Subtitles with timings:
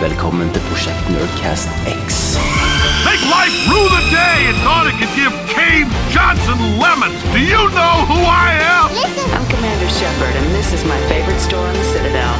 [0.00, 1.68] velkommen til Prosjekt Nerdcast
[2.06, 2.36] X.
[3.08, 7.16] Make life rue the day and thought it could give Cave Johnson lemons.
[7.32, 8.88] Do you know who I am?
[9.36, 12.34] I'm Commander Shepard, and this is my favorite store on the Citadel.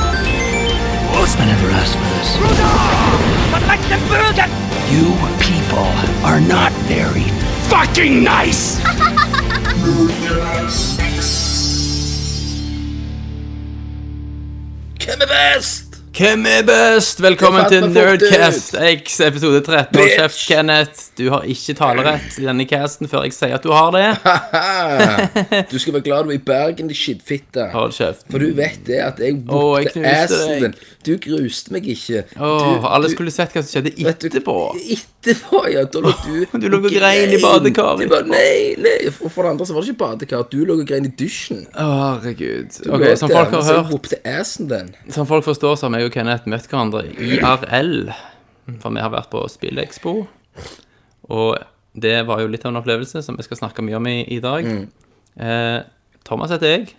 [1.16, 2.28] I never asked for this.
[4.92, 5.06] You
[5.40, 5.88] people
[6.28, 7.26] are not very
[7.72, 8.80] fucking nice.
[15.04, 15.85] Hvem er best?
[16.16, 17.18] Hvem er best?
[17.20, 18.72] Velkommen til Nerdcast
[19.04, 19.98] X episode 13.
[20.00, 21.02] Og kjeft, Kenneth.
[21.18, 24.06] Du har ikke talerett i denne casten før jeg sier at du har det.
[25.72, 27.68] Du skal være glad du er i Bergen, din skittfitte.
[27.74, 28.24] Hold kjeft.
[28.32, 30.78] For du vet det at jeg bukte knuste assen din.
[31.06, 32.24] Du gruste meg ikke.
[32.40, 34.56] Åh, alle du- skulle sett hva som skjedde etterpå.
[34.96, 35.84] Etterpå, ja.
[35.84, 38.96] Da lå du Du lå og grein i badekaret nei, nei.
[39.20, 40.48] Og for det andre så var det ikke badekar.
[40.52, 41.66] Du lå og grein i dusjen.
[41.76, 42.80] Herregud.
[42.88, 44.16] Ok, Som folk har hørt.
[45.12, 48.12] Som folk forstår, så har jeg og Kenneth møtt hverandre IRL.
[48.82, 50.12] For vi har vært på Spillekspo.
[51.30, 51.58] Og
[51.96, 54.40] det var jo litt av en opplevelse som vi skal snakke mye om i, i
[54.42, 54.66] dag.
[54.66, 54.86] Mm.
[55.38, 55.78] Eh,
[56.26, 56.94] Thomas heter jeg.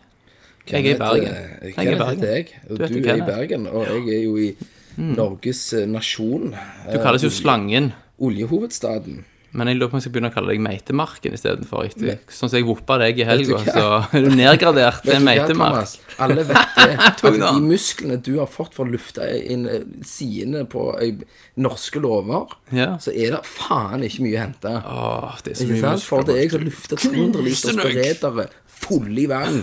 [0.67, 1.31] Jeg er i Bergen.
[1.31, 2.23] Eh, Jeg er i Bergen.
[2.27, 3.21] jeg, og Du du er i.
[3.21, 3.27] Mm.
[3.27, 3.67] Bergen.
[3.67, 4.49] Og jeg er jo i
[4.97, 6.53] Norges eh, nasjon.
[6.91, 7.91] Du kalles jo Slangen.
[8.19, 9.25] Oljehovedstaden.
[9.57, 11.87] Men jeg lurer på om jeg skal begynne å kalle deg Meitemarken istedenfor.
[12.29, 15.79] Sånn som jeg voppa deg i helga, så er du nedgradert til en Meitemark.
[15.79, 15.95] Thomas?
[16.21, 16.97] Alle vet det.
[17.07, 21.23] At de musklene du har fått for å lufte inn eh, sidene på eh,
[21.65, 22.91] norske lover, Ja.
[23.01, 24.75] så er det faen ikke mye å hente.
[24.77, 26.05] Åh, det er så Ikke mye sant?
[26.11, 26.69] For det er jeg som muskler.
[26.69, 28.47] lufter 200 liters beredere
[28.85, 29.59] fulle i vann.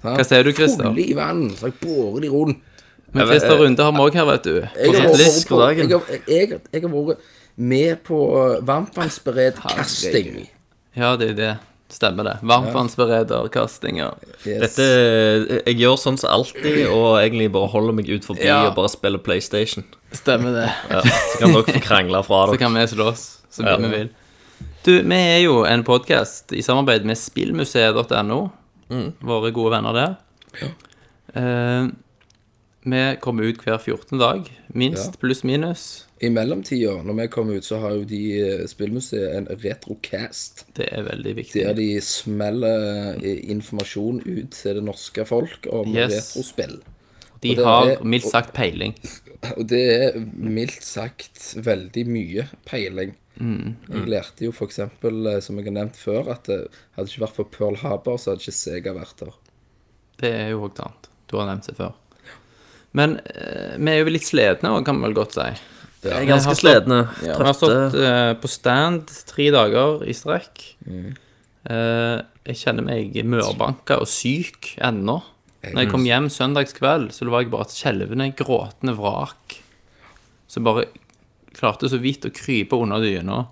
[0.00, 0.88] Hva sier du, Christer?
[0.88, 1.44] Fulle i vann.
[1.60, 2.64] Så jeg borer de rundt.
[3.12, 4.52] Men Christer Runde har vi òg her, vet du.
[4.62, 5.08] Jeg har,
[5.50, 7.24] På vært,
[7.56, 8.18] med på
[8.62, 10.48] varmtvannsberedt kasting.
[10.96, 11.50] Ja, det er det.
[11.90, 12.36] Stemmer det.
[12.46, 14.14] Varmtvannsberederkastinger.
[14.46, 14.60] Yes.
[14.76, 14.84] Dette,
[15.66, 18.68] jeg gjør sånn som alltid, og egentlig bare holder meg ut forbi Ja.
[18.68, 19.84] og bare spiller PlayStation.
[20.14, 20.68] Stemmer det.
[20.90, 23.76] Ja, så kan dere få krangle fra Så kan vi slåss så mye Ja.
[23.82, 24.10] vi vil.
[24.84, 28.38] Du, vi er jo en podkast i samarbeid med spillmuseet.no.
[29.20, 30.14] Våre gode venner der.
[31.34, 31.88] Eh,
[32.84, 34.18] vi kommer ut hver 14.
[34.18, 34.46] dag.
[34.72, 36.06] Minst pluss minus.
[36.20, 40.66] I mellomtida, når vi kommer ut, så har jo de eh, Spillmuseet en retrocast.
[40.76, 41.62] Det er veldig viktig.
[41.64, 46.12] Der de smeller eh, informasjon ut til det norske folk om Yes.
[46.34, 46.76] retrospill.
[47.40, 48.92] De og har er- mildt sagt peiling.
[49.56, 53.14] Og det er mildt sagt veldig mye peiling.
[53.40, 53.76] Mm.
[53.88, 56.60] Jeg lærte jo eksempel, eh, som jeg har nevnt før, at det
[56.98, 59.32] hadde ikke vært for Pearl Harbor, så hadde ikke Sega vært der.
[60.20, 61.08] Det er jo òg sant.
[61.32, 61.94] Du har nevnt det før.
[62.92, 65.48] Men vi er jo litt slitne òg, kan vi vel godt si.
[66.02, 70.12] Jeg er ganske har stått- Ja, vi har stått eh, på stand tre dager i
[70.16, 70.62] strekk.
[70.88, 71.16] Mm.
[71.70, 75.18] Eh, jeg kjenner meg mørbanka og syk ennå.
[75.62, 79.58] Når jeg kom hjem søndagskveld, så var jeg bare et skjelvende, gråtende vrak.
[80.48, 80.86] Så bare
[81.52, 83.42] klarte så vidt å krype under dyna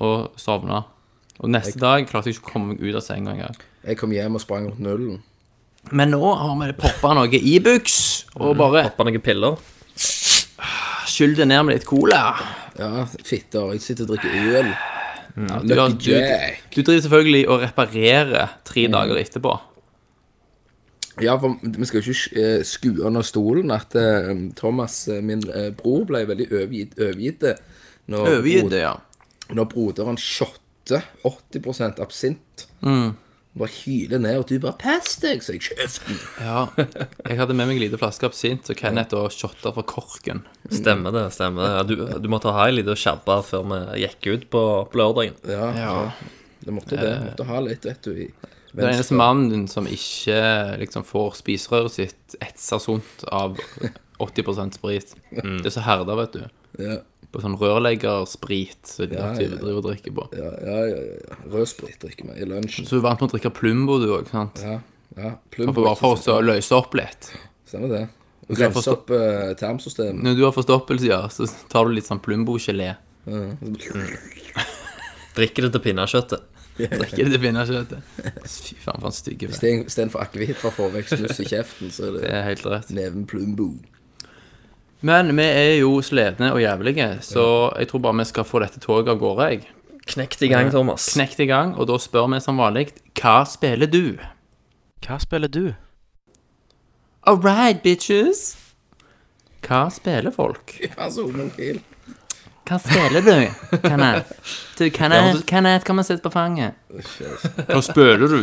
[0.00, 0.84] og sovne.
[1.42, 3.56] Og neste dag klarte jeg ikke å komme meg ut av senga engang.
[3.84, 5.20] Jeg kom hjem og sprang rundt nullen.
[5.90, 9.58] Men nå har vi poppa noe Ibux, og bare Hoppa noen piller.
[11.08, 12.22] Skyld det ned med litt cola.
[12.78, 13.72] Ja, fitter.
[13.74, 14.72] Jeg sitter og drikker øl.
[15.32, 16.12] Ja, du, har, du,
[16.74, 19.54] du driver selvfølgelig og reparerer tre dager etterpå.
[21.20, 25.42] Ja, for vi skal jo ikke eh, skue under stolen at eh, Thomas, eh, min
[25.52, 27.44] eh, bror, ble veldig overgitt, overgitt
[28.08, 28.94] når, Overgitt det, ja.
[29.52, 32.66] når broderen shotter 80% absint.
[33.52, 33.58] Mm.
[33.60, 36.16] Bare hyler ned, og du bare 'pass deg', så jeg kjeften.
[36.40, 36.66] ja.
[37.28, 40.40] Jeg hadde med meg en liten flaske absint, så Kenneth og shotta fra korken.
[40.70, 41.26] Stemmer det.
[41.34, 44.96] stemmer det du, du måtte ha ei lita shabba før vi gikk ut på, på
[44.96, 45.34] lørdagen.
[45.44, 46.12] Ja, Ja.
[46.64, 47.12] det måtte det.
[47.36, 48.12] Måtte ha litt, vet du.
[48.12, 48.30] I
[48.74, 53.58] Det er den eneste mannen som ikke liksom får spiserøret sitt etsa sunt av
[54.18, 55.14] 80% sprit.
[55.30, 56.44] Det er så herda, vet du.
[56.78, 56.96] Ja,
[57.32, 59.48] På sånn rørleggersprit som de Ja, ja, ja.
[59.56, 60.24] driver og drikker på.
[60.36, 60.78] ja, ja.
[60.92, 61.36] ja, ja.
[61.52, 62.84] Rødsprit drikker vi i lunsjen.
[62.84, 64.60] Så du er vant med å drikke Plumbo, du òg, sant?
[64.62, 64.80] Ja,
[65.16, 65.30] ja.
[65.30, 65.84] For Plumbo.
[65.86, 67.30] bare for å løse opp litt.
[67.66, 68.02] Stemmer det.
[68.48, 70.22] Du har Rense forstå- opp uh, tarmsystemet.
[70.26, 72.90] Når du har forstoppelse, ja, så tar du litt sånn Plumbo-gelé.
[75.36, 76.42] Drikker det til pinnekjøttet.
[76.76, 78.10] Drikker det til pinnekjøttet.
[78.44, 79.70] Fy faen, for en stygge fe.
[79.86, 82.66] Istedenfor akevitt for å få vekk snus i kjeften, så er Det det er helt
[82.68, 82.90] rett.
[82.96, 83.70] neven plumbo.
[85.02, 87.44] Men vi er jo slitne og jævlige, så
[87.78, 89.62] jeg tror bare vi skal få dette toget av gårde, jeg.
[90.12, 91.08] Knekt i gang, Thomas.
[91.14, 92.88] Knekt i gang, og da spør vi som vanlig
[93.18, 94.18] Hva spiller du?
[95.02, 95.74] Hva spiller du?
[97.26, 98.56] All right, bitches.
[99.62, 100.74] Hva spiller folk?
[100.88, 101.78] Ja, så homofil.
[102.66, 104.32] Hva spiller du, Kenneth?
[104.78, 106.74] Du, Kenneth, Kenneth, kom og sitt på fanget.
[107.68, 108.40] Hva spiller du?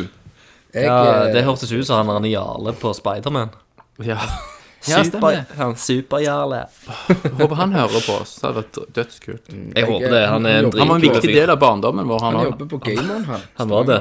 [0.75, 3.51] Jeg, Ja, eh, det hørtes ut som han er en jale på Spiderman.
[4.05, 4.19] Ja,
[4.87, 5.41] ja stemmer.
[5.57, 6.61] han Super-Jarle.
[7.39, 8.37] Håper han hører på oss.
[8.39, 9.51] Det hadde vært dødskult.
[9.75, 10.21] Jeg håper det.
[10.31, 12.79] Han er en Han var en viktig del av barndommen vår, han han jobber på
[12.85, 13.43] Gameren, han.
[13.59, 13.99] Han var det.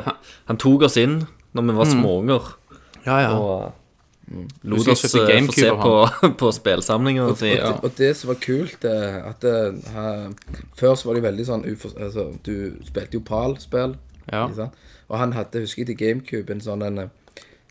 [0.52, 1.20] Han tok oss inn
[1.56, 2.54] når vi var småunger.
[3.06, 3.34] Ja, ja.
[3.34, 3.72] Og
[4.62, 7.22] lot oss eh, få GameCube se av på, på spillsamlinger.
[7.22, 9.56] Og, Og si, og, det som var kult, eh, at det,
[9.94, 10.08] ha,
[10.76, 13.96] Før så var det veldig sånn ufor, altså, Du spilte jo PAL-spill.
[14.28, 14.44] Ja.
[14.44, 14.84] ikke sant?
[15.08, 17.14] Og han hadde, husker jeg til GameCube, en sånn en eh,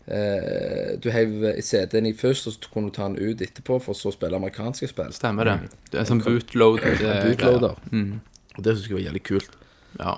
[0.08, 4.08] Du heiv CD-en i først, og så kunne du ta den ut etterpå for så
[4.08, 5.12] å spille amerikanske spill.
[5.12, 5.56] Stemmer det.
[5.92, 6.80] Det er sånn bootload.
[6.88, 7.76] eh, Bootloader.
[7.92, 8.20] Mm.
[8.56, 9.58] Og det syns jeg var jævlig kult.
[10.00, 10.14] Ja.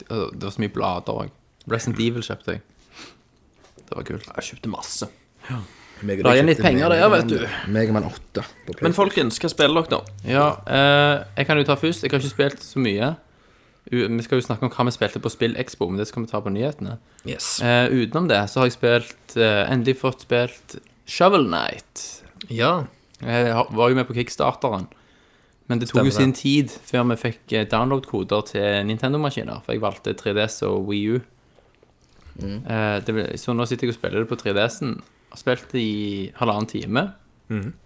[0.00, 1.30] Det, det var så mye blader òg.
[1.70, 2.62] Resident Evil kjøpte jeg.
[3.90, 4.26] Det var kult.
[4.36, 5.08] Jeg kjøpte masse.
[5.48, 5.60] Ja.
[6.00, 7.40] og La igjen litt penger der, vet du.
[7.74, 10.30] Mega Man 8 på Men folkens, hva spiller dere, da?
[10.30, 12.02] Ja, eh, jeg kan jo ta først.
[12.06, 13.14] Jeg har ikke spilt så mye.
[13.90, 16.30] Vi skal jo snakke om hva vi spilte på Spill Expo, men det skal vi
[16.30, 16.96] ta på nyhetene.
[17.26, 17.58] Yes.
[17.62, 20.76] Eh, utenom det så har jeg spilt eh, Endelig fått spilt
[21.10, 22.04] Shovel Knight.
[22.48, 22.86] Ja.
[23.20, 24.86] Jeg var jo med på kickstarteren.
[25.70, 26.40] Men det tok jo sin det.
[26.40, 29.62] tid før vi fikk eh, download-koder til Nintendo-maskiner.
[29.66, 31.20] For jeg valgte 3DS og Wii U.
[32.40, 35.00] Eh, det, så nå sitter jeg og spiller det på 3DS-en.
[35.30, 37.04] Har spilt det i halvannen time.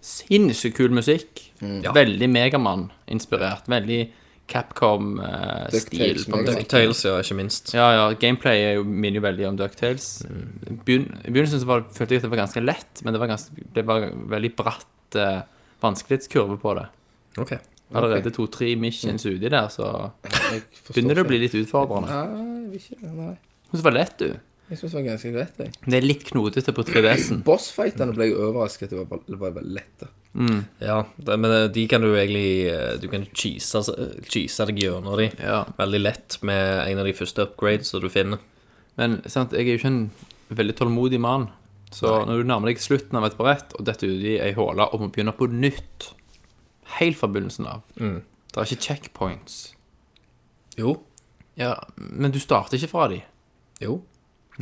[0.05, 1.47] Sinnssykt kul musikk.
[1.61, 3.69] Veldig Megamann-inspirert.
[3.69, 4.01] Veldig
[4.51, 5.71] Capcom-stil.
[5.73, 6.49] DuckTales, på Mega Man.
[6.53, 6.69] musikk.
[6.69, 7.71] Tales, ja, ikke minst.
[7.73, 10.09] Ja, ja, gameplay er minner jo veldig om DuckTales.
[10.85, 13.31] Begyn I begynnelsen så var, følte jeg at det var ganske lett, men det var,
[13.33, 14.05] ganske, det var
[14.35, 15.39] veldig bratt uh,
[15.81, 16.85] vanskelighetskurve på det.
[17.41, 17.55] Ok.
[17.95, 20.11] Allerede to-tre missions uti der, så
[20.89, 22.09] begynner det å bli litt utfordrende.
[22.09, 23.33] Nei, jeg vil ikke, nei.
[23.69, 24.54] Men så var det lett, du.
[24.69, 25.57] Jeg syns det var ganske greit.
[25.61, 25.73] Jeg.
[25.85, 27.41] Det er litt knotete på 3DS-en.
[27.45, 30.07] Bossfightene ble jeg overrasket at det var, veldig lette.
[30.81, 33.79] Ja, det, men eh, de kan du egentlig eh, Du kan cheese,
[34.27, 35.61] cheese deg gjennom de Ja.
[35.77, 38.41] veldig lett med en av de første upgrades som du finner.
[38.99, 40.01] Men sant, jeg er jo ikke en
[40.49, 41.47] veldig tålmodig mann.
[41.95, 44.99] Så når du nærmer deg slutten av et brett, og detter uti ei håle og
[45.05, 46.09] må begynne på nytt
[46.99, 49.55] Helt fra begynnelsen av Det er ikke checkpoints.
[50.77, 50.97] Jo.
[51.55, 53.21] Ja, Men du starter ikke fra de.
[53.81, 54.01] Jo.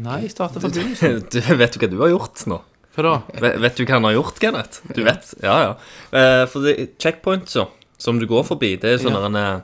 [0.02, 1.20] Nei, jeg starter fra begynnelsen.
[1.34, 2.62] Du, vet du hva du har gjort nå?
[2.96, 3.14] Hva da?
[3.42, 4.82] Vet, vet du hva han har gjort, Kenneth?
[4.96, 5.34] Du vet?
[5.44, 5.72] Ja, ja.
[6.14, 7.68] Eh, for det checkpoints, så,
[8.02, 9.26] som du går forbi, det er sånn Ja.
[9.30, 9.62] en, eh,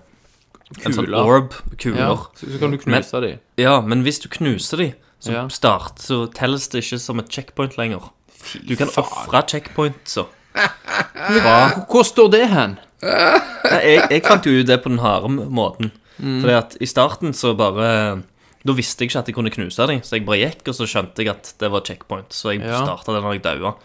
[0.86, 1.26] en sånn Kuler.
[1.26, 2.26] orb, Ja, kuler.
[2.38, 3.32] så, så kan du knuse de.
[3.58, 4.90] Ja, men hvis du knuser de,
[5.20, 5.48] som Ja.
[5.50, 8.10] start, så telles det ikke som et checkpoint lenger.
[8.66, 10.28] Du kan ofre checkpoints, så.
[11.40, 12.78] Fra Hvor står det hen?
[13.02, 15.92] Jeg, jeg fant jo ut det på den harde måten.
[16.20, 16.42] Mm.
[16.42, 18.24] Fordi at i starten så bare
[18.66, 20.88] Da visste jeg ikke at jeg kunne knuse dem, så jeg bare gikk, og så
[20.90, 22.34] skjønte jeg at det var checkpoint.
[22.36, 22.82] Så jeg Ja.
[22.84, 23.76] starta det når jeg daua.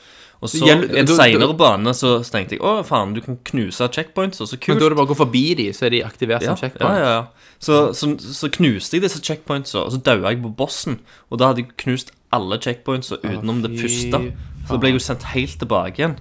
[0.42, 4.40] Og så, Gjell, en seinere bane, så tenkte jeg å faen, du kan knuse checkpoints,
[4.42, 4.74] og så kult.
[4.74, 6.56] Men da er det bare å gå forbi de, så er de aktivert ja, som
[6.58, 6.90] checkpoint.
[6.90, 7.26] ja, ja, ja.
[7.64, 10.98] Så, så, så knuste jeg disse checkpointsa, og så daua jeg på bossen.
[11.30, 14.20] Og da hadde jeg knust alle checkpointsa utenom det fy første.
[14.66, 16.18] Så da ble jeg jo sendt helt tilbake igjen.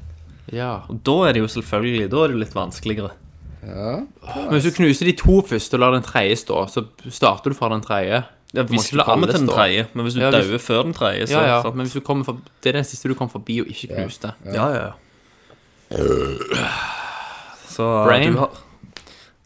[0.54, 0.84] Ja.
[0.88, 3.12] Og da er det jo selvfølgelig Da er det jo litt vanskeligere.
[3.64, 4.08] Men
[4.54, 7.69] hvis du knuser de to første og lar den tredje stå, så starter du fra
[7.74, 8.24] den tredje.
[8.54, 10.83] Ja, Du hvis du kommer til den tredje, men hvis du Ja, hvis- dauer før
[10.83, 13.14] den tredje, så Ja, ja, men hvis du kommer for, det er den siste du
[13.16, 14.31] kom forbi og ikke knuste.
[14.45, 14.92] ja, ja, ja.
[17.69, 18.33] Så Brain?
[18.33, 18.50] du har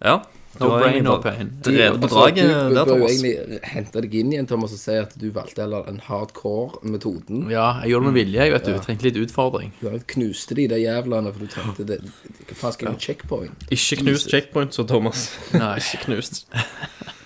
[0.06, 0.18] Ja.
[0.60, 1.52] Du No brain, no pain.
[1.64, 2.36] drevet på Altså, draget
[2.70, 3.12] du der, bør jo Thomas.
[3.12, 7.52] egentlig hente deg inn igjen, Thomas, og si at du valgte heller en hardcore-metoden.
[7.52, 8.72] Ja, jeg gjorde det med vilje, jeg vet du.
[8.72, 9.72] Jeg trengte litt utfordring.
[9.82, 12.00] Du har knuste de der jævlene, for du trengte det.
[12.48, 13.68] Hva faen skal jeg med checkpoint?
[13.72, 15.38] Ikke knust checkpoint, så Thomas.
[15.54, 15.76] Nei.
[15.94, 16.48] Ikke knust.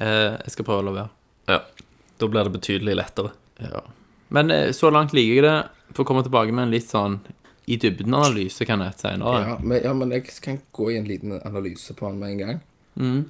[0.00, 1.10] Eh, jeg skal prøve å la være.
[1.50, 1.60] Ja.
[2.18, 3.32] Da blir det betydelig lettere.
[3.62, 3.82] Ja.
[4.34, 5.56] Men eh, så langt liker jeg det.
[5.94, 7.20] For å komme tilbake med en litt sånn
[7.70, 9.40] i dybden-analyse, kan jeg senere.
[9.40, 12.42] Ja, men, ja, men jeg kan gå i en liten analyse på den med en
[12.42, 12.60] gang.
[13.00, 13.20] Mm.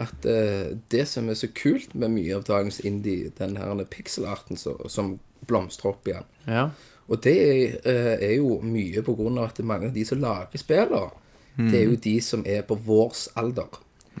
[0.00, 4.56] At eh, det som er så kult med mye av dagens indie, den her pixelarten
[4.60, 6.70] så, som blomstrer opp igjen Ja.
[7.10, 10.20] Og det er, eh, er jo mye på grunn av at mange av de som
[10.22, 11.10] lager spillene,
[11.58, 13.68] det er jo de som er på vårs alder.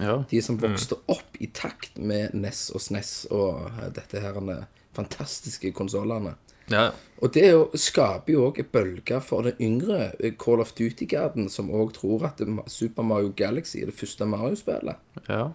[0.00, 0.24] Ja.
[0.30, 4.64] De som vokste opp i takt med NES og SNES og eh, dette her eh,
[4.96, 6.34] fantastiske konsollene.
[6.70, 6.90] Ja.
[7.20, 10.72] Og det er jo, skaper jo òg en bølge for den yngre eh, Call of
[10.78, 14.96] Duty-garden, som òg tror at Super Mario Galaxy er det første Mario-spillet.
[15.28, 15.48] ja.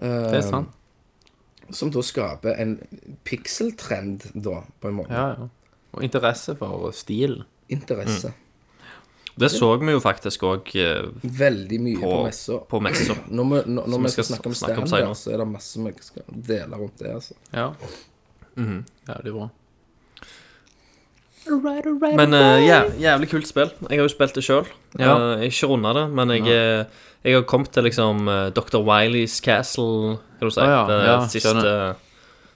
[0.00, 0.70] Det er sant.
[1.76, 2.78] Som da skaper en
[3.28, 5.12] pikseltrend, da, på en måte.
[5.12, 5.48] Ja, ja.
[5.92, 7.42] Og interesse for stil.
[7.68, 8.32] Interesse.
[9.34, 10.72] Det så vi jo faktisk òg
[11.22, 12.10] Veldig mye på,
[12.68, 13.14] på, messer.
[13.14, 13.28] på.
[13.36, 15.86] Når vi, når, når vi skal skal snakke om snakke om så er det masse
[15.86, 17.14] vi skal dele rundt det.
[17.14, 17.34] altså.
[17.54, 17.70] Ja.
[18.56, 18.68] det
[19.10, 19.48] Jævlig bra.
[21.48, 23.70] Men uh, ja, jævlig kult spill.
[23.88, 24.68] Jeg har jo spilt det sjøl.
[24.98, 25.06] Ja.
[25.06, 26.84] jeg har ikke runda det, men jeg, ja.
[27.24, 28.82] jeg har kommet til liksom eh, Dr.
[28.84, 30.60] Wileys Castle, kan du si.
[30.60, 31.74] Ah, ja, det ja, siste,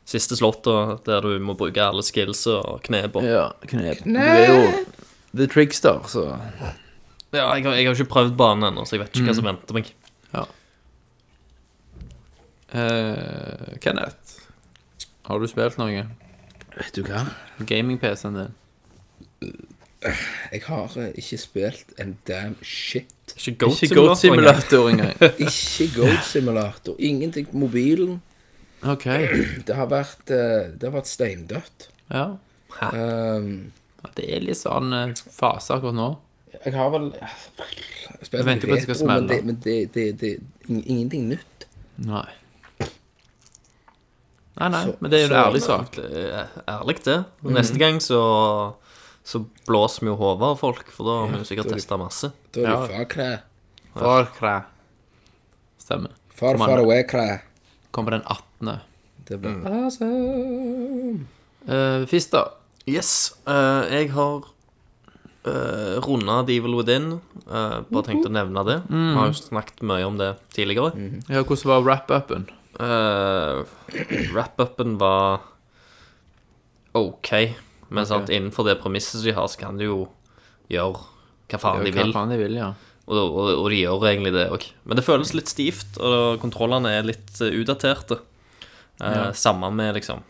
[0.05, 4.05] siste slottet der du må bruke alle skills og knep og Ja, knep.
[4.05, 4.61] Du er jo
[5.37, 6.25] The Trickster, så
[7.35, 9.29] Ja, jeg har, jeg har ikke prøvd banen ennå, så jeg vet ikke Mm.
[9.31, 9.89] hva som venter meg.
[10.35, 10.45] ja.
[12.75, 14.41] eh, Kenneth,
[15.29, 16.05] har du spilt noe?
[16.77, 17.25] Vet du hva?
[17.67, 18.55] Gaming-PC-en din?
[20.53, 23.11] Jeg har eh, ikke spilt en damn shit.
[23.39, 25.15] Ikke Goat Ikke Goat Simulator engang.
[25.15, 25.41] Simulator engang.
[25.47, 26.97] Ikke Goat Simulator.
[26.99, 28.19] Ingenting på mobilen.
[28.85, 29.05] OK.
[29.67, 31.89] Det har vært, eh, det har vært steindødt.
[32.13, 32.27] Ja.
[32.83, 33.73] Um,
[34.17, 36.09] Det er litt sånn eh, fase akkurat nå.
[36.65, 37.11] jeg har vel
[38.33, 39.29] Jeg venter på at det skal smelle.
[39.29, 41.67] det, men det, det, det ing- ingenting nytt.
[41.99, 42.29] Nei.
[44.57, 45.99] Nei, nei, Så- men det er jo en ærlig sak.
[45.99, 47.19] Er ærlig, det.
[47.43, 47.55] Og Mhm.
[47.55, 48.75] Neste gang så
[49.25, 52.31] så blåser vi jo hodet av folk, for da har vi jo sikkert testa masse.
[52.53, 52.87] Da er Ja.
[52.87, 53.39] det far kræ.
[53.97, 54.65] Far kræ.
[55.79, 56.11] Stemmer.
[56.31, 57.41] Far far away kræ.
[57.91, 58.81] Kommer den 18.
[59.27, 59.67] Det blir Mm.
[59.85, 61.27] awesome.
[61.67, 62.45] Uh, Fista.
[62.91, 63.33] Yes.
[63.49, 64.45] Uh, jeg har
[65.49, 67.15] uh, runda Devil Within.
[67.49, 68.79] Uh, bare tenkte å nevne det.
[68.91, 70.93] Vi har jo snakket mye om det tidligere.
[71.33, 72.47] Ja, hvordan var wrap-upen?
[72.75, 73.63] Uh,
[74.35, 75.41] Wrap-upen var
[76.99, 77.31] OK.
[77.95, 80.01] Men sant, innenfor det premisset som de har, så kan de jo
[80.73, 80.99] gjøre
[81.53, 82.13] hva faen de Hva vil.
[82.17, 82.73] faen de vil, ja.
[83.05, 84.65] Og, og, og de gjør egentlig det òg.
[84.89, 88.17] Men det føles litt stivt, og kontrollene er litt eh, utdaterte.
[89.05, 90.23] Eh, Samme med liksom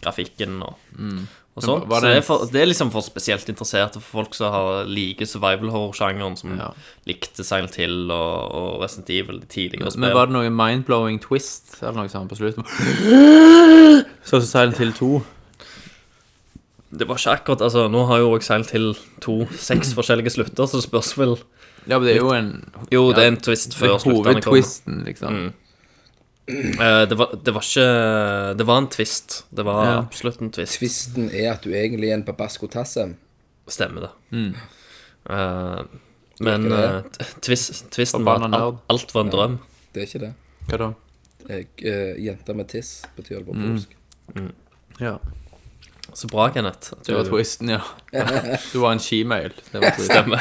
[0.00, 0.78] grafikken og,
[1.60, 1.88] og sånt.
[1.90, 4.52] Var Så det det er, for, det er liksom for spesielt interesserte, for folk som
[4.54, 6.70] har liker survival horror-sjangeren, som Ja.
[7.06, 11.78] likte Silent Hill og, og Resident Evil, de tidligere Men var det noe mind-blowing twist
[11.82, 12.64] eller noe sånt på slutten?
[14.24, 15.12] Sånn som Silent Hill 2.
[17.00, 18.88] Det var ikke akkurat Altså, nå har jo også Silent Hill
[19.22, 21.36] 2 seks forskjellige slutter, så det spørs vel
[21.88, 22.50] Ja, men det er jo en
[22.92, 24.42] Jo, det er en twist før sluttene kommer.
[24.50, 25.38] Hovedtwisten, liksom.
[26.50, 27.86] Eh, det, var, det var ikke
[28.58, 29.44] Det var en twist.
[29.50, 29.96] Det var Ja.
[30.02, 30.78] absolutt en twist.
[30.78, 33.16] Tvisten er at du egentlig er en babasco tassem.
[33.70, 34.10] Stemmer det.
[34.32, 34.54] Mm.
[35.30, 35.82] Uh,
[36.40, 37.04] men det det?
[37.20, 39.58] eh, twist, twisten var at alt, alt var en drøm.
[39.94, 40.32] Det er ikke det.
[40.70, 40.90] Hva da?
[41.50, 41.66] Jeg,
[42.24, 43.68] jenta med tiss betyr det på Mm.
[43.68, 43.96] polsk.
[45.00, 45.18] Ja.
[46.14, 46.92] Så bra, Kenneth.
[46.92, 47.80] at Det var twisten, ja.
[48.72, 49.52] Du var en shemale.
[49.72, 50.16] Det var twisten.
[50.16, 50.40] Stemmer.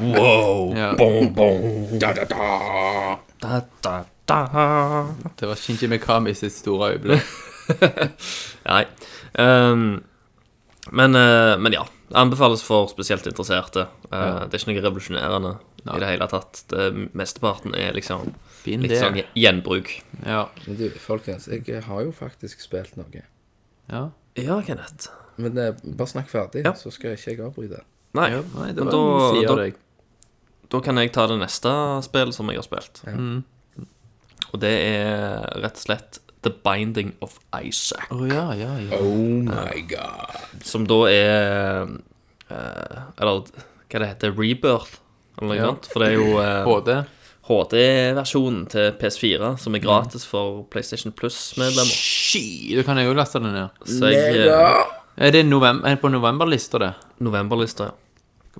[0.00, 0.74] wow.
[0.76, 0.94] Ja.
[0.98, 1.98] Bom, bom.
[2.00, 4.04] Da, da, da.
[5.40, 7.26] Det var Shinji Mikami sitt store øyeblikk.
[8.70, 8.84] Nei.
[9.38, 10.02] Um,
[10.92, 11.86] men, uh, men ja.
[12.10, 13.84] Det anbefales for spesielt interesserte.
[14.10, 15.52] Eh, Det er ikke noe revolusjonerende
[15.94, 16.64] i det hele tatt.
[16.72, 18.32] Det, mesteparten er liksom
[18.64, 19.92] Fin litt sånn gjenbruk.
[20.26, 20.48] Ja.
[20.64, 23.22] Men du, folkens, jeg har jo faktisk spilt noe.
[23.92, 24.08] ja.
[24.34, 25.06] Ja, Kenneth.
[25.38, 26.72] Men eh, bare snakk ferdig, Ja.
[26.74, 27.84] så skal ikke jeg avbryte.
[28.18, 28.42] Nei, ja.
[28.58, 29.70] Nei, det men var da, en side av da,
[30.74, 31.72] da kan jeg ta det neste
[32.02, 33.02] spillet som jeg har spilt.
[33.06, 33.44] Mm.
[34.52, 38.06] Og det er rett og slett The Binding of Isaac.
[38.10, 38.96] Oh, ja, ja, ja.
[38.98, 40.38] Oh my god.
[40.64, 41.86] Som da er
[42.50, 44.98] eh, Eller hva det heter Rebirth,
[45.38, 45.66] eller noe Ja.
[45.72, 45.88] sånt.
[45.92, 46.92] For det er jo eh, HD.
[47.50, 51.90] HD-versjonen til PS4, som er gratis for PlayStation Plus-medlemmer.
[51.90, 52.74] Ski!
[52.78, 53.68] da kan jo laste den ned.
[53.90, 54.84] Så jeg eh,
[55.18, 56.92] Er det november, er det på novemberlista, det?
[57.20, 57.96] Novemberlista, ja.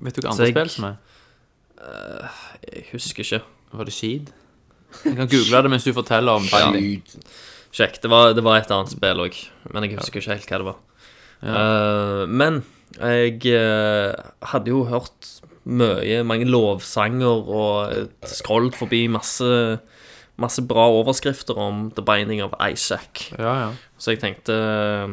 [0.00, 0.96] Vet du hva andre jeg- spill som er?
[2.66, 3.40] Jeg husker ikke.
[3.72, 4.30] Var det Skid?
[5.04, 6.70] Jeg kan google det mens du forteller om ja.
[7.70, 8.00] Sjekk.
[8.02, 9.36] Det var, det var et annet spill òg,
[9.70, 10.78] men jeg husker ikke helt hva det var.
[11.40, 12.64] Eh, men
[12.98, 14.10] jeg uh,
[14.52, 17.92] hadde jo hørt mye, mange lovsanger og
[18.26, 19.78] scrollet forbi masse,
[20.40, 23.30] masse bra overskrifter om The Binding of Isaac.
[23.38, 23.70] Ja, ja.
[24.00, 25.08] Så jeg tenkte eh,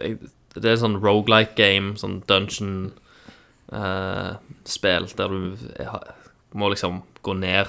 [0.00, 0.18] jeg,
[0.54, 2.94] Det er sånn rogelike game, sånn dungeon-spill,
[5.18, 5.38] der du
[6.54, 7.66] må liksom gå ned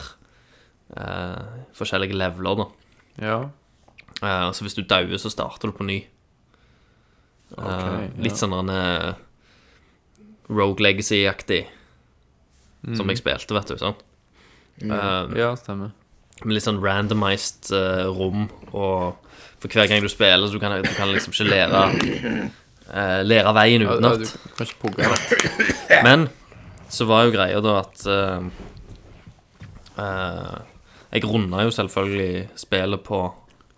[0.94, 2.68] eh, forskjellige leveler, da.
[3.28, 3.38] ja.
[4.24, 5.98] Eh, så hvis du dauer, så starter du på ny.
[7.58, 8.40] Eh, Ok, litt ja.
[8.42, 9.14] sånn uh,
[10.50, 11.66] Rogue Legacy-aktig
[12.96, 13.78] som jeg spilte, vet du.
[13.82, 14.02] sant?
[14.82, 15.94] Eh, ja, stemmer.
[16.44, 17.72] med litt sånn randomized
[18.14, 19.16] rom, og
[19.60, 21.82] for hver gang du spiller, så du kan du kan liksom ikke lære
[22.92, 24.20] uh, Lære veien Ja, ja, utenat.
[24.22, 24.28] du
[24.58, 26.04] kan ikke.
[26.06, 26.28] Men
[26.92, 28.46] så var jo greia da at uh,
[29.98, 30.75] eh,
[31.16, 33.20] Jeg runda jo selvfølgelig spillet på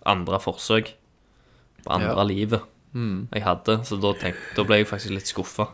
[0.08, 0.92] andre forsøk.
[1.84, 2.24] På andre Ja.
[2.26, 2.60] livet
[3.32, 5.68] jeg hadde, så da, tenkte, da ble jeg faktisk litt skuffa.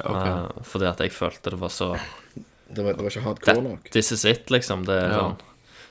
[0.00, 0.32] Okay.
[0.32, 1.92] Uh, fordi at jeg følte det var så
[2.68, 3.90] Det var, det var ikke hardcore nok.
[3.94, 4.84] This is it, liksom.
[4.84, 5.20] Det er Ja.
[5.20, 5.36] sånn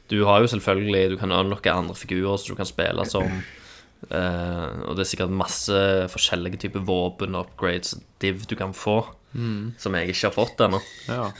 [0.09, 3.23] Du har jo selvfølgelig Du kan unlocke andre figurer som du kan spille som.
[4.11, 5.71] Uh, og det er sikkert masse
[6.11, 9.05] forskjellige typer våpen og upgrades og div du kan få.
[9.77, 10.81] Som jeg ikke har fått ennå.
[11.07, 11.31] Ja.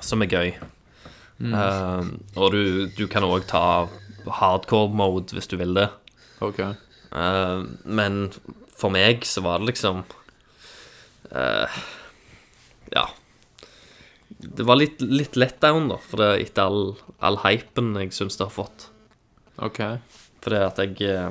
[0.00, 0.54] Som er gøy.
[1.40, 3.62] Eh, og du, du kan òg ta
[4.40, 5.88] hardcore mode hvis du vil det.
[6.44, 6.62] Ok.
[7.12, 8.26] Uh, men
[8.76, 10.02] for meg så var det liksom
[11.32, 11.78] uh,
[12.92, 13.06] Ja.
[14.36, 18.36] Det var litt, litt let down, da, for det etter all, all hypen jeg syns
[18.36, 18.88] det har fått.
[19.62, 19.80] Ok.
[20.44, 21.30] Fordi at jeg eh,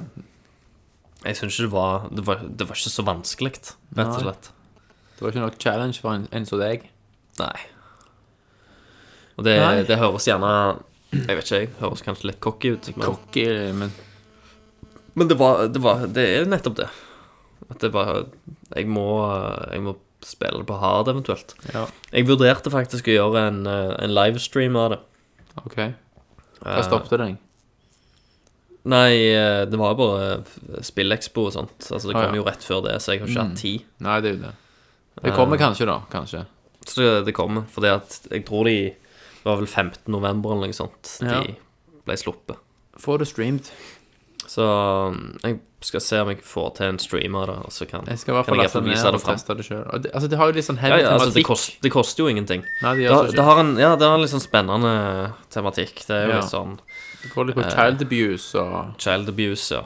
[1.24, 3.52] Jeg syns ikke det var, det var Det var ikke så vanskelig,
[4.00, 4.50] rett og slett.
[5.16, 6.90] Det var ikke noe challenge for en, en som deg.
[7.40, 7.56] Nei.
[9.38, 9.84] Og det, Nei.
[9.88, 10.52] det høres gjerne
[11.12, 12.90] Jeg vet ikke, jeg høres kanskje litt cocky ut.
[12.96, 13.92] Men, Cocky, men
[15.16, 16.88] men det, var, det var Det er nettopp det.
[17.72, 18.26] At det var
[18.76, 19.06] Jeg må,
[19.72, 19.94] jeg må
[20.26, 21.54] spille det på hard, eventuelt.
[21.74, 21.86] ja.
[22.12, 25.00] Jeg vurderte faktisk å gjøre en, eh, en livestream av det.
[25.62, 25.76] OK.
[26.66, 27.36] Hva stoppet deg?
[28.90, 31.78] Nei, eh, det var jo bare Spillekspo og sånt.
[31.92, 32.42] Altså, det Ah, kom ja.
[32.42, 33.86] jo rett før det, så jeg har ikke hatt tid.
[34.06, 34.54] Nei, det er jo det.
[35.24, 36.00] Det kommer kanskje, da.
[36.12, 36.44] Kanskje.
[36.86, 37.64] Så det, det kommer.
[37.74, 38.76] Fordi at jeg tror de
[39.46, 40.10] Det var vel 15.
[40.10, 41.44] november eller noe sånt Ja.
[41.46, 41.54] de
[42.08, 42.58] ble sluppet.
[42.98, 43.70] Få det streamed.
[44.48, 47.86] Så um, jeg skal se om jeg får til en stream av det, og så
[47.90, 49.36] kan, Jeg skal i hvert kan fall jeg vise og det fram.
[49.38, 49.84] teste det sjøl.
[50.14, 51.48] Altså, det har jo litt sånn Ja, heavy ja, altså, det, tematikk.
[51.50, 52.64] kost, det koster jo ingenting.
[52.82, 54.94] Nei, det Det, det har en, ja, det har en litt sånn spennende
[55.54, 56.06] tematikk.
[56.08, 56.40] Det er jo Ja.
[56.42, 56.80] litt sånn
[57.24, 59.84] Det går litt på child abuse og child abuse, ja.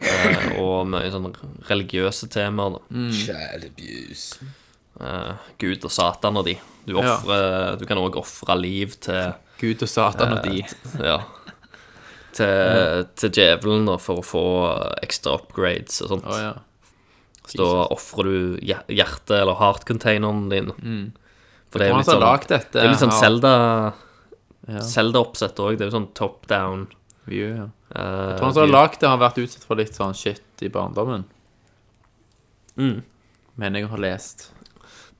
[0.00, 1.34] Eh, og mye sånn
[1.68, 2.78] religiøse temaer, da.
[2.90, 3.10] Mm.
[3.12, 4.38] Child abuse.
[5.00, 6.56] Eh, Gud og Satan og de.
[6.86, 10.62] Du, offrer- du kan òg ofre liv til Gud og Satan og de.
[11.04, 11.18] Ja.
[12.32, 14.42] Til, til djevelen da, for å få
[15.02, 16.28] ekstra upgrades og sånt.
[16.30, 16.52] Oh, ja.
[17.50, 20.70] Så da ofrer du hjertet hjerte- eller heart-containeren din.
[21.70, 23.52] For det er litt sånn, dette, det er litt sånn Zelda
[24.70, 24.80] Ja.
[24.86, 25.76] Zelda-oppsett òg.
[25.78, 26.86] Det er jo sånn top down.
[27.26, 27.64] View, ja.
[27.96, 31.24] eh, Han som har lagd det, har vært utsatt for litt sånn shit i barndommen.
[32.78, 33.02] Mm.
[33.60, 34.50] Mener jeg har lest.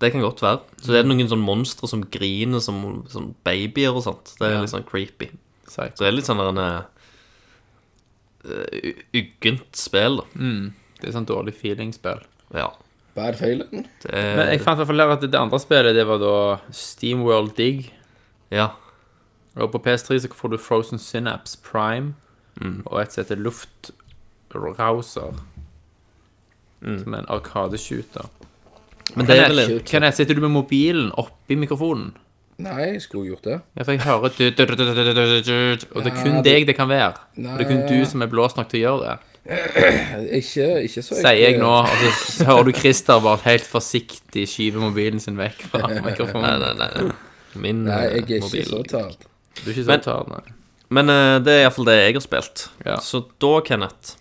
[0.00, 0.60] Det kan godt være.
[0.80, 2.80] Så det er noen sånne monstre som griner som
[3.12, 4.32] sånn babyer og sånt.
[4.38, 4.60] Det er Ja.
[4.62, 5.28] litt sånn creepy.
[5.66, 5.92] Psycho.
[5.94, 6.82] Så det er litt sånn der en uh,
[9.14, 10.24] uggent spill, da.
[11.00, 12.22] Det er sånn dårlig feeling-spill.
[12.56, 12.70] Ja.
[13.14, 13.86] Bad failing.
[14.02, 16.34] Det er, Men jeg fant i hvert fall at det andre spillet, det var da
[16.72, 17.90] Steamworld Dig.
[18.50, 18.70] ja.
[19.56, 22.14] Og på PS3 så får du Frozen Synapse Prime
[22.60, 22.82] Mm.
[22.86, 25.34] og et som heter Luftrouser.
[26.82, 26.98] Mm.
[27.02, 28.28] Som er en arkadeshooter.
[29.16, 32.12] Men det er vel Kan jeg sitter du med mobilen oppi mikrofonen?
[32.60, 33.56] Nei, jeg skulle gjort det.
[33.78, 34.64] Ja, for jeg hører du, du,
[35.48, 37.14] du, Og det er kun deg det kan være.
[37.38, 39.16] Og det er kun du som er blåst nok til å gjøre det.
[40.36, 41.70] Ikke, ikke så jeg Sier jeg nå.
[41.80, 46.60] Altså, så hører du Christer bare helt forsiktig skyve mobilen sin vekk fra mikrofonen.
[46.60, 47.14] Nei, nei, nei.
[47.64, 48.60] Min nei, jeg er mobil.
[48.60, 49.24] ikke så talt.
[49.56, 50.56] Du er ikke så talt, nei.
[50.90, 51.14] Men
[51.46, 52.66] det er iallfall det jeg har spilt.
[52.84, 52.98] Ja.
[53.04, 54.18] Så da, Kenneth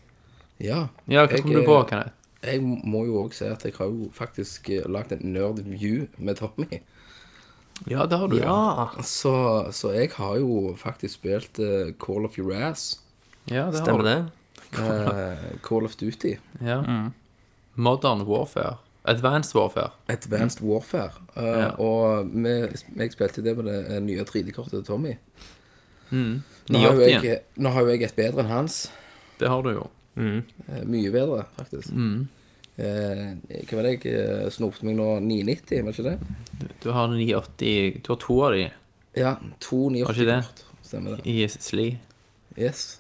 [0.64, 0.86] Ja.
[1.12, 2.16] ja hva kom du på, Kenneth?
[2.44, 6.06] Jeg må jo òg si at jeg har jo faktisk eh, lagd en nerd view
[6.18, 6.80] med Tommy.
[7.88, 8.38] Ja, det har du.
[8.40, 9.34] Ja, Så,
[9.76, 13.00] så jeg har jo faktisk spilt uh, Call of Your Ass.
[13.48, 14.04] ja det har du.
[14.08, 14.18] det?
[14.76, 16.36] Uh, Call of Duty.
[16.62, 16.84] Ja.
[17.76, 18.78] Modern Warfare.
[19.04, 19.92] Advanced Warfare.
[20.08, 21.12] Advanced Warfare.
[21.36, 21.70] Uh, Ja.
[21.80, 25.16] Og jeg spilte det med det nye 3D-kortet til Tommy.
[26.12, 26.42] Mm.
[26.70, 28.92] Nå har, jeg, nå har jo jeg et bedre enn hans.
[29.40, 29.88] Det har du jo.
[30.20, 31.92] Eh, Mye bedre, faktisk.
[31.96, 32.28] Mm.
[32.80, 33.26] Eh,
[33.68, 35.08] hva var det jeg eh, snopte meg nå?
[35.26, 36.70] 990, var ikke det?
[36.84, 38.66] Du har 980 Du har to av de
[39.20, 40.40] Ja, to Var ikke det?
[40.46, 40.66] 980-kort.
[40.90, 41.26] Stemmer det.
[41.30, 41.88] i Sli.
[42.58, 43.00] Yes.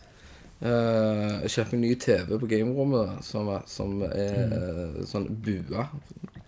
[0.60, 4.97] Eh, jeg kjøpte meg ny TV på gamerommet som, som er mm.
[5.08, 5.88] sånn bua.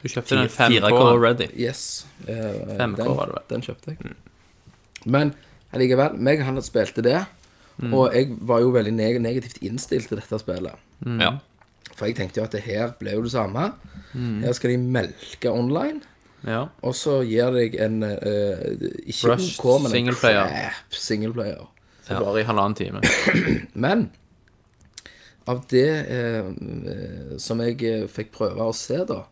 [0.02, 1.48] Du kjøpte den 4K ready.
[1.56, 2.06] Yes.
[2.28, 3.48] eh, 5K den, var det vel.
[3.54, 4.16] Den kjøpte jeg.
[5.06, 5.32] Men
[5.72, 7.22] allikevel, meg og han spilte det.
[7.82, 7.94] Mm.
[7.98, 10.88] Og jeg var jo veldig neg negativt innstilt til dette spillet.
[11.20, 11.34] Ja.
[11.96, 13.72] For jeg tenkte jo at det her ble jo det samme.
[14.14, 14.42] Mm.
[14.46, 16.02] Her skal de melke online.
[16.46, 16.64] Ja.
[16.86, 18.16] Og så gir deg en uh,
[19.06, 20.48] Ikke Rush OK, men en singleplayer.
[20.50, 21.68] crap singleplayer.
[22.10, 22.18] Ja.
[22.20, 23.02] bare i halvannen time.
[23.86, 24.10] Men
[25.50, 26.48] av det eh,
[26.94, 29.24] eh, som jeg eh, fikk prøve å se, da,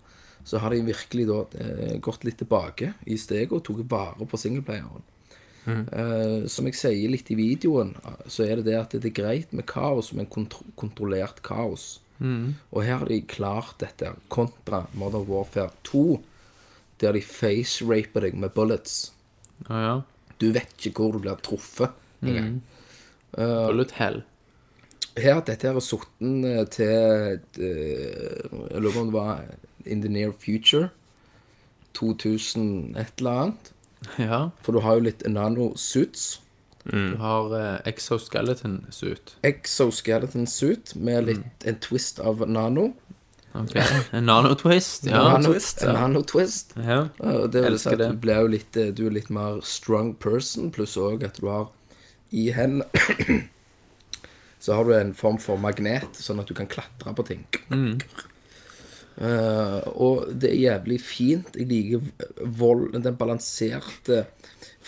[0.45, 4.37] så har de virkelig da uh, gått litt tilbake i steget og tatt vare på
[4.39, 5.03] singleplayeren.
[5.67, 7.95] Eh, som jeg sier litt i videoen,
[8.27, 11.99] så er det det at det er greit med kaos, men kontro kontrollert kaos.
[12.19, 16.19] Og her har de klart dette kontra Modern Warfare 2,
[16.99, 19.13] der de face-raper deg med bullets.
[19.67, 19.93] Ah, ja.
[20.39, 22.59] Du vet ikke hvor du blir truffet engang.
[23.35, 24.23] Bullet Hell.
[25.19, 29.41] Her, dette her er sorten eh, til eh, Jeg lurer på om det var
[29.85, 30.89] In the Near Future.
[31.97, 33.71] 2000 et eller annet.
[34.17, 34.49] Ja.
[34.63, 36.39] For du har jo litt nano-suits.
[36.89, 39.35] Du har eh, exoskeleton suit.
[39.45, 42.93] Exoskeleton suit med litt en twist av nano.
[43.53, 43.75] Ok.
[44.11, 45.05] En nanotwist.
[45.09, 45.23] Ja.
[45.33, 46.01] nano, twist, en ja.
[46.01, 46.73] nano-twist.
[46.77, 46.99] ja.
[47.19, 48.09] Og det vil si Elsker at det.
[48.13, 51.49] du blir jo litt, eh, du er litt mer strong person, pluss òg at du
[51.49, 51.69] har
[52.31, 52.85] i hendene
[54.59, 57.45] Så har du en form for magnet, sånn at du kan klatre på ting.
[59.19, 61.55] Eh, og det er jævlig fint.
[61.59, 64.25] Jeg liker vold, den balanserte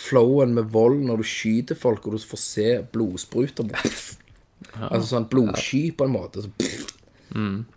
[0.02, 3.72] flowen med vold når du skyter folk, og du får se blodspruter.
[4.88, 6.46] Altså sånn blodsky, på en måte.
[6.46, 6.52] Så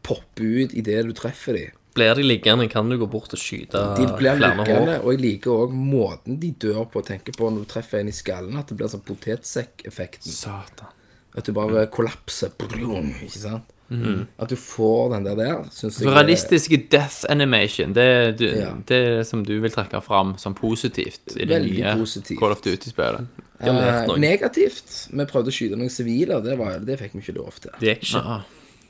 [0.07, 1.81] popper ut idet du treffer dem.
[1.95, 5.53] Blir de liggende, kan du gå bort og skyte De blir liggende, og jeg liker
[5.63, 7.05] òg måten de dør på.
[7.07, 10.35] Tenker på når du treffer en i skallen, at det blir sånn potetsekkeffekten.
[10.35, 10.91] Satan.
[11.35, 12.51] At du bare kollapser.
[12.59, 13.71] Brum, Ikke sant?
[13.91, 18.45] At du får den der der, syns jeg Så er- death animation, det, er du,
[18.47, 18.71] Ja.
[18.89, 22.39] det er som du vil trekke fram som positivt i det Veldig nye positivt.
[22.41, 23.27] Call of Duty-spillet.
[23.61, 25.09] Eh, negativt.
[25.13, 27.71] Vi prøvde å skyte noen sivile, det, var, det fikk vi ikke lov til.
[27.79, 28.25] Det gikk ikke.
[28.25, 28.43] Ah,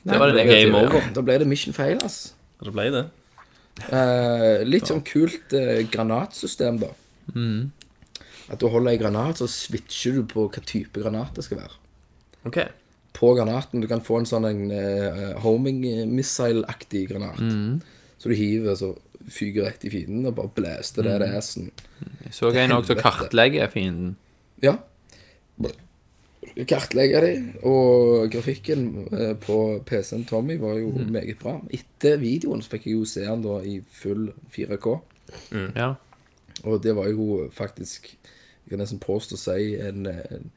[0.05, 0.93] Det var det Game over.
[1.01, 1.13] ja.
[1.13, 2.31] Da ble det mission fail, altså.
[2.63, 3.05] Det ble det.
[3.91, 6.87] Eh, litt sånn kult eh, granatsystem, da.
[7.35, 7.71] Mm.
[8.49, 11.75] At du holder ei granat, så switcher du på hva type granat det skal være.
[12.45, 12.59] OK.
[13.15, 13.79] På granaten.
[13.81, 15.79] Du kan få en sånn en, uh, homing
[16.11, 17.39] missile-aktig granat.
[17.39, 17.77] Mm.
[18.19, 18.89] Så du hiver, så
[19.31, 21.19] fyker rett i fienden og bare blæster det Mm.
[21.23, 21.71] det assen.
[22.25, 24.15] Jeg så en også som kartlegger fienden.
[24.61, 24.75] Ja.
[26.69, 27.31] Kartlegge de,
[27.67, 31.09] og grafikken eh, på PC-en Tommy var jo Mm.
[31.11, 31.59] meget bra.
[31.73, 34.99] Etter videoen så fikk jeg jo se den da i full 4K.
[35.75, 35.93] Ja.
[36.63, 38.11] Og det var jo faktisk
[38.65, 40.51] Jeg kan nesten påstå å si en, en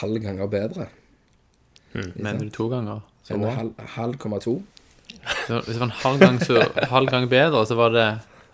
[0.00, 0.86] halv ganger bedre.
[1.94, 3.00] Mener du to ganger?
[3.22, 3.50] Så En bra.
[3.54, 4.62] halv, halv komma to.
[5.46, 8.06] Hvis det var en halv gang, så, halv gang bedre, så var det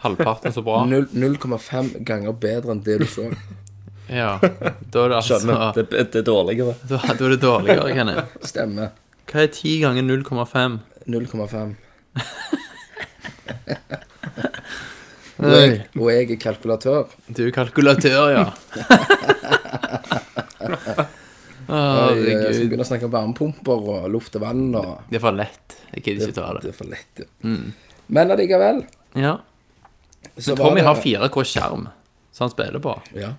[0.04, 0.82] halvparten så bra.
[0.84, 3.28] 0,5 ganger bedre enn det du så.
[4.08, 4.38] Ja.
[4.40, 5.72] Da er det altså Skjønner.
[5.76, 6.74] Det, det er dårligere.
[6.88, 8.38] Da, da er det dårligere, Kenneth.
[8.48, 8.88] Stemmer.
[9.28, 10.78] Hva er ti ganger 0,5?
[11.08, 11.74] 0,5.
[15.38, 17.12] Og jeg, og jeg er kalkulatør.
[17.30, 18.46] Du er kalkulatør, ja.
[21.68, 21.78] Å,
[22.16, 25.24] Jeg, jeg skal begynne å snakke om varmepumper og luft og vann og Det er
[25.24, 25.76] for lett.
[25.92, 26.70] Jeg gidder ikke ta Det det.
[26.72, 27.56] er for lett, ja.
[28.08, 28.82] Men allikevel
[29.14, 29.34] Ja.
[30.38, 30.86] så Men Tommy det...
[30.88, 31.88] har 4K-skjerm,
[32.32, 32.94] så han spiller på.
[33.14, 33.34] Ja.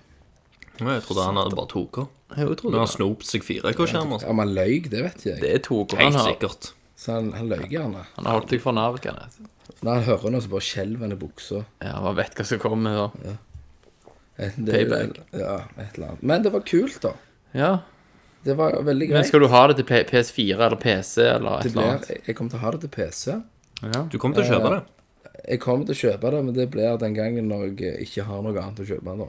[0.80, 2.06] Jeg trodde han hadde bare 2K.
[2.38, 4.12] Jeg Men han snopt seg 4K-skjerm.
[4.14, 4.28] Altså.
[4.30, 5.40] Om han løy, det vet jeg.
[5.42, 6.30] Det er 2K han Helt har.
[6.30, 6.70] sikkert.
[6.96, 8.04] Så han, han løy gjerne.
[8.16, 9.40] Han har holdt deg for narr, Kenneth.
[9.82, 11.64] Når han hører noe, så bare skjelver han i buksa.
[11.82, 12.96] Ja, han vet hva som kommer.
[13.24, 13.34] da.
[14.38, 15.18] Eh, det- Payback.
[15.32, 16.22] Ja, et eller annet.
[16.22, 17.12] Men det var kult, da.
[17.56, 17.70] Ja.
[18.44, 19.18] Det var veldig greit.
[19.20, 22.08] Men skal du ha det til P PS4 eller PC eller et eller annet?
[22.26, 23.26] jeg kommer til å ha det til PC.
[23.82, 24.00] Ja.
[24.12, 24.80] Du kommer til å kjøpe det?
[25.50, 28.40] Jeg kommer til å kjøpe det, men det blir den gangen når jeg ikke har
[28.44, 29.14] noe annet å kjøpe.
[29.20, 29.28] da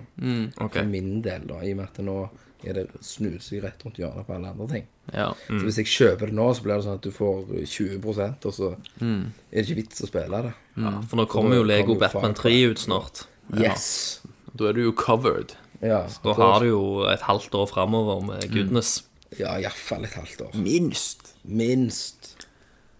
[0.65, 0.73] Ok.
[0.79, 2.17] For min del, da, i og med at nå
[2.61, 4.83] er det snusig rett rundt hjørnet på alle andre ting.
[5.15, 5.31] ja.
[5.47, 8.53] Så hvis jeg kjøper det nå, så blir det sånn at du får 20% og
[8.53, 8.69] så
[9.01, 9.23] er
[9.55, 10.53] det ikke vits å spille det.
[10.77, 13.23] Ja, For nå kommer jo Lego Batman 3 ut snart.
[13.57, 14.21] Yes!
[14.53, 15.55] Da er du jo covered.
[15.81, 19.03] Ja, Da har du jo et halvt år framover med goodness.
[19.39, 20.55] Ja, iallfall et halvt år.
[20.61, 21.33] Minst.
[21.47, 22.35] Minst.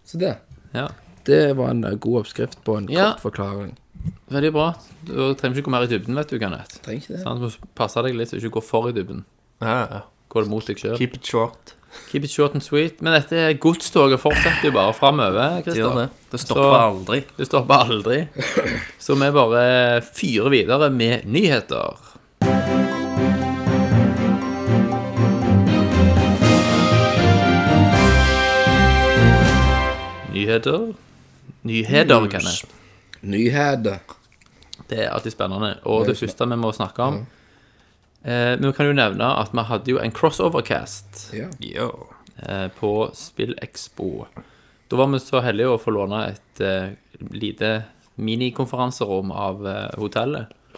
[0.04, 0.36] Så det.
[0.74, 0.88] Ja.
[1.24, 3.12] Det var en eh, god oppskrift på en Ja.
[3.12, 3.76] kort forklaring.
[4.32, 4.72] Veldig bra.
[5.06, 6.80] Du trenger ikke gå mer i dybden, vet du, Kenneth.
[6.82, 7.22] Trenger ikke det.
[7.22, 9.24] Sånn, Du må passe deg litt så du ikke går for i dybden.
[9.60, 10.00] Ja, ja.
[10.32, 10.96] Går det mot deg sjøl.
[10.98, 11.74] Keep it short.
[12.10, 13.02] Keep it short and sweet.
[13.04, 15.62] Men dette godstoget fortsetter jo bare framover.
[15.62, 16.08] Det det.
[16.32, 17.24] Det stopper Så- aldri.
[17.36, 18.28] Det stopper aldri.
[18.98, 21.96] Så vi bare fyrer videre med nyheter.
[30.42, 30.92] Nyheter.
[31.62, 32.64] Nyheter, Kenneth.
[33.22, 34.00] Nyheter.
[34.90, 35.76] Det er alltid spennende.
[35.86, 37.20] Og det første vi må snakke om
[38.24, 41.28] eh, Vi kan jo nevne at vi hadde jo en crossovercast
[41.62, 41.88] Ja.
[42.42, 44.26] Eh, på SpillExpo.
[44.88, 46.92] Da var vi så heldige å få låne et eh,
[47.32, 47.70] lite
[48.20, 49.88] minikonferanserom av eh,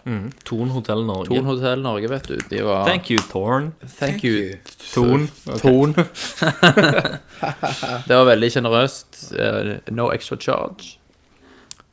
[0.05, 0.43] hotellet.
[0.45, 1.27] Torn Hotell Norge.
[1.29, 2.37] Torn Hotell Norge, vet du.
[2.49, 3.71] De var Thank you, Torn.
[3.99, 4.57] Thank you.
[4.93, 5.27] Torn.
[5.61, 5.95] Torn.
[8.07, 9.23] det var veldig sjenerøst.
[9.39, 10.97] eh, no extra charge.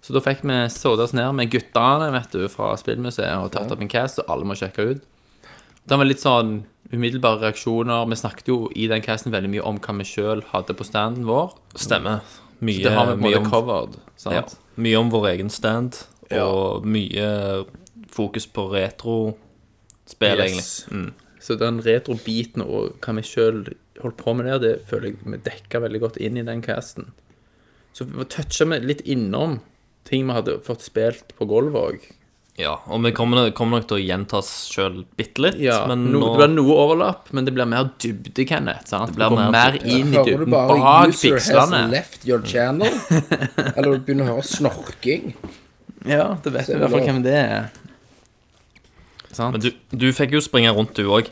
[0.03, 3.71] Så da fikk vi satt oss ned med guttene vet du, fra spillmuseet og tatt
[3.71, 5.03] opp en cast, og alle må sjekke ut.
[5.87, 8.09] Det var litt sånn umiddelbare reaksjoner.
[8.11, 11.25] Vi snakket jo i den casten veldig mye om hva vi sjøl hadde på standen
[11.27, 11.55] vår.
[11.79, 12.21] Stemmer.
[12.63, 13.97] Mye, Det har vi på mye, om, covered.
[14.31, 14.43] ja,
[14.77, 15.97] mye om vår egen stand,
[16.39, 17.65] og mye
[18.13, 20.87] fokus på retro-spill, Yes.
[20.89, 21.13] egentlig.
[21.43, 23.65] Så den retro-biten og hva vi sjøl
[24.03, 27.11] holdt på med der, det føler jeg vi dekka veldig godt inn i den casten.
[27.93, 29.61] Så vi toucha vi litt innom
[30.09, 32.11] ting vi hadde fått spilt på gulvet òg.
[32.61, 36.05] Ja, og vi kommer, kommer nok til å gjenta oss sjøl bitte litt, Ja, men
[36.13, 38.87] no, nå Det blir noe overlapp, men det blir mer dybde, Kenneth.
[38.93, 39.15] Sant?
[39.17, 41.91] Det blir mer mer inn i Hører du dybden bare bak 'user has pikslene.
[41.91, 42.93] left your channel'?
[43.77, 45.33] Eller du begynner å høre snorking?
[46.05, 47.71] Ja, det vet vi i hvert fall hvem det er.
[49.33, 49.57] Sant?
[49.57, 51.31] Men du, du fikk jo springe rundt, du òg.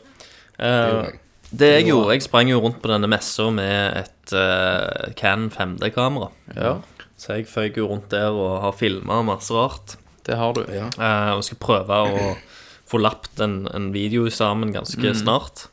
[0.60, 1.10] Uh,
[1.50, 6.30] det jeg gjorde, jeg sprang jo rundt på denne messa med et uh, Can 5D-kamera.
[6.56, 6.76] Ja,
[7.20, 9.96] Så jeg føyk jo rundt der og har filma masse rart.
[10.26, 10.62] det har du.
[10.72, 10.88] Ja.
[10.96, 12.34] Uh, og skal prøve å
[12.90, 15.68] få lappet en, en video sammen ganske snart.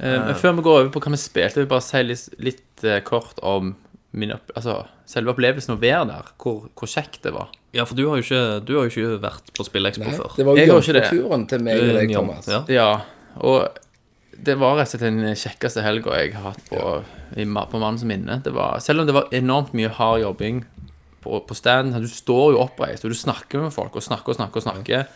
[0.00, 2.28] Eh, men før vi går over på hva vi spilte, vil jeg bare si litt,
[2.42, 3.74] litt eh, kort om
[4.16, 6.30] min opp, altså, selve opplevelsen å være der.
[6.40, 7.50] Hvor, hvor kjekt det var.
[7.76, 10.36] Ja, for du har jo ikke, du har jo ikke vært på SpillExpo Nei, før.
[10.38, 11.02] det var Jeg jo har ikke det.
[11.10, 12.46] jomfruturen til meg og deg, Ja, Thomas.
[12.48, 12.60] Ja.
[12.72, 12.88] Ja,
[13.36, 13.82] og
[14.46, 16.80] det var rett og slett den kjekkeste helga jeg har hatt på,
[17.36, 18.40] i, ma- på mannens minne.
[18.44, 20.64] Det var, selv om det var enormt mye hard jobbing
[21.24, 24.36] på, på stand, du står jo oppreist, og du snakker med folk, og snakker og
[24.40, 25.06] snakker og snakker.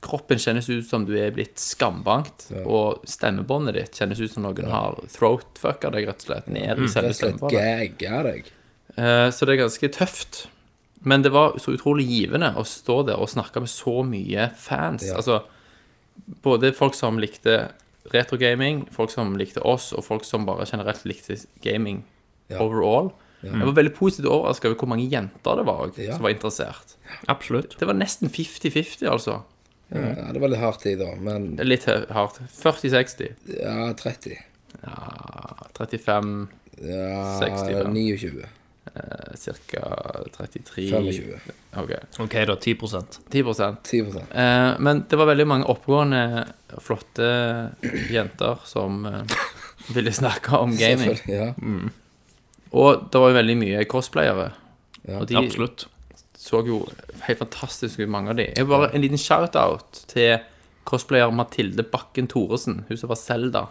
[0.00, 4.70] Kroppen kjennes ut som du er blitt skambankt, og stemmebåndet ditt kjennes ut som noen
[4.72, 7.98] har throat-fucka deg rett og slett ned i Rett selve og slett stemmebåndet.
[8.00, 8.48] gagga deg.
[8.96, 10.46] Eh, Så det er ganske tøft.
[11.02, 15.06] Men det var så utrolig givende å stå der og snakke med så mye fans.
[15.08, 15.16] Ja.
[15.16, 15.42] Altså,
[16.44, 17.70] både folk som likte
[18.12, 22.02] retrogaming, folk som likte oss, og folk som bare generelt likte gaming
[22.50, 22.58] Ja.
[22.60, 23.12] overall.
[23.42, 26.12] Jeg var veldig positivt overraska over hvor mange jenter det var Ja.
[26.12, 26.96] som var interessert.
[27.28, 27.78] Absolutt.
[27.78, 29.42] Det var nesten 50-50, altså.
[29.92, 32.38] Ja, det var litt hardt tid, da, men litt hardt.
[32.60, 33.34] 40-60.
[33.58, 34.36] ja, 30.
[34.82, 36.48] Ja, 35,
[36.82, 37.92] Ja, 65.
[37.94, 38.44] 29.
[39.70, 39.82] ca.
[40.36, 41.52] 33 25.
[41.82, 41.92] OK.
[42.24, 42.56] OK, da.
[42.56, 43.44] 10% 10
[43.84, 46.44] 10 Eh, men det var veldig mange oppegående,
[46.82, 47.30] flotte
[48.10, 49.36] jenter som eh,
[49.96, 51.16] ville snakke om gaming.
[51.16, 51.90] Selvfølgelig, Ja.
[52.72, 54.50] Og det var jo veldig mye cosplayere.
[55.08, 55.86] Ja, og de Absolutt.
[56.38, 56.84] så jo
[57.26, 58.44] helt fantastisk ut, mange av de.
[58.54, 60.38] Jeg vil bare En liten shout-out til
[60.86, 63.64] cosplayer Mathilde Bakken Thoresen, hun som var Selda.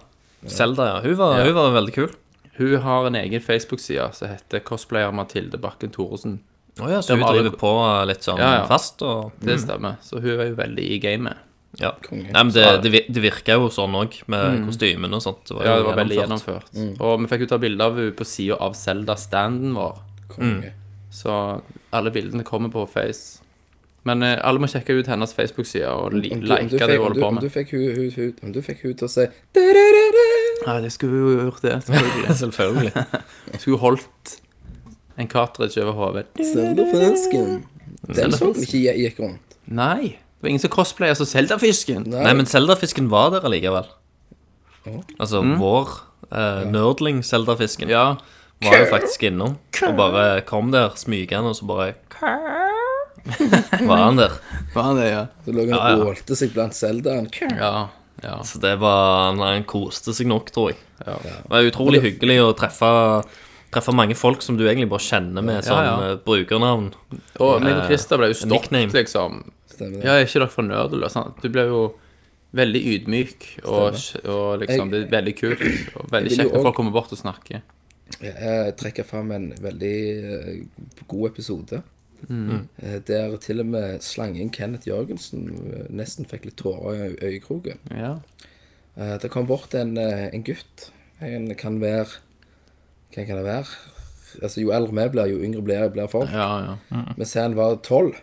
[0.48, 1.00] Selda, ja.
[1.04, 1.46] Hun var, Ja.
[1.46, 2.12] hun var veldig kul.
[2.60, 6.40] Hun har en egen Facebook-side som heter Cosplayer Mathilde Bakken Thoresen.
[6.80, 7.72] Å ja, så hun alle- driver på
[8.08, 8.66] litt sånn Ja, ja.
[8.68, 9.98] fast og Det stemmer.
[10.04, 11.38] Så hun er jo veldig i gamet.
[11.80, 11.92] Ja.
[12.12, 15.44] Nei, men det, det, det virka jo sånn òg, med kostymene og sånt.
[15.48, 16.72] Det var Ja, det var veldig gjennomført.
[17.00, 20.00] Og vi fikk jo ta bilde av henne på sida av Selda-standen vår.
[20.34, 20.74] Konge.
[21.12, 21.62] Så
[21.94, 23.42] alle bildene kommer på Face.
[24.08, 27.44] Men eh, alle må sjekke ut hennes Facebook-side og like det hun holder på med.
[28.44, 29.28] om du fikk hun til å si
[30.66, 31.76] Ja, det skulle jo gjort, det.
[31.86, 32.36] Selvfølgelig.
[32.44, 32.94] Selvfølgelig.
[33.60, 34.34] Skulle holdt
[35.20, 36.26] en cartridge over hodet.
[36.40, 37.64] Zelda-fisken.
[38.16, 39.56] Den så vi ikke gikk rundt.
[39.68, 40.16] Nei.
[40.40, 42.06] Det var ingen som cosplayer som Zelda-fisken.
[42.14, 43.88] Nei, men Zelda-fisken var der allikevel.
[45.20, 45.90] Altså vår
[46.32, 48.06] eh, nerdling-Zelda-fisken Ja.
[48.64, 51.94] var jo faktisk innom og bare kom der smygende, og så bare
[53.86, 54.32] Var han der.
[54.74, 55.26] Var han det, ja?
[55.46, 56.06] Så lå han Ja, ja.
[56.08, 57.28] ålte seg blant Zeldaen.
[57.60, 57.90] Ja.
[58.24, 58.40] Ja.
[58.44, 60.82] Så det var nei, han koste seg nok, tror jeg.
[61.00, 62.90] Det var utrolig hyggelig å treffe
[63.70, 65.92] Treffe mange folk som du egentlig bare kjenner med sånn ja.
[66.02, 66.14] ja.
[66.26, 66.88] brukernavn.
[67.38, 69.44] Og meg og Christer ble jo stoppet, liksom.
[69.70, 70.08] Stemmer det.
[70.08, 71.10] Ja, er ikke dere for Nerdle?
[71.14, 71.38] Sant?
[71.44, 71.84] Du ble jo
[72.58, 75.68] veldig ydmyk, og, og liksom, det er veldig kult.
[76.00, 77.62] Og veldig Jeg kjekt når folk kommer bort og snakker.
[78.26, 80.50] Jeg trekker fram en veldig eh,
[81.06, 81.84] god episode.
[82.30, 87.80] Eh, Der til og med slangen Kenneth Jørgensen eh, nesten fikk litt tårer i øyekroken.
[87.92, 88.16] Ja.
[88.98, 90.90] Eh, Det kom bort en, en gutt.
[91.22, 92.08] En kan være
[93.14, 93.66] Hvem kan det være?
[94.44, 96.30] Altså Jo eldre vi blir, jo yngre blir, blir folk.
[96.32, 97.06] Ja, ja.
[97.18, 98.14] Mens han var tolv.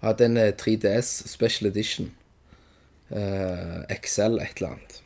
[0.00, 2.10] Hadde en eh, 3DS Special Edition.
[3.10, 5.02] Eh, XL et eller annet.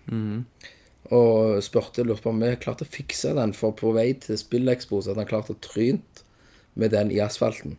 [1.15, 5.03] Og spurte lurte på om vi klarte å fikse den, for på vei til SpillExpo
[5.03, 6.23] så hadde han klart å trynt
[6.75, 7.77] med den i asfalten.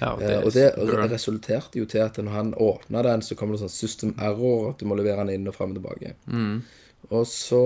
[0.00, 0.72] ja Eh, og det
[1.12, 4.80] resulterte jo til at når han åpna den, så kom det sånn system error, at
[4.80, 6.14] du må levere den inn og fram og tilbake.
[7.14, 7.62] Og så,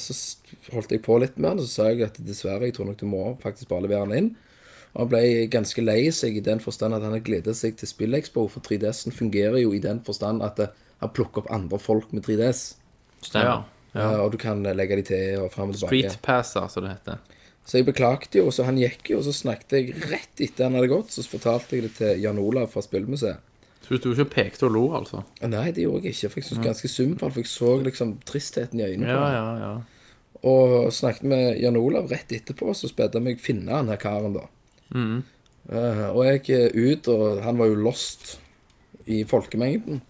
[0.00, 0.14] så
[0.72, 3.00] holdt jeg på litt med han, og så sa jeg at dessverre, jeg tror nok
[3.00, 4.34] du må faktisk bare levere den inn.
[4.94, 7.90] Og han ble ganske lei seg i den forstand at han har gledet seg til
[7.90, 10.70] SpillExpo, for 3DS-en fungerer jo i den forstand at det,
[11.02, 12.62] han plukker opp andre folk med 3DS.
[13.26, 13.66] Stemmer.
[13.92, 14.00] Ja.
[14.00, 16.06] Eh, og du kan legge de til og fram og tilbake.
[16.06, 17.35] Street passer, som det heter.
[17.66, 20.76] Så jeg beklagte jo, så han gikk jo, og så snakket jeg rett etter han
[20.78, 23.42] hadde gått, så fortalte jeg det til Jan Olav fra Spillmuseet.
[23.82, 25.24] Så du sto ikke og pekte og lo, altså?
[25.46, 27.72] Nei, det gjorde jeg ikke, for jeg syntes ganske synd på ham, for jeg så
[27.86, 29.74] liksom tristheten i øynene på Ja, ja, ja.
[30.46, 34.34] Og snakket med Jan Olav rett etterpå, så spedde han meg finne han her karen,
[34.36, 34.46] da.
[35.66, 38.36] Eh, og jeg gikk ut, og han var jo lost
[39.10, 40.02] i folkemengden.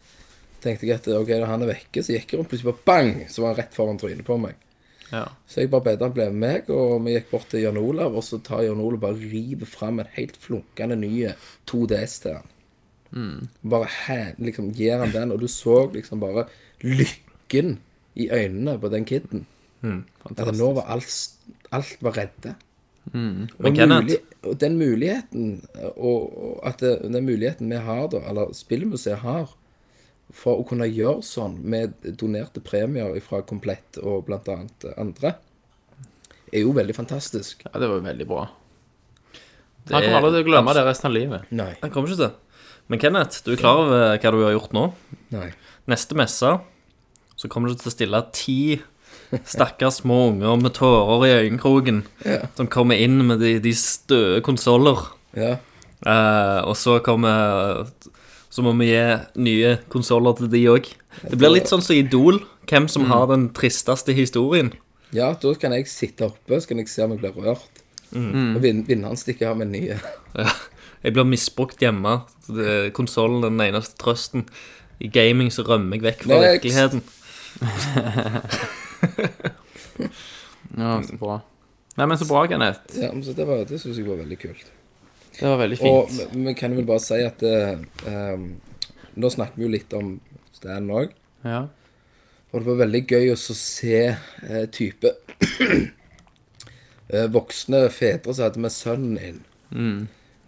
[0.65, 3.13] Tenkte jeg at ok, da han er vekke, så gikk jeg rundt plutselig bare bang,
[3.33, 4.61] så var han rett foran trynet på meg.
[5.13, 5.25] Ja.
[5.47, 8.17] Så jeg bare bedte han bli med meg, og vi gikk bort til Jan Olav,
[8.19, 11.29] og så tar Jan Olav bare river fram en helt flunkende ny
[11.71, 12.53] 2DS til han.
[13.63, 16.47] Bare hæ, liksom gir han den, og du så liksom bare
[16.83, 17.79] lykken
[18.17, 19.47] i øynene på den kiden.
[20.27, 21.11] At nå var alt,
[21.73, 22.55] alt var redde.
[23.13, 25.65] Men Og, mulig, og den muligheten
[25.97, 29.55] og, og at det, den muligheten vi har da, eller Spillmuseet har
[30.35, 35.37] for å kunne gjøre sånn med donerte premier fra Komplett og annet andre,
[36.53, 37.63] er jo veldig fantastisk.
[37.67, 38.49] ja, det var veldig bra.
[39.87, 41.51] Det Han kommer er aldri til å glemme det resten av livet.
[41.55, 41.73] Nei.
[41.83, 42.35] Han kommer ikke til.
[42.91, 44.89] Men Kenneth, du er klar over hva du har gjort nå?
[45.35, 45.51] nei.
[45.87, 46.53] Neste messe
[47.37, 48.59] så kommer du til å stille ti
[49.47, 52.03] stakkars små unger med tårer i øyekroken
[52.57, 55.05] som kommer inn med de, de støe konsoller.
[55.39, 55.57] Ja.
[56.07, 57.87] Eh, og så kommer
[58.57, 59.01] Så må vi gi
[59.45, 60.87] nye konsoller til de òg.
[61.29, 62.39] Det blir litt sånn som Idol.
[62.67, 64.71] Hvem som har den tristeste historien.
[65.15, 67.83] ja, da kan jeg sitte oppe, så kan jeg se om jeg blir rørt.
[68.17, 69.97] Og vin, vinneren stikker av med nye.
[71.05, 72.17] Jeg blir misbrukt hjemme.
[72.97, 74.47] Konsollen er den eneste trøsten.
[74.99, 76.65] I gaming så rømmer jeg vekk fra Next.
[76.65, 77.01] virkeligheten.
[80.77, 81.37] Ja, så bra.
[81.97, 82.97] Nei, men så bra, Kenneth.
[83.01, 84.67] Ja, men så det, var- det syns jeg var veldig kult.
[85.37, 86.21] Det var veldig fint.
[86.23, 87.77] Og vi kan vel bare si at eh,
[88.09, 88.47] ehm,
[89.17, 90.17] Nå snakker vi jo litt om
[90.57, 91.13] Stan òg.
[91.45, 91.67] Ja.
[92.53, 95.13] Og det var veldig gøy å se eh, type
[97.13, 99.41] eh, voksne fedre som hadde med sønnen inn.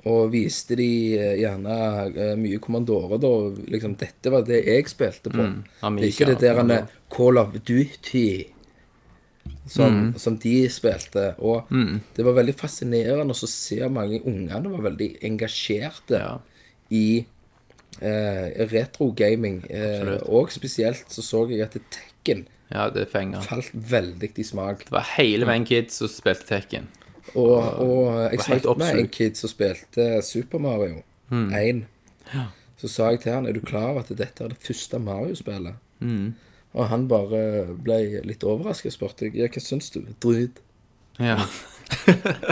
[0.09, 1.79] Og viste de eh, gjerne
[2.13, 3.33] eh, mye kommandorer, da.
[3.73, 5.43] Liksom, dette var det jeg spilte på.
[5.43, 8.29] det Amiga, ikke det der han er Call of Duty
[9.69, 11.35] som, som de spilte.
[11.39, 11.69] Og
[12.17, 16.39] det var veldig fascinerende å se mange ungene var veldig engasjerte Ja.
[16.91, 17.25] i
[18.01, 19.63] eh, retrogaming.
[19.71, 24.83] Eh, og spesielt så så jeg at Tekken ja, det falt veldig i smak.
[24.85, 26.89] Det var hele veien kids som spilte Tekken.
[27.35, 31.03] Og, og jeg snakket med en kid som spilte Super Mario
[31.33, 31.83] 1.
[32.79, 35.81] Så sa jeg til han, er du klar over at dette er det første Mario-spillet?
[36.77, 37.41] Og han bare
[37.81, 40.03] ble litt overrasket og spurte ja, hva syns du?
[40.21, 40.61] Drit.
[41.19, 41.39] Ja.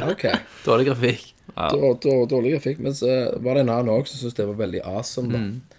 [0.09, 0.22] Ok,
[0.64, 1.24] Dårlig grafikk.
[1.57, 1.66] Ja.
[1.70, 2.79] dårlig grafikk.
[2.81, 3.07] Men så
[3.44, 5.29] var det en annen òg som syntes det var veldig awesome.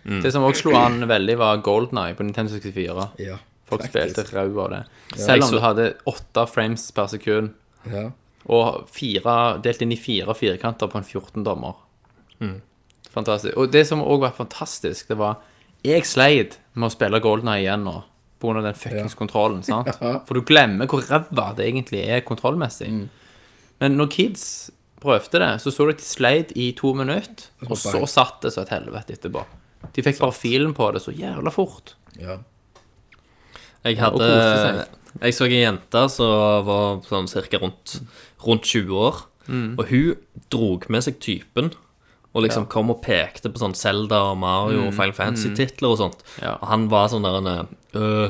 [0.05, 0.19] Da.
[0.23, 3.07] Det som også slo an veldig, var Golden Eye på Nintendo 64.
[3.25, 4.13] Ja, Folk faktisk.
[4.13, 4.81] spilte rau av det.
[5.17, 7.55] Selv om du hadde åtte frames per sekund,
[7.89, 8.11] Ja.
[8.45, 11.81] og fire, delt inn i fire firkanter på en 14-dommer.
[13.13, 13.57] Fantastisk.
[13.57, 15.41] Og det som òg var fantastisk, det var
[15.85, 18.03] Jeg sleit med å spille Golden Eye igjen nå.
[18.43, 19.63] Av den fuckings kontrollen.
[19.67, 19.89] sant?
[19.99, 22.89] For du glemmer hvor ræva det egentlig er kontrollmessig.
[23.81, 24.43] Men når kids
[25.01, 28.53] prøvde det, så så du at de sleit i to minutter, og så satt det
[28.53, 29.43] så et helvete etterpå.
[29.93, 31.95] De fikk bare filen på det så jævla fort.
[32.19, 32.39] ja.
[33.85, 34.27] Jeg hadde.
[35.21, 37.99] Jeg så ei jente som var sånn cirka rundt,
[38.43, 39.21] rundt 20 år.
[39.47, 39.69] Mm.
[39.79, 41.71] Og hun drog med seg typen.
[42.37, 46.19] Og liksom kom og pekte på sånn Zelda og Mario og Final Fantasy-titler og sånt.
[46.35, 46.43] Mm.
[46.43, 46.51] Ja.
[46.59, 47.49] Og han var sånn der en,
[47.97, 48.27] øh,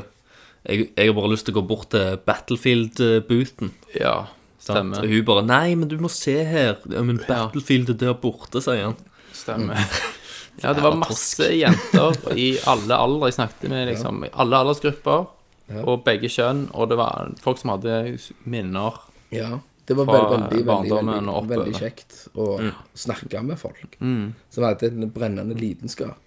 [0.67, 3.73] jeg, jeg har bare lyst til å gå bort til Battlefield-booten.
[3.99, 4.15] Ja,
[4.63, 5.03] stemmer.
[5.03, 6.77] Og hun bare Nei, men du må se her.
[6.91, 9.01] Ja, men Battlefield er der borte, sier han.
[9.35, 9.83] Stemmer.
[10.57, 13.27] Ja, det var masse jenter i alle aldre.
[13.29, 15.27] Jeg snakket med liksom i alle aldersgrupper
[15.83, 16.63] og begge kjønn.
[16.73, 18.17] Og det var folk som hadde
[18.49, 18.97] minner.
[19.29, 19.59] ja.
[19.87, 22.47] Det var veldig, veldig, veldig, veldig, veldig kjekt å
[22.97, 26.19] snakke med folk som hadde en brennende lidenskap.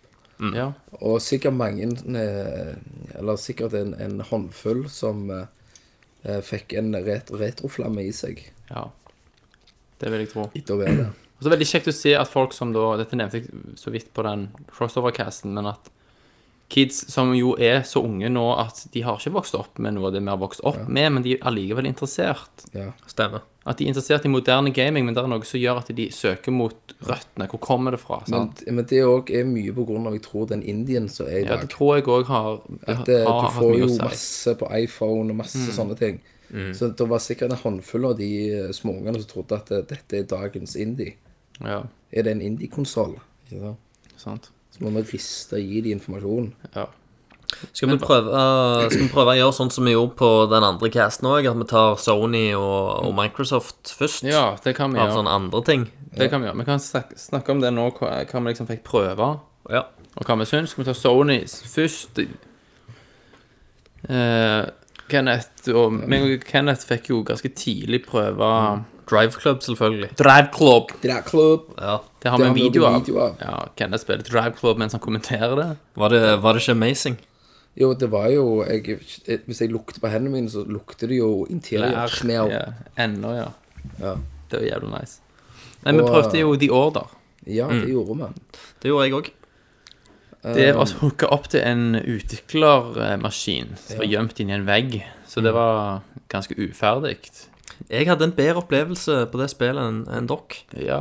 [0.56, 0.70] Ja.
[1.04, 2.70] Og sikkert mange eh,
[3.18, 8.86] Eller sikkert en, en håndfull som eh, fikk en ret retroflamme i seg ja.
[10.00, 10.46] Det vil jeg tro.
[10.56, 11.10] etter å være der.
[11.12, 13.76] Og så er det veldig kjekt å se at folk som da Dette nevnte jeg
[13.80, 15.92] så vidt på den crossover-casten, men at
[16.70, 20.08] kids som jo er så unge nå at de har ikke vokst opp med noe
[20.08, 22.64] av det vi har vokst opp med, men de er allikevel interessert.
[22.76, 22.92] Ja.
[23.10, 23.44] Stemmer.
[23.68, 26.06] At de er interessert i moderne gaming, men det er noe som gjør at de
[26.10, 27.44] søker mot røttene.
[27.52, 28.22] Hvor kommer det fra?
[28.24, 28.62] Men, sant?
[28.72, 31.44] men det òg er mye på grunn av jeg tror den indien som er i
[31.44, 31.66] Ja, dag.
[31.66, 33.98] det tror jeg òg har, At eh, har du hatt får mye jo å si.
[34.02, 36.20] masse på iPhone og masse sånne ting.
[36.74, 40.16] Så det var sikkert en håndfull av de eh, småungene som trodde at eh, dette
[40.18, 41.14] er dagens indie.
[41.60, 43.18] Ja, Er det en indie-konsoll?
[43.52, 43.74] Ja.
[44.16, 44.48] sant.
[44.72, 46.52] Så må vi riste og gi de informasjon.
[46.74, 46.86] Ja.
[47.72, 48.30] Skal vi, prøve,
[48.90, 51.48] skal vi prøve å gjøre sånn som vi gjorde på den andre casten òg?
[51.50, 54.22] At vi tar Sony og, og Microsoft først?
[54.28, 55.16] ja, det kan vi Av gjøre.
[55.18, 55.88] sånne andre ting?
[56.14, 56.58] Det kan Vi gjøre.
[56.62, 59.32] Vi kan snakke, snakke om det nå, hva, hva vi liksom fikk prøve.
[59.70, 59.84] Ja.
[60.16, 60.72] Og hva vi syns.
[60.72, 62.22] Skal vi ta Sony først?
[64.08, 64.62] Eh,
[65.10, 68.50] Kenneth og meg og Kenneth fikk jo ganske tidlig prøve
[69.10, 70.12] Drive Club, selvfølgelig.
[70.20, 70.92] Drive Club.
[71.02, 71.72] Drive Club.
[71.82, 71.96] Ja.
[72.22, 73.00] Det har vi en video av.
[73.00, 73.40] video av.
[73.42, 75.68] Ja, Kenneth spiller Drive Club mens han kommenterer det.
[75.98, 77.16] Var det, var det ikke amazing?
[77.80, 78.98] Jo, det var jo jeg,
[79.46, 81.46] Hvis jeg lukter på hendene mine, så lukter det jo
[82.12, 82.50] smell.
[82.52, 82.64] ja,
[83.00, 83.48] Ennå, ja.
[84.00, 84.14] Ja.
[84.50, 85.20] Det var jævlig nice.
[85.84, 87.06] Nei, vi prøvde jo The Order.
[87.48, 88.58] Ja, det gjorde vi.
[88.82, 89.30] Det gjorde jeg òg.
[90.40, 95.00] Det var hooka opp til en utviklermaskin som var gjemt inni en vegg.
[95.28, 96.00] Så det var
[96.32, 97.16] ganske uferdig.
[97.88, 100.60] Jeg hadde en bedre opplevelse på det spillet enn enn dere.
[100.80, 101.00] Ja.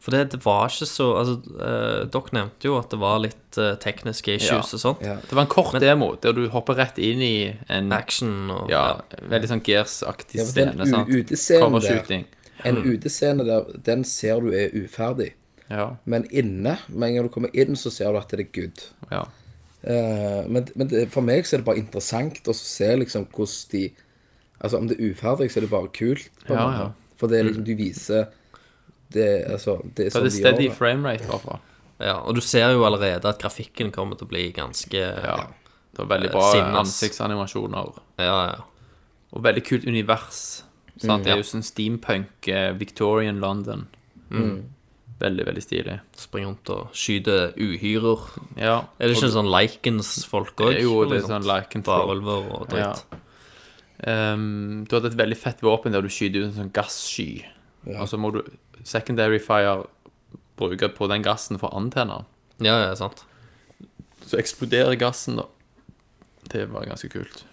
[0.00, 3.58] For det, det var ikke så Altså, eh, dere nevnte jo at det var litt
[3.60, 4.78] eh, tekniske issues Ja.
[4.78, 5.02] og sånt.
[5.04, 5.16] Ja.
[5.20, 9.00] Det var en kort demo der du hopper rett inn i en Action og ja,
[9.28, 10.86] veldig sånn Gears-aktig Ja, for scene.
[10.88, 11.08] sant?
[11.08, 12.24] u- utescenen der- Covershooting.
[12.64, 15.32] En utescene der, den ser du er uferdig.
[15.70, 18.60] Ja, Men inne, med en gang du kommer inn, så ser du at det er
[18.60, 18.80] good.
[19.10, 19.26] ja.
[19.82, 23.70] Eh, men men det, for meg så er det bare interessant å se liksom hvordan
[23.70, 23.90] de
[24.62, 26.28] Altså om det er uferdig, så er det bare kult.
[26.46, 26.78] På en Ja, måte.
[26.78, 26.90] ja.
[27.16, 28.26] For det er liksom de viser
[29.12, 30.76] Det, altså, det er sånn det de er steady gjør det.
[30.78, 31.60] framerate, i hvert fall.
[32.00, 34.92] Ja, og du ser jo allerede at grafikken kommer til å bli ganske
[35.24, 35.46] Ja.
[35.92, 36.76] Det var veldig bra sinnes.
[36.84, 37.98] ansiktsanimasjoner.
[38.18, 38.60] ja, ja.
[39.32, 40.62] Og veldig kult univers.
[40.98, 41.24] Sant?
[41.24, 43.86] Det er jo sånn steampunk, eh, Victorian London.
[45.20, 46.00] Veldig, veldig stilig.
[46.16, 48.22] Springer rundt og skyter uhyrer.
[48.56, 48.84] Ja.
[48.98, 50.80] Er det ikke Og- sånn Likens-folk òg?
[50.80, 51.84] Jo, det er sånn Lycan-folk.
[51.84, 52.92] Varulver og Ja.
[52.94, 53.04] dritt.
[54.06, 57.44] Ehm, du hadde et veldig fett våpen der du skyter ut en sånn gassky.
[57.86, 58.42] Og så må du
[58.84, 59.86] secondary fire
[60.60, 62.24] bruke på den gassen for å antenne.
[62.60, 63.24] Ja, ja, sant.
[64.26, 65.46] Så eksploderer gassen, da.
[66.50, 67.44] Det var ganske kult.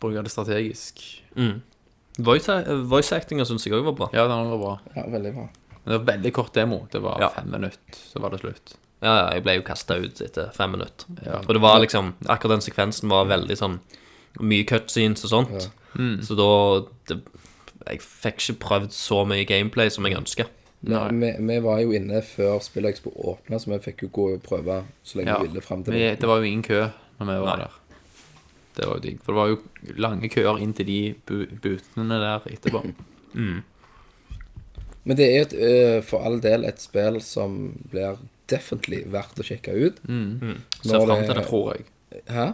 [0.00, 1.02] Bruke det strategisk.
[2.18, 2.48] Voice,
[2.88, 4.08] voice actinga syns jeg òg var bra.
[4.16, 4.74] Ja, den var bra.
[4.96, 5.46] Ja, veldig bra.
[5.84, 6.86] Men det var veldig kort demo.
[6.92, 7.28] Det var Ja.
[7.30, 8.74] fem minutter, så var det slutt.
[9.02, 11.06] Ja, ja, jeg ble jo kasta ut etter fem minutter.
[11.24, 11.38] Ja.
[11.38, 13.80] Og det var liksom Akkurat den sekvensen var veldig sånn
[14.40, 15.70] Mye cutscenes og sånt.
[16.26, 17.22] Så da det,
[17.86, 20.46] Jeg fikk ikke prøvd så mye gameplay som jeg ønska.
[20.86, 24.42] Nei, vi, vi var jo inne før Spillexpo åpna, så vi fikk jo gå og
[24.42, 25.38] prøve så lenge Ja.
[25.42, 26.20] vi ville fram til Vi, det.
[26.20, 26.80] det var jo ingen kø
[27.18, 27.64] når vi var Nei.
[27.64, 27.72] der.
[28.76, 29.20] Det var jo digg.
[29.24, 32.82] For det var jo lange køer inn til de bu butene der etterpå.
[35.06, 37.58] Men det er et, øh, for all del et spill som
[37.92, 38.16] blir
[38.50, 40.00] definitely verdt å sjekke ut.
[40.02, 41.44] Ser Når fram til det.
[41.46, 41.86] Tror jeg.
[42.30, 42.46] Hæ?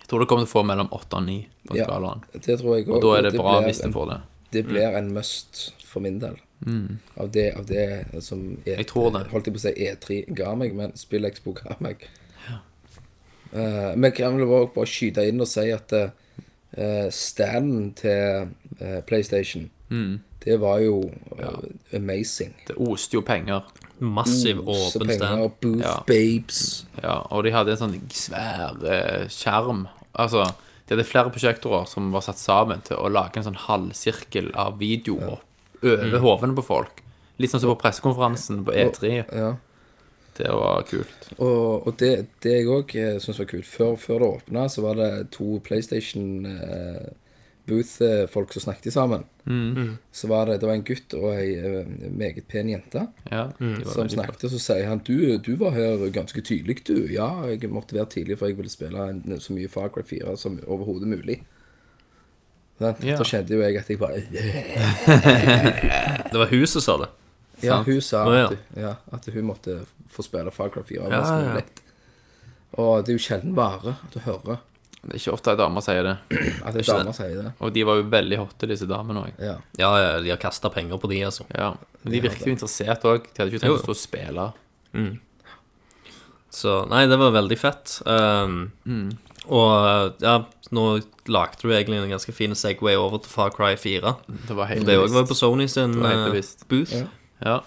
[0.00, 1.36] Jeg tror det kommer til å få mellom 8 og 9
[1.70, 1.84] på Ja.
[1.86, 2.24] skalaen.
[2.34, 2.94] Det tror jeg òg.
[2.96, 4.20] Og da er det bra hvis en får det.
[4.52, 6.36] Det blir en must for min del.
[7.16, 9.22] Av, det, av det som E- Jeg tror det.
[9.32, 12.02] Holdt jeg på å si E3 ga meg, men SpillExpo ga meg.
[13.52, 19.00] Eh, men kan vel også bare skyte inn og si at uh, standen til uh,
[19.08, 19.64] PlayStation,
[20.44, 21.00] det var jo
[21.38, 21.50] ja.
[21.98, 22.52] amazing.
[22.68, 23.64] Det oste jo penger.
[24.00, 25.56] Massiv Så åpen penger, stand.
[25.60, 25.96] booth Ja.
[26.06, 26.86] babes.
[27.02, 29.82] Ja, og de hadde en sånn svær eh, skjerm.
[30.14, 30.46] Altså,
[30.90, 34.80] de hadde flere prosjektorer som var satt sammen til å lage en sånn halvsirkel av
[34.80, 35.38] videoer
[35.86, 36.98] over hodene på folk.
[37.38, 39.12] Litt sånn som på pressekonferansen på E3.
[39.22, 39.52] Ja.
[40.34, 41.28] Det var kult.
[41.36, 42.10] Og, og det,
[42.42, 46.48] det jeg òg syns var kult Før, før det åpna, så var det to PlayStation
[46.48, 47.06] eh,
[47.70, 49.28] Booth-folk som snakket sammen.
[50.12, 53.84] Så var det, det var en gutt og ei eh, meget pen jente Ja, de
[53.86, 54.44] som snakket.
[54.46, 56.96] Og så sier han du, du var her ganske tydelig, du.
[57.12, 60.36] Ja, jeg måtte være tidlig, for jeg ville spille en, så mye Far Cry 4
[60.40, 61.40] som overhodet mulig.
[62.80, 63.16] Så Ja.
[63.20, 64.22] Kjente jo jeg at jeg bare
[66.32, 67.08] Det var hun som sa det.
[67.60, 67.86] Ja, Sant.
[67.90, 68.46] hun sa ja.
[68.46, 69.74] at, ja, at hun måtte
[70.08, 71.38] få spille Far Cry 4 Ja, mest ja.
[71.50, 71.64] mulig.
[72.80, 74.56] Og det er jo sjelden vare at du hører
[75.00, 76.16] Det er ikke ofte ei dame sier det.
[76.60, 77.14] at Ikke dame det.
[77.16, 77.52] sier det.
[77.64, 79.38] Og de var jo veldig hotte, disse damene òg.
[79.40, 79.54] Ja.
[79.80, 81.46] Ja, ja, de har kasta penger på de, altså.
[81.56, 81.70] Ja.
[82.02, 83.24] Men de virket jo interessert òg.
[83.30, 83.80] De hadde ikke tenkt jo.
[83.80, 84.46] å stå og spille.
[86.50, 87.96] Så nei, det var veldig fett.
[88.04, 88.70] Um,
[89.50, 90.34] Og ja,
[90.74, 90.84] nå
[91.30, 94.12] lagde du egentlig en ganske fin Segway over til Far Cry 4.
[94.48, 95.30] Det var helt Det òg var bevisst.
[95.32, 96.66] på Sony sin eh, bevisst.
[96.68, 96.92] booth.
[96.94, 97.06] Ja.
[97.40, 97.58] Ja.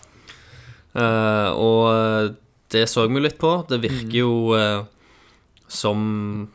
[0.93, 2.33] Uh, og eh,
[2.75, 3.55] det så vi litt på.
[3.69, 4.83] Det virker jo uh,
[5.67, 6.49] som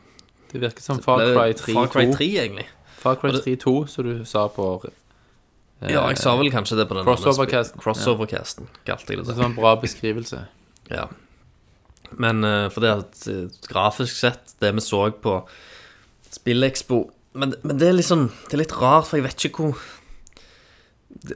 [0.51, 2.17] Det virket som Far Cry 3 Far Cry 2.
[2.17, 2.67] 3, egentlig.
[2.99, 6.87] Far Cry 3 2, som du sa på eh, Ja, jeg sa vel kanskje det
[6.89, 7.81] på den Crossovercasten.
[7.83, 9.29] Crossovercasten, kalte jeg det.
[9.31, 10.43] Det var en bra beskrivelse.
[10.89, 11.07] Ja.
[12.17, 15.39] Men uh, for det at uh, grafisk sett, det vi så på
[16.29, 17.03] SpillExpo
[17.37, 19.83] men, men det er litt sånn Det er litt rart, for jeg vet ikke hvor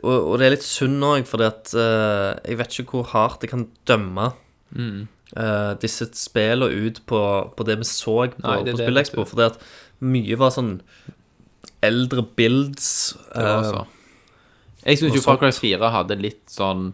[0.01, 3.45] Og, og det er litt synd òg, fordi at uh, jeg vet ikke hvor hardt
[3.45, 4.31] jeg kan dømme
[5.35, 7.21] eh, disse spillene ut på,
[7.57, 9.25] på det vi så på, Nei, det på det, SpillExpo.
[9.29, 9.59] Fordi at
[10.03, 10.73] mye var sånn
[11.83, 12.89] eldre builds.
[13.33, 13.85] Det eh, så.
[14.83, 16.91] Jeg syns jo Far Cry 4 hadde litt sånn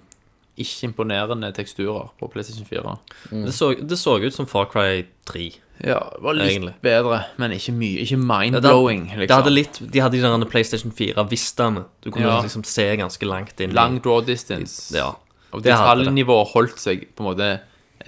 [0.59, 2.95] ikke imponerende teksturer på PlayStation 4.
[3.31, 5.45] det, så, det så ut som Far Cry 3.
[5.79, 6.73] Ja, det var litt Egentlig.
[6.83, 8.03] bedre, men ikke mye.
[8.03, 9.37] Ikke mind-blowing, det, liksom.
[9.39, 11.85] hadde litt, de hadde de PlayStation 4-vistene.
[12.03, 12.41] Du kunne Ja.
[12.43, 13.71] liksom se ganske langt inn.
[13.73, 14.91] Lang draw distance.
[14.93, 15.15] Ja.
[15.51, 15.77] Og det det.
[15.79, 17.61] detaljnivået holdt seg på en måte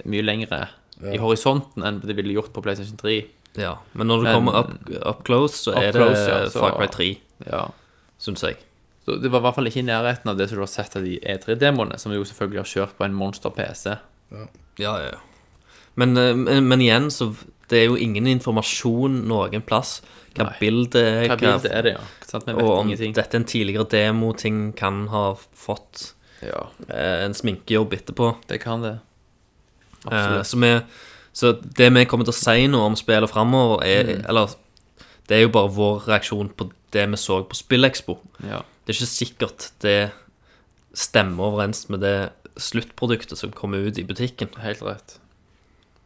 [0.04, 0.68] mye lengre
[1.12, 3.16] i horisonten enn det ville gjort på PlayStation 3.
[3.58, 6.48] Ja, men når du Men- kommer up, up close, så Up er close, det ja,
[6.48, 7.18] så- Far Cry 3,
[7.50, 7.68] Ja.
[8.18, 8.56] syns jeg.
[9.04, 10.94] Så det var i hvert fall ikke i nærheten av det som du har sett
[10.96, 13.96] av de E3-demoene, som vi jo selvfølgelig har kjørt på en monster PC.
[14.30, 14.46] Ja,
[14.78, 15.18] ja, ja.
[15.96, 17.34] Men, eh, men, men igjen, så
[17.68, 20.00] det er jo ingen informasjon noen plass.
[20.34, 22.04] Hva bildet er, Hva bildet er det, ja?
[22.24, 22.46] Sant?
[22.46, 23.12] Vi vet og om ingenting.
[23.12, 26.12] dette er en tidligere demo, ting kan ha fått
[26.42, 28.36] Ja, eh, en sminkejobb etterpå.
[28.46, 29.00] det kan det.
[30.10, 30.72] Eh, så, vi,
[31.32, 34.24] så det vi kommer til å si nå om spillet framover, er Mm.
[34.28, 34.54] Eller
[35.28, 38.18] det er jo bare vår reaksjon på det vi så på Spillekspo.
[38.42, 38.62] Ja.
[38.84, 40.12] Det er ikke sikkert det
[40.94, 42.30] stemmer overens med det
[42.60, 44.50] sluttproduktet som kommer ut i butikken.
[44.60, 45.18] Helt rett.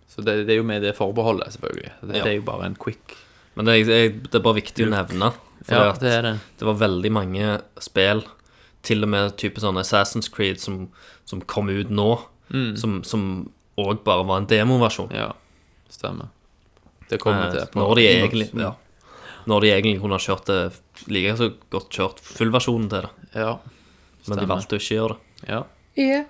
[0.08, 1.90] Så det, det er jo med det forbeholdet, selvfølgelig.
[2.02, 2.22] Det, Ja.
[2.24, 3.16] det er jo bare en quick
[3.56, 5.32] Men det er, det er bare viktig å nevne.
[5.64, 6.34] For Ja, det er det.
[6.60, 8.22] det var veldig mange spill,
[8.82, 10.90] til og med type sånn Assassin's Creed, som,
[11.24, 12.20] som kom ut nå,
[12.76, 15.10] som, som òg bare var en demoversjon.
[15.14, 15.32] Ja,
[15.92, 16.28] stemmer.
[17.10, 18.72] Det kommer Eh, til på når, de egentlig, ja,
[19.46, 20.60] når de egentlig kunne ha kjørt det
[21.12, 23.10] like så godt kjørt fullversjonen til det.
[23.36, 23.52] Ja,
[24.24, 24.32] stemmer.
[24.32, 25.62] Men de valgte å ikke gjøre det.
[26.02, 26.24] ja.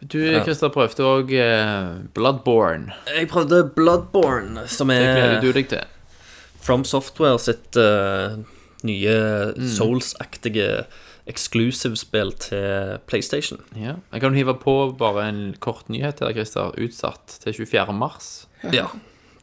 [0.00, 2.92] Du, Christer, prøvde òg eh, Bloodborne.
[3.16, 5.86] Jeg prøvde Bloodborne, som er Det gleder er du deg til.
[6.60, 8.36] From Software sitt uh,
[8.84, 9.14] nye
[9.56, 9.66] Mm.
[9.72, 10.84] Souls-aktige
[11.30, 13.62] exclusive-spill til PlayStation.
[13.78, 13.94] Ja.
[14.12, 16.74] Jeg kan hive på bare en kort nyhet til deg, Christer.
[16.82, 17.94] Utsatt til 24.
[17.96, 18.30] mars.
[18.74, 18.88] Ja,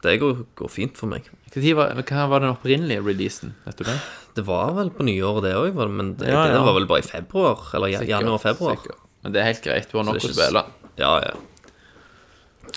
[0.04, 1.26] det går, går fint for meg.
[1.54, 3.54] Hva var, hva var den opprinnelige releasen?
[3.66, 3.96] Vet du det?
[4.38, 6.52] Det var vel på nyåret, det òg, men det, Ja, ja.
[6.54, 7.64] det var vel bare i februar?
[7.74, 8.84] Eller ja- januar-februar?
[9.24, 9.88] Men det er helt greit.
[9.90, 10.62] Du har nok å spille.
[11.00, 11.34] Ja, ja.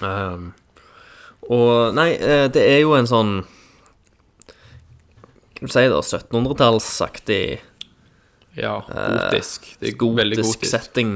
[0.02, 0.54] Um,
[1.52, 3.32] og nei, eh, det er jo en sånn
[5.60, 6.00] Hva skal du si, da?
[6.02, 7.60] 1700-tallsaktig
[8.58, 9.70] Ja, gotisk.
[9.80, 10.72] Det er go veldig gotisk gotisk.
[10.72, 11.14] setting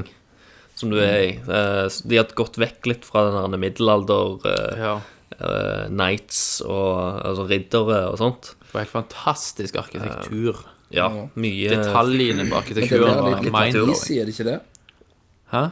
[0.75, 1.31] som du er i.
[1.39, 4.93] Eh, de har gått vekk litt fra den middelalder eh, Ja.
[5.39, 8.53] uh, Knights og altså riddere og sånt.
[8.67, 10.63] Det var helt fantastisk arkitektur.
[10.95, 14.59] Ja, mye Detaljene på arkitekturen var litt easy, er det ikke det?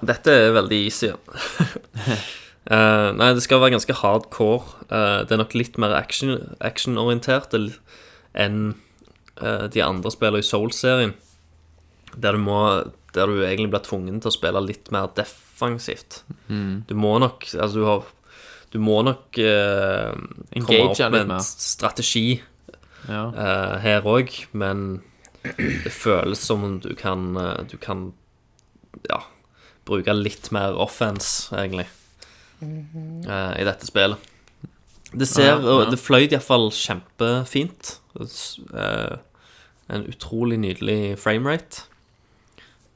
[0.08, 1.18] Dette er veldig easy, ja.
[2.64, 4.64] Eh, nei, det skal være ganske hardcore.
[4.88, 7.74] Eh, det er nok litt mer action- actionorientert action
[8.40, 8.76] enn
[9.42, 11.12] eh, de andre spillene i Soul-serien.
[12.18, 12.58] Der du må
[13.14, 16.24] Der du egentlig blir tvungen til å spille litt mer defensivt.
[16.50, 18.04] Du må nok Altså, du har
[18.74, 20.12] Du må nok eh,
[20.66, 22.42] komme opp med en strategi
[23.08, 23.28] Ja.
[23.36, 25.02] eh, her òg, men
[25.44, 28.14] det føles som om du kan eh, Du kan
[29.10, 29.20] ja,
[29.86, 31.86] bruke litt mer offense, egentlig,
[32.62, 34.18] eh, i dette spillet.
[35.14, 35.90] Det ser Ja, ja.
[35.92, 37.98] Det fløy iallfall kjempefint.
[38.18, 39.18] Eh,
[39.90, 41.84] en utrolig nydelig framerate.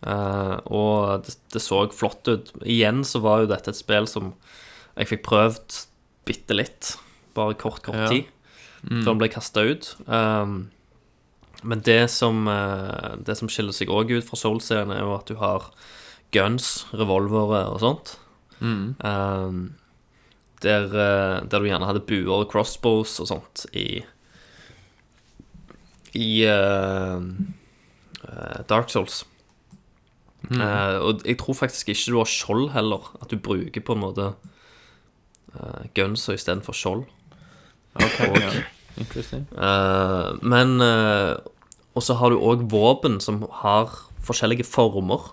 [0.06, 2.52] Uh, og det, det så flott ut.
[2.64, 4.34] Igjen så var jo dette et spill som
[4.98, 5.78] jeg fikk prøvd
[6.28, 6.96] bitte litt.
[7.38, 8.10] Bare kort, kort Ja.
[8.12, 8.26] tid.
[8.88, 9.96] Før den ble kasta ut.
[10.06, 10.70] Um,
[11.66, 15.26] men det som, uh, det som skiller seg òg ut fra Soul-serien, er jo at
[15.28, 15.72] du har
[16.32, 18.14] guns, revolvere og sånt.
[18.62, 19.76] Um,
[20.62, 24.02] der, eh, der du gjerne hadde buer og crossbows og sånt i
[26.18, 27.22] I uh,
[28.68, 29.20] Dark Souls.
[30.52, 33.10] Eh, og jeg tror faktisk ikke du har skjold heller.
[33.22, 34.30] At du bruker på en måte
[35.56, 37.06] uh, gunser istedenfor skjold.
[38.00, 38.52] ja.
[38.98, 39.44] Interesting.
[39.54, 41.36] Uh, men uh,
[41.98, 43.90] Og så har du òg våpen som har
[44.24, 45.32] forskjellige former,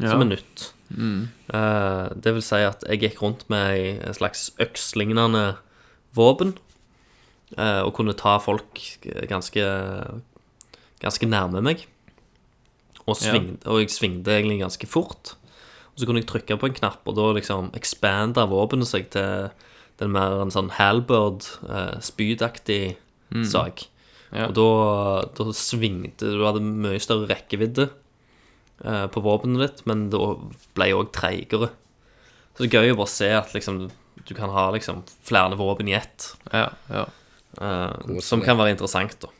[0.00, 0.72] som er nytt.
[0.90, 5.56] Eh, det vil si at jeg gikk rundt med ei- en slags økslignende
[6.16, 6.56] våpen.
[7.58, 8.78] eh, og kunne ta folk
[9.28, 9.62] ganske
[11.00, 11.86] Ganske nærme meg.
[13.10, 15.34] Og, svingte, og jeg svingte egentlig ganske fort.
[15.92, 19.50] Og så kunne jeg trykke på en knapp, og da liksom expanda våpenet seg til
[20.00, 22.96] den mer en sånn halbird, eh, spydaktig
[23.46, 23.84] sak.
[24.32, 24.46] Ja.
[24.48, 24.66] Og da,
[25.34, 27.88] da svingte Du hadde mye større rekkevidde
[28.84, 30.36] eh, på våpenet ditt, men da
[30.78, 31.70] ble jeg òg treigere.
[32.54, 33.88] Så det er gøy å bare se at liksom
[34.28, 37.06] du kan ha liksom flere våpen i ett, Ja, ja.
[37.60, 39.30] eh, som kan være interessant, da.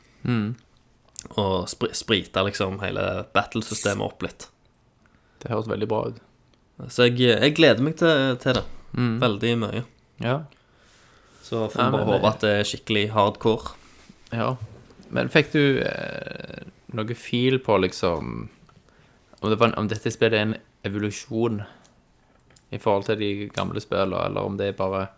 [1.28, 4.48] Og spr sprite liksom hele battlesystemet opp litt.
[5.40, 6.20] Det høres veldig bra ut.
[6.88, 8.64] Så jeg, jeg gleder meg til, til det.
[8.96, 9.84] Veldig mye.
[10.24, 10.40] Ja.
[11.44, 13.76] Så får vi bare håpe at det er skikkelig hardcore.
[14.32, 14.54] ja.
[15.10, 18.28] Men fikk du eh, noe feel på, liksom
[19.40, 20.54] om, det var, om dette spillet er en
[20.86, 21.64] evolusjon
[22.70, 25.08] i forhold til de gamle spillene, eller om det er bare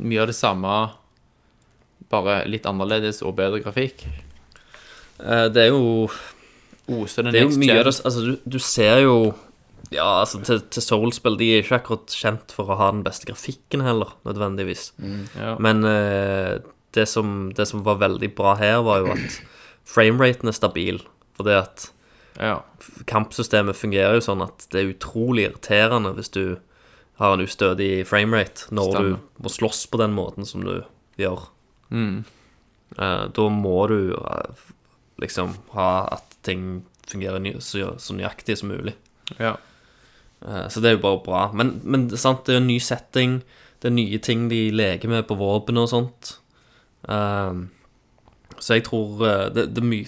[0.00, 0.78] mye av det samme,
[2.08, 4.06] bare litt annerledes og bedre grafikk?
[5.18, 6.08] Eh, det er jo
[6.88, 9.16] Oser det Det er jo mye av det Altså, du, du ser jo
[9.90, 13.26] Ja, altså, til, til Soul-spill De er ikke akkurat kjent for å ha den beste
[13.28, 14.90] grafikken heller, nødvendigvis.
[15.36, 15.54] Ja.
[15.64, 16.58] Men eh,
[16.96, 19.38] det som, det som var veldig bra her, var jo at
[19.88, 21.00] frameraten er stabil.
[21.38, 21.88] Fordi at
[22.38, 22.60] Ja.
[23.10, 26.42] kampsystemet fungerer jo sånn at det er utrolig irriterende hvis du
[27.18, 29.16] har en ustødig framerate når Stemmer.
[29.16, 30.84] du må slåss på den måten som du
[31.18, 31.48] gjør.
[31.90, 34.66] Eh, da må du eh,
[35.20, 38.94] liksom ha at ting fungerer ny, så, så nøyaktig som mulig.
[39.38, 39.56] ja.
[40.44, 41.40] Eh, Så det er jo bare bra.
[41.52, 43.40] Men, men det sant, det er en ny setting.
[43.82, 46.36] Det er nye ting de leker med på våpen og sånt.
[47.08, 47.58] Eh,
[48.58, 50.06] så jeg tror eh, det, det er mye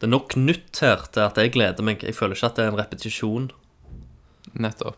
[0.00, 2.00] Det er nok nytt her til at jeg gleder meg.
[2.02, 3.50] Jeg føler ikke at det er en repetisjon.
[4.58, 4.96] Nettopp.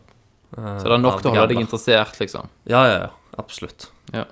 [0.55, 2.47] Så det er nok til å holde deg interessert, liksom.
[2.71, 3.11] Ja, ja, ja.
[3.37, 3.89] Absolutt.
[4.15, 4.23] Ja.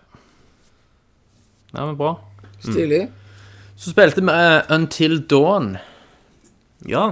[1.74, 2.14] Ja, men bra.
[2.64, 3.10] Stilig.
[3.76, 5.78] Så spilte vi eh, Until Dawn.
[6.88, 7.12] Ja.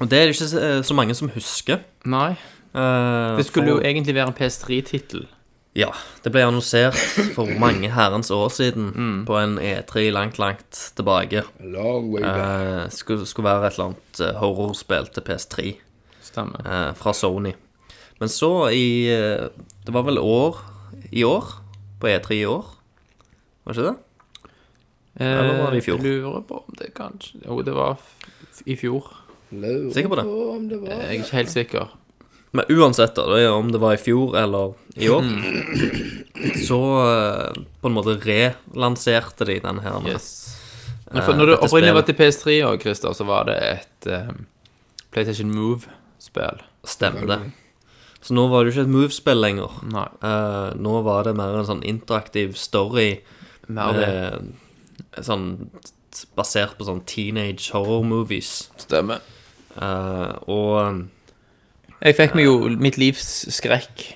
[0.00, 1.84] Og det er det ikke så, eh, så mange som husker.
[2.04, 2.32] Nei.
[2.74, 5.26] Eh, Det skulle jo egentlig være en PS3-tittel.
[5.74, 5.88] Ja,
[6.22, 6.94] det ble annonsert
[7.34, 11.42] for mange herrens år siden på en E3 langt, langt tilbake.
[11.60, 12.84] Long way back.
[12.84, 15.72] Eh, skulle, skulle være et eller annet eh, horrorspill til PS3
[16.22, 16.62] Stemmer.
[16.62, 17.54] eh, fra Sony.
[18.20, 19.48] Men så i eh,
[19.84, 20.62] Det var vel år
[21.10, 21.50] i år?
[22.00, 22.64] På E3 i år?
[23.66, 23.96] Var ikke det?
[25.16, 26.00] Eller var det i fjor?
[26.02, 27.96] Jeg lurer på om det kanskje Jo, det var
[28.66, 29.10] i fjor.
[29.54, 30.24] Lurer Sikker på det?
[30.26, 31.92] om det var Jeg er ikke helt sikker.
[32.54, 35.24] Men uansett, da, det er om det var i fjor eller i år,
[36.66, 39.96] så eh, på en måte relanserte de den her.
[40.06, 40.28] Yes.
[41.08, 43.56] Eh, Men for når du dette opprinnelig var til PS3 òg, Christer, så var det
[43.72, 44.30] et eh,
[45.14, 46.62] PlayStation Move-spill.
[46.86, 47.40] Stemmer det.
[48.24, 49.74] Så nå var det jo ikke et Move-spill lenger.
[49.90, 50.06] Nei.
[50.22, 53.16] Eh, nå var det mer en sånn interaktiv story
[53.66, 54.08] Mer det.
[54.14, 54.38] eh,
[55.24, 55.70] sånn
[56.38, 58.68] basert på sånn teenage horror movies.
[58.78, 59.20] Stemmer.
[59.76, 61.08] Eh, og
[62.04, 64.14] Jeg fikk meg jo mitt livs skrekk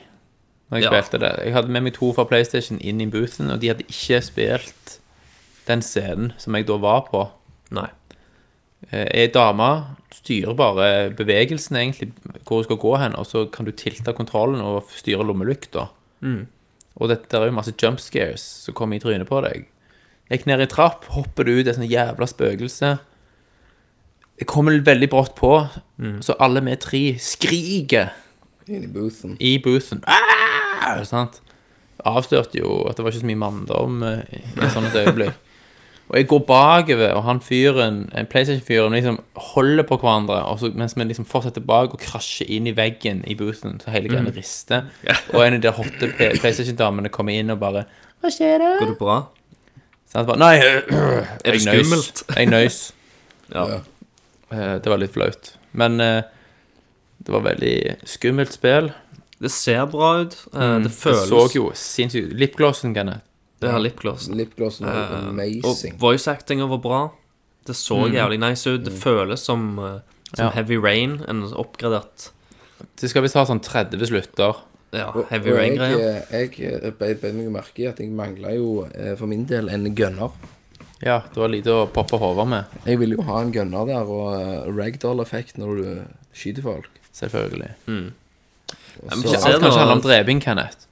[0.71, 0.91] når jeg Ja.
[0.91, 1.45] spilte det.
[1.47, 4.99] Jeg hadde med meg to fra PlayStation inn i boothen, og de hadde ikke spilt
[5.67, 7.31] den scenen som jeg da var på.
[7.71, 7.89] Nei.
[8.93, 12.13] Eh, Ei dame styrer bare bevegelsen, egentlig,
[12.45, 15.89] hvor hun skal gå hen, og så kan du tilte kontrollen og styre lommelykta.
[17.01, 19.67] Og det der er jo masse jump scares som kommer i trynet på deg.
[20.29, 22.91] Jeg gikk ned i trapp, hopper du ut, et sånt jævla spøkelse.
[24.39, 25.53] Det kommer veldig brått på,
[26.23, 28.11] så alle vi tre skriker
[28.69, 29.37] Inn i boothen.
[29.41, 30.03] i boothen.
[30.07, 31.01] Ah!
[31.09, 31.41] Sant?
[32.07, 35.33] Avslørte jo at det var ikke så mye manndom eh, i et sånt øyeblikk.
[36.09, 39.19] Og jeg går bakover, og han fyren, en PlayStation-fyren, liksom
[39.53, 43.25] holder på hverandre, og så, mens vi liksom fortsetter bak og krasjer inn i veggen
[43.29, 44.87] i boothen, så hele greia rister.
[45.35, 47.83] Og en av de hotte P- PlayStation-damene kommer inn og bare
[48.23, 48.71] Hva skjer da?
[48.81, 49.19] Går det bra?
[50.09, 50.55] Så han bare Nei,
[51.45, 51.87] Er det jeg nøys.
[51.87, 52.23] skummelt?
[52.37, 52.79] Jeg nøys.
[53.53, 53.65] Ja.
[54.51, 55.53] Eh, Det var litt flaut.
[55.73, 56.23] Men eh,
[57.25, 57.75] det var veldig
[58.09, 58.91] skummelt spill.
[59.39, 60.35] Det ser bra ut.
[60.53, 62.37] Mm, det Det så jo sinnssykt ut.
[62.41, 63.25] Lipglossen, Kenneth.
[63.61, 64.29] Det her lipgloss.
[64.31, 65.95] Lipglossen var Eh, amazing.
[65.97, 67.01] Og voice-actinga var bra.
[67.67, 68.85] Det så jævlig nice ut.
[68.87, 70.01] Det føles som, eh,
[70.35, 70.51] som Ja.
[70.51, 72.31] Heavy Rain, en oppgradert
[73.01, 74.55] Det skal visst ha sånn 30 slutter.
[74.93, 76.23] Ja, Heavy jeg, Rain-greier.
[76.33, 79.69] jeg jeg beit beit meg merke i at jeg mangla jo eh, for min del
[79.73, 80.33] en gunner.
[81.05, 82.65] Ja, det var lite å poppe hodet med.
[82.89, 85.91] Jeg vil jo ha en gunner der, og uh, ragdoll-effekt når du
[86.35, 86.89] skyter folk.
[87.15, 87.71] Selvfølgelig.
[87.87, 88.15] Men
[89.23, 90.87] Så- Alt kan ikke handle om dreping, Kenneth.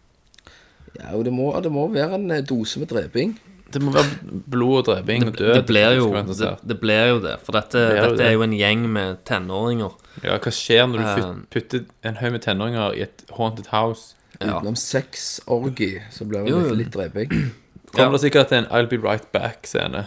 [1.01, 3.35] Ja, og det må, det må være en eh, dose med dreping.
[3.73, 5.55] Det må være blod og dreping og død.
[5.55, 7.33] det blir jo det, det blir jo det.
[7.45, 8.27] For dette, det dette det.
[8.27, 9.93] er jo en gjeng med tenåringer.
[10.23, 11.35] Ja, hva skjer når du Eh.
[11.51, 14.15] putter en haug med tenåringer i et haunted house?
[14.41, 14.59] Ja.
[14.61, 16.75] Utenom sexorgy, så blir det Jo, litt, jo.
[16.75, 17.53] litt dreping.
[17.97, 20.07] Kommer det sikkert til en I'll be right back-scene.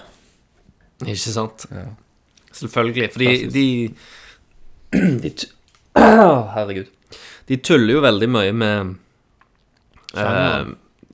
[1.06, 1.66] Ikke sant?
[2.54, 3.12] Selvfølgelig.
[3.12, 3.94] Fordi de
[5.24, 5.52] De t-
[5.98, 6.88] Herregud.
[7.50, 8.96] De tuller jo veldig mye med
[10.14, 10.60] Sjanger.
[10.60, 10.66] eh,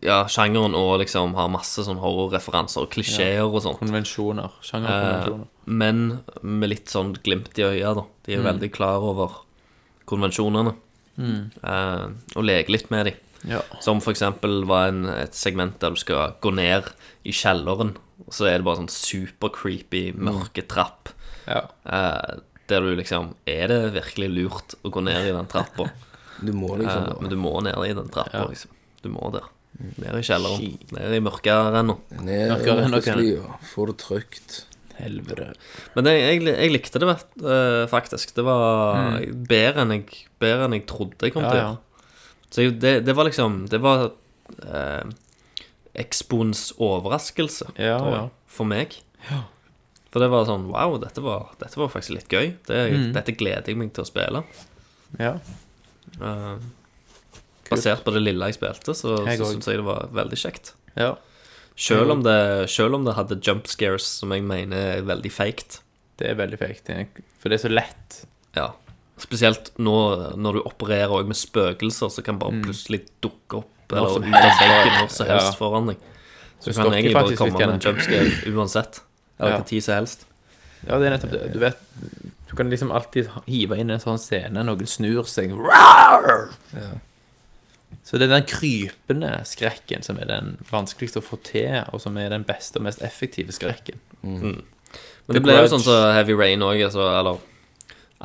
[0.06, 3.80] Ja, sjangeren og liksom har masse sånn horrorreferanser og klisjeer og sånt.
[3.82, 4.54] Konvensjoner.
[4.66, 5.48] Sjangerkonvensjoner.
[5.66, 6.02] Men
[6.46, 8.04] med litt sånn glimt i øya, da.
[8.28, 9.40] De er veldig klar over
[10.10, 10.76] konvensjonene.
[11.18, 13.22] Eh, og leker litt med dem.
[13.50, 13.62] Ja.
[13.84, 16.88] Som for eksempel var en, et segment der du skal gå ned
[17.26, 17.96] i kjelleren,
[18.26, 21.10] og så er det bare sånn super creepy, mørke trapp.
[21.48, 21.64] ja.
[21.86, 25.86] Eh, der du liksom Er det virkelig lurt å gå ned i den trappa?
[26.42, 28.72] Du må Eh, liksom men du må ned i den trappa, liksom.
[29.04, 29.46] Du må der.
[29.76, 30.78] Ned i kjelleren.
[30.96, 31.96] Nede i mørkerenna.
[32.22, 34.62] Nede i mørkeslia, få det trygt.
[34.96, 35.50] Helvete.
[35.96, 38.32] Men det, jeg, jeg likte det vet, eh, faktisk.
[38.38, 39.20] Det var
[39.50, 41.50] bedre, enn jeg, bedre enn jeg trodde jeg kom Mm.
[41.50, 41.68] Ja, til å ja.
[41.68, 41.82] gjøre.
[42.56, 44.06] Så jeg- det, det var liksom Det var
[44.64, 45.04] eh,
[45.96, 48.24] Expons overraskelse, Ja, da, ja.
[48.48, 48.96] for meg.
[50.12, 52.54] For det var sånn Wow, dette var, dette var faktisk litt gøy.
[52.68, 53.12] Det, Mm.
[53.14, 54.44] Dette gleder jeg meg til å spille.
[55.20, 55.34] Ja.
[56.22, 56.58] Eh,
[57.70, 60.74] basert på det lille jeg spilte, så, Jeg så syns jeg det var veldig kjekt.
[60.96, 61.16] ja.
[61.78, 65.80] Selv om, det, selv om det hadde jump scares, som jeg mener er veldig faked.
[66.18, 67.08] Det er veldig er-
[67.38, 68.26] For det er så lett.
[68.56, 68.70] Ja.
[69.20, 74.08] Spesielt nå når du opererer også med spøkelser, så kan bare plutselig dukke opp eller
[74.08, 75.52] ut av veggen når som helst Ja.
[75.60, 75.98] foran deg.
[76.62, 79.02] Så du kan egentlig bare komme med en jump jumpscare uansett.
[79.38, 79.58] Eller Ja.
[79.60, 80.26] hva tid som helst.
[80.88, 81.54] Ja, det er nettopp det.
[81.54, 81.78] Du vet
[82.48, 85.52] Du kan liksom alltid hive inn en sånn scene, noen snur seg
[88.06, 92.18] Så det er den krypende skrekken som er den vanskeligste å få til, og som
[92.22, 93.98] er den beste og mest effektive skrekken.
[94.22, 94.62] Men
[95.26, 97.42] The det ble jo sånn som Heavy Rain òg, altså, eller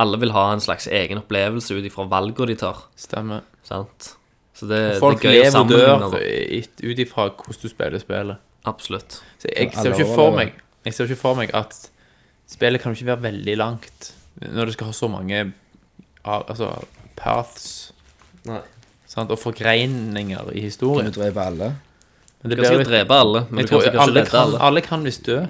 [0.00, 3.42] Alle vil ha en slags egen opplevelse ut ifra valgene de tar, Stemmer.
[3.66, 4.12] sant?
[4.54, 8.42] Så det, Folk det er lever og dør ut ifra hvordan du spiller spillet.
[8.68, 9.22] Absolutt.
[9.40, 10.52] Så jeg ser jo ikke for meg
[10.84, 11.76] Jeg ser ikke for meg at
[12.50, 14.10] spillet kan jo ikke være veldig langt
[14.40, 15.40] når du skal ha så mange
[16.24, 16.68] altså,
[17.16, 17.92] paths
[18.48, 18.60] Nei.
[19.10, 19.32] Sant?
[19.34, 21.08] og forgreininger i historien.
[21.10, 21.72] Kan du drepe alle?
[22.40, 24.04] Men Du det kan blir sikkert drepe alle, men jeg du kan tror sikkert ikke
[24.06, 24.60] alle redde kan, alle.
[24.68, 25.40] alle kan visst dø.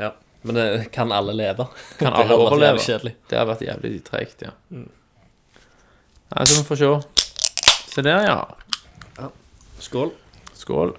[0.00, 0.10] Ja.
[0.46, 1.66] Men det, kan alle leve?
[1.98, 3.12] Kan Det alle det overleve?
[3.28, 4.54] Det har vært jævlig tregt, ja.
[4.70, 6.92] Nei, så vi får se.
[7.92, 9.30] Se der, ja.
[9.80, 10.10] Skål.
[10.56, 10.94] Skål.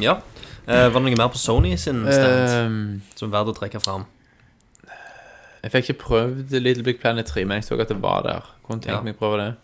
[0.00, 0.20] Ja.
[0.68, 2.78] Eh, var det noe mer på Sony sin stand um,
[3.16, 4.04] som er verdt å trekke fram?
[5.62, 8.40] Jeg fikk ikke prøvd Little Big Planet 3, men jeg så at det var der.
[8.66, 9.00] Kunne tenkt Ja.
[9.02, 9.54] meg å prøve det.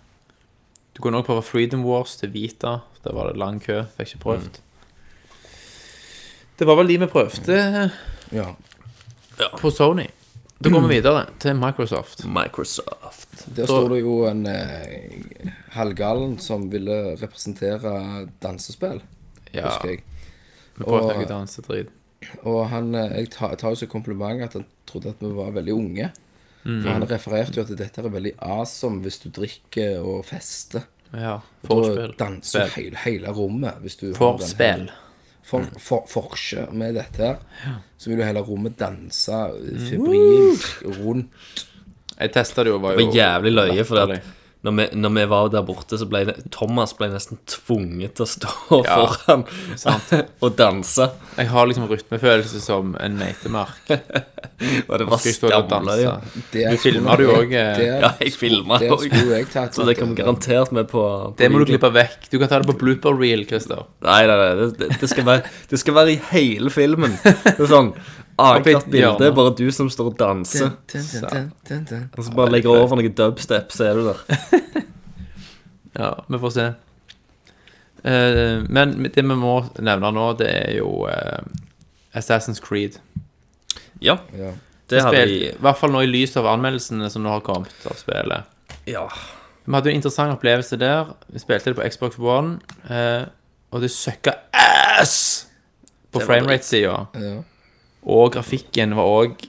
[0.95, 2.81] Du kunne også prøve Freedom Wars til Vita.
[3.05, 3.83] Der var det lang kø.
[3.97, 4.61] Fikk ikke prøvd.
[6.59, 7.91] Det var vel de vi prøvde
[8.33, 8.55] Ja.
[9.59, 10.07] på Sony.
[10.63, 12.25] Da går vi videre til Microsoft.
[12.25, 13.47] Microsoft.
[13.57, 19.03] Der står det jo en eh, halvgallen som ville representere dansespill,
[19.53, 20.03] Ja, husker jeg.
[20.79, 21.89] vi prøvde Og- noe dansedrit.
[22.45, 25.55] Og han, eh, jeg tar, tar jo som kompliment at han trodde at vi var
[25.57, 26.11] veldig unge.
[26.65, 30.87] For han refererte jo at dette er veldig awesome hvis du drikker og fester.
[31.13, 32.15] Ja, Da forspill.
[32.19, 33.77] danser jo hele, hele rommet.
[33.85, 34.87] Hvis du har den Forspill.
[35.45, 37.37] For, for, forse med dette her,
[38.01, 39.43] så vil jo hele rommet danse
[39.91, 41.67] febrilsk rundt.
[42.15, 44.33] Jeg testa det jo, var Det var jævlig løye, for det at
[44.65, 48.25] når vi, når vi var der borte, så ble det, Thomas ble nesten tvunget til
[48.25, 48.53] å stå
[48.87, 49.45] Ja, foran
[50.45, 51.11] og danse.
[51.37, 53.83] Jeg har liksom rytmefølelse som en meitemark.
[54.89, 56.05] Og det var Skal jeg stå og skamløye.
[56.15, 56.43] danse?
[56.55, 59.03] Der Du skulle filmer det jo også, eh, Ja, jeg filma det òg.
[59.05, 61.75] skulle jeg tatt Så det kom garantert med på, på Det må du video.
[61.75, 62.29] klippe vekk.
[62.31, 63.83] Du kan ta det på blooper reel, Christer.
[64.07, 64.51] Nei, nei, nei.
[64.63, 67.19] Det, det, det, skal være, det skal være i hele filmen.
[67.25, 67.93] Det er sånn
[68.59, 70.73] Et bilde bare du som står og danser.
[72.19, 74.25] Og så bare legger over noe dubstep, så er du der.
[75.95, 76.65] Ja, vi får se.
[78.05, 81.45] Eh, men det vi må nevne nå, det er jo eh,
[82.19, 82.97] Assassin's Creed.
[84.03, 84.51] Ja, Ja.
[84.91, 87.87] det har vi I hvert fall nå i lys av anmeldelsene som nå har kommet
[87.87, 88.51] av spillet.
[88.91, 89.07] Ja.
[89.65, 91.15] Vi hadde jo en interessant opplevelse der.
[91.33, 92.59] Vi spilte det på Xbox One,
[92.91, 93.25] eh,
[93.71, 95.47] og det søkka ass
[96.13, 96.99] på framerate-sida.
[97.15, 97.37] Ja.
[98.05, 99.45] Og grafikken var òg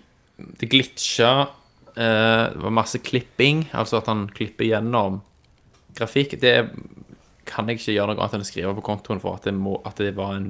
[0.60, 1.47] Det glitcha.
[1.95, 5.22] Eh, det var masse klipping, altså at han klipper gjennom
[5.95, 6.36] grafikk.
[6.41, 6.72] Det
[7.47, 9.78] kan jeg ikke gjøre noe annet enn å skrive på kontoen for at det, må,
[9.88, 10.49] at det var en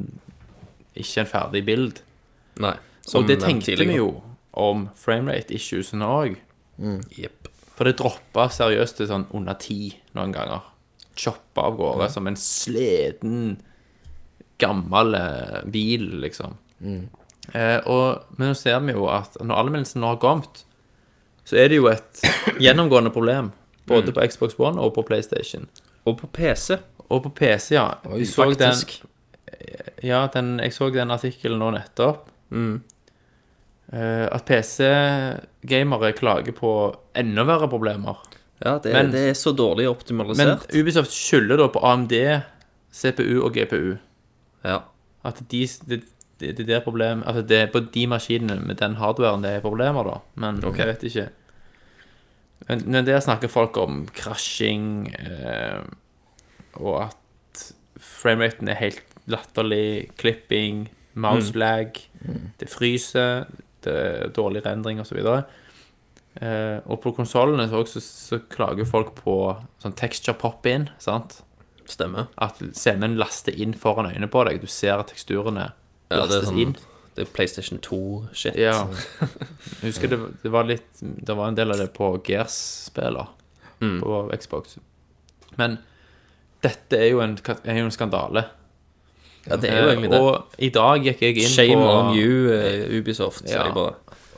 [0.95, 1.99] ikke en ferdig bild.
[2.63, 2.73] Nei.
[3.05, 3.91] som Og det tenkte tidligere.
[3.91, 4.09] vi jo
[4.55, 6.37] om framerate-issuesene òg.
[7.15, 7.49] Jepp.
[7.75, 10.63] For det droppa seriøst til sånn under ti noen ganger.
[11.19, 13.57] Choppa av gårde som en sliten,
[14.59, 16.55] gammel eh, bil, liksom.
[17.53, 20.63] Eh, og, men nå ser vi jo at når anmeldelsen nå har kommet,
[21.45, 22.23] så er det jo et
[22.63, 23.51] gjennomgående problem.
[23.85, 25.67] Både på Xbox One og på PlayStation.
[26.09, 26.79] Og på PC,
[27.09, 27.91] Og på PC, ja.
[28.09, 29.03] Oi, Jeg så den, faktisk.
[30.03, 32.23] ja, den, jeg så den artikkelen nå nettopp.
[33.93, 36.71] Eh, at PC-gamere klager på
[37.15, 38.17] enda verre problemer.
[38.63, 39.85] Ja, det, Men- det er så dårlig
[40.37, 40.57] Men.
[40.73, 42.41] Ubisoft skylder da på AMD,
[42.91, 43.97] CPU og GPU.
[44.63, 44.79] ja.
[45.25, 46.03] At de, det,
[46.39, 50.07] det, det problem Altså det er på de maskinene med den hardwaren det er problemer,
[50.07, 50.17] da.
[50.35, 50.83] Men okay.
[50.83, 51.27] jeg vet ikke.
[52.67, 55.83] Men, men der snakker folk om krasjing, eh,
[56.79, 57.65] og at
[58.01, 61.95] frameraten er helt latterlig, klipping, mouse lag,
[62.59, 63.45] det fryser,
[63.85, 65.19] det er dårlig rendring osv.
[66.35, 69.37] Eh, og på konsollene så, så, så klager folk på
[69.83, 71.39] sånn texture pop-in, sant?
[71.85, 72.31] Stemmer.
[72.41, 74.63] At scenen laster inn foran øynene på deg.
[74.63, 75.69] Du ser teksturene
[76.15, 76.75] Ja, det er sånn inn.
[77.15, 78.57] Det er PlayStation 2-shit.
[78.59, 78.81] Ja.
[79.21, 83.31] Jeg husker det, det var litt Det var en del av det på Gears-spiller
[83.79, 84.77] på Xbox.
[85.59, 85.77] Men
[86.65, 88.45] dette er jo en, er jo en skandale.
[89.45, 90.19] Ja, det er jo egentlig det.
[90.19, 93.93] Og i dag gikk jeg inn Shame på on you, eh, Ubisoft, sier jeg bare.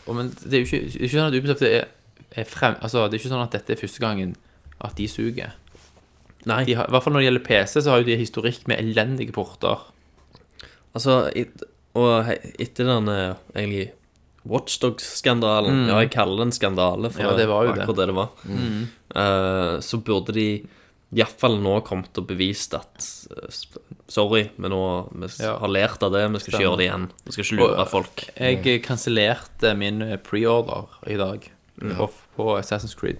[0.05, 1.87] Og, Men det er jo ikke, er ikke sånn at Ubisoft er,
[2.31, 2.75] er frem...
[2.83, 4.35] Altså, det er ikke sånn at dette er første gangen
[4.83, 5.55] at de suger.
[6.47, 6.61] Nei.
[6.67, 8.83] De har, I hvert fall når det gjelder PC, så har jo de historikk med
[8.83, 9.87] elendige porter.
[10.97, 11.61] Altså, et,
[11.97, 13.87] og etter den eh, egentlig
[14.47, 17.29] Watchdog-skandalen Ja, jeg kaller det en skandale, for Mm.
[17.29, 17.81] Ja, det var jo det.
[17.83, 18.29] akkurat det det var.
[19.17, 20.47] Uh, så burde de
[21.15, 23.59] iallfall nå kommet og bevist at eh,
[24.11, 24.81] Sorry, men nå
[25.15, 25.57] vi Ja.
[25.59, 26.25] har lært av det.
[26.31, 27.05] Vi skal ikke gjøre det igjen.
[27.25, 28.23] Vi skal ikke lure Og- folk.
[28.39, 33.19] Jeg kansellerte min preorder i dag på, på Assassin's Creed.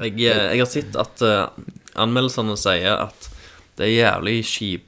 [0.00, 1.48] Jeg, jeg har sett at uh,
[1.96, 3.28] anmeldelsene sier at
[3.76, 4.86] det er jævlig kjip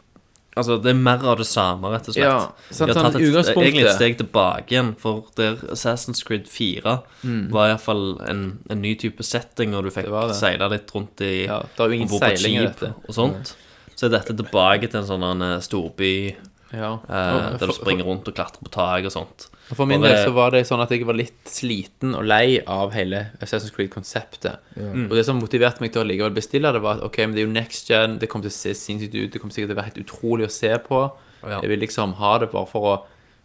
[0.54, 2.26] Altså, det er mer av det samme, rett og slett.
[2.26, 6.20] Ja, sant, De har tatt et, utgangspunktet- egentlig et steg tilbake igjen, for der Assassin's
[6.24, 7.48] Creed 4 Mm.
[7.50, 11.60] var iallfall en, en ny type setting, og du fikk seile litt rundt i Ja,
[11.62, 12.94] det er jo ingen seiling i dette.
[13.08, 13.54] og sånt.
[13.96, 16.34] Så er dette tilbake til en sånn en storby
[16.72, 16.94] Ja.
[17.08, 19.48] eh, der du springer rundt og klatrer på tak og sånt.
[19.72, 22.58] Og For min del så var det sånn at jeg var litt sliten og lei
[22.60, 24.60] av hele Assassin's Creed-konseptet.
[24.76, 27.40] Og det som motiverte meg til å likevel bestille det, var at ok, men det
[27.42, 29.78] er jo next gen, det kommer til å se sinnssykt ut, det kommer sikkert til
[29.78, 31.00] å være helt utrolig å se på.
[31.42, 31.62] Ja.
[31.64, 32.94] Jeg vil liksom ha det bare for å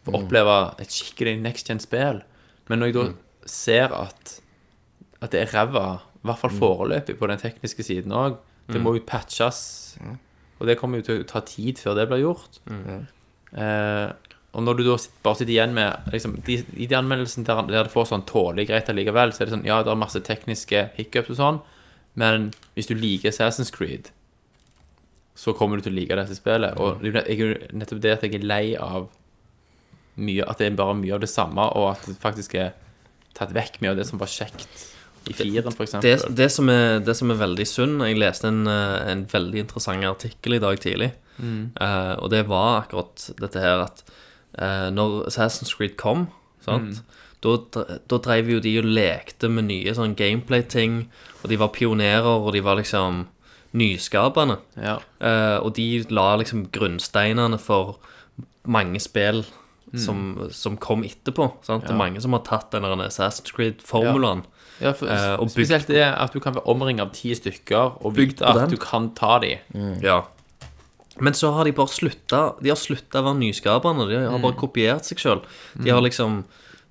[0.08, 2.22] for å oppleve et skikkelig next gen-spill.
[2.72, 3.06] Men når jeg da
[3.48, 4.38] ser at,
[5.20, 5.88] at det er ræva,
[6.22, 8.40] i hvert fall foreløpig på den tekniske siden òg,
[8.72, 9.60] det må jo patches,
[10.58, 12.58] og det kommer jo til å ta tid før det blir gjort.
[12.68, 14.08] Eh,
[14.58, 17.86] og når du da bare sitter igjen med liksom, de, I de anmeldelsene der, der
[17.86, 20.88] det får sånn tålelig greit allikevel, så er det sånn Ja, det er masse tekniske
[20.98, 21.60] hiccups og sånn,
[22.18, 24.10] men hvis du liker Assassin's Creed,
[25.38, 26.74] så kommer du til å like dette spillet.
[26.82, 29.06] Og det er nettopp det at jeg er lei av
[30.18, 32.72] mye At det er bare mye av det samme, og at det faktisk er
[33.38, 34.88] tatt vekk mye av det som var kjekt
[35.30, 36.36] i firen, for Det, eksempel.
[36.40, 40.08] det, som er, det som er veldig synd Jeg leste en, eh, en veldig interessant
[40.10, 41.12] artikkel i dag tidlig.
[41.38, 44.02] Eh, og det var akkurat dette her at
[44.58, 46.28] eh, når Assassin's Creed kom,
[46.66, 47.02] sant,
[47.46, 47.56] da,
[48.10, 51.04] da drev jo de og lekte med nye sånn gameplay-ting,
[51.44, 53.28] og de var pionerer, og de var liksom
[53.78, 54.58] nyskapende.
[54.82, 54.98] Ja.
[55.22, 57.98] Eh, og de la liksom grunnsteinene for
[58.68, 59.46] mange spill
[59.96, 61.46] som, som kom etterpå.
[61.64, 61.86] Sant?
[61.88, 64.44] Det er mange som har tatt den der Assassin's Creed-formulaen.
[64.82, 67.96] Ja, for, Eh, og bygd spesielt det at du kan være omringet av ti stykker
[68.06, 68.74] og Bygd vite på at den.
[68.76, 69.56] du kan ta de.
[70.04, 70.20] Ja.
[71.22, 74.08] Men så har de bare slutta De har slutta å være nyskaperne.
[74.10, 75.42] De har bare kopiert seg sjøl.
[75.82, 76.44] De har liksom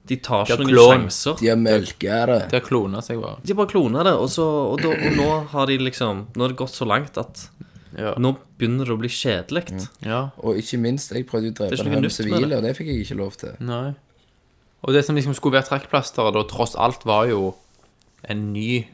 [0.07, 0.93] De tar ikke noen klon.
[1.07, 1.39] sjanser.
[1.41, 2.41] De har melka det.
[2.51, 3.41] De har klona seg bare.
[3.43, 6.45] De har bare klona det, og, så, og, da, og nå har de liksom Nå
[6.47, 7.49] har det gått så langt at
[7.97, 8.13] Ja.
[8.21, 9.89] nå begynner det å bli kjedelig.
[10.05, 10.31] ja.
[10.45, 13.17] Og ikke minst, jeg prøvde å drepe en med sivile, og det fikk jeg ikke
[13.19, 13.55] lov til.
[13.61, 13.95] Nei.
[14.85, 17.55] Og det som liksom skulle være trekkplasteret da, tross alt, var jo
[18.29, 18.87] en ny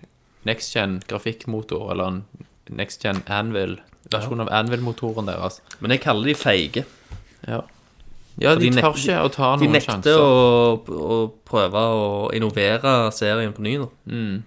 [0.46, 2.24] next gen grafikkmotor, eller en
[2.70, 3.80] next gen Anvil,
[4.16, 5.60] versjon av Anvil-motoren deres.
[5.80, 6.84] Men jeg kaller de feige.
[7.48, 7.62] Ja,
[8.40, 10.22] ja de, de tør ikke å ta De noen nekter sjanser.
[10.22, 10.78] å,
[11.16, 12.06] å prøve å
[12.36, 13.74] innovere serien på ny.
[13.82, 13.88] Da.
[14.06, 14.42] Mm.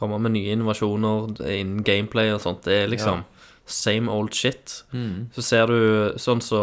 [0.00, 2.64] Komme med nye innovasjoner innen gameplay og sånt.
[2.66, 3.24] Det er liksom
[3.66, 4.80] same old shit.
[4.92, 5.28] Mm.
[5.36, 6.62] Så ser du sånn så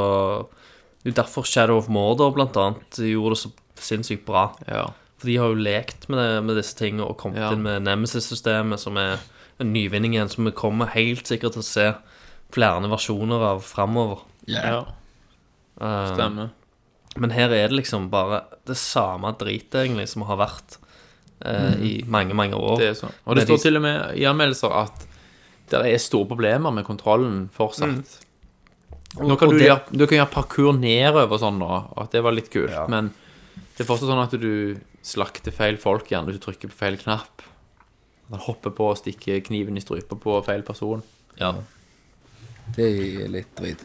[1.04, 4.50] Det er derfor Shadow of Mordor blant annet gjorde det så sinnssykt bra.
[4.68, 4.90] Ja.
[5.20, 7.54] For de har jo lekt med, det, med disse tingene og kommet Ja.
[7.56, 9.18] inn med Nemesis-systemet, som er
[9.60, 11.88] en nyvinning igjen, som vi kommer helt sikkert til å se
[12.52, 14.24] flere versjoner av framover.
[14.48, 14.86] ja.
[15.80, 16.50] Uh, Stemmer.
[17.16, 20.76] men her er det liksom bare det samme dritet, egentlig, som har vært
[21.46, 22.76] eh, i mange, mange år.
[22.76, 22.80] Mm.
[22.82, 23.14] Det er sånn.
[23.26, 25.06] Og det står de- til og med i anmeldelser at
[25.72, 28.20] det er store problemer med kontrollen fortsatt.
[29.24, 32.24] Nå kan du, det- gjøre, du kan gjøre parkour nedover sånn nå, og at det
[32.24, 33.14] var litt kult, men
[33.78, 36.98] det er fortsatt sånn at du slakter feil folk igjen hvis du trykker på feil
[37.00, 37.42] knapp.
[38.30, 41.02] Han hopper på og stikker kniven i strupa på feil person.
[41.40, 41.56] Ja.
[42.76, 42.90] Det
[43.24, 43.82] er litt drit.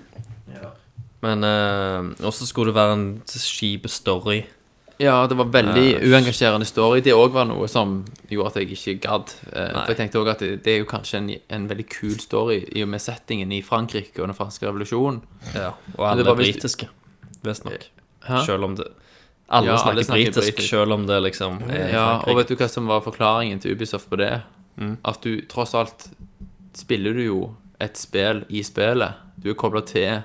[1.24, 4.42] Men eh, også skulle det være en kjip story.
[5.00, 7.00] Ja, det var veldig uengasjerende story.
[7.02, 9.32] Det òg var noe som gjorde at jeg ikke gadd.
[9.50, 9.80] Eh, Nei.
[9.86, 12.60] for jeg tenkte også at det, det er jo kanskje en, en veldig kul story
[12.76, 15.22] i og med settingen i Frankrike og den franske revolusjonen.
[15.56, 16.90] Ja, og alle er britiske,
[17.42, 17.88] visstnok.
[18.28, 18.44] Hæ?
[18.46, 18.86] Selv om det
[19.52, 20.68] Alle Ja, snakker alle snakker britisk, britisk.
[20.70, 24.08] selv om det liksom er Ja, og vet du hva som var forklaringen til Ubisoft
[24.12, 24.30] på det?
[25.04, 26.06] At du tross alt
[26.74, 27.40] spiller du jo
[27.80, 29.14] et spill i spillet.
[29.36, 30.22] Du er kobla til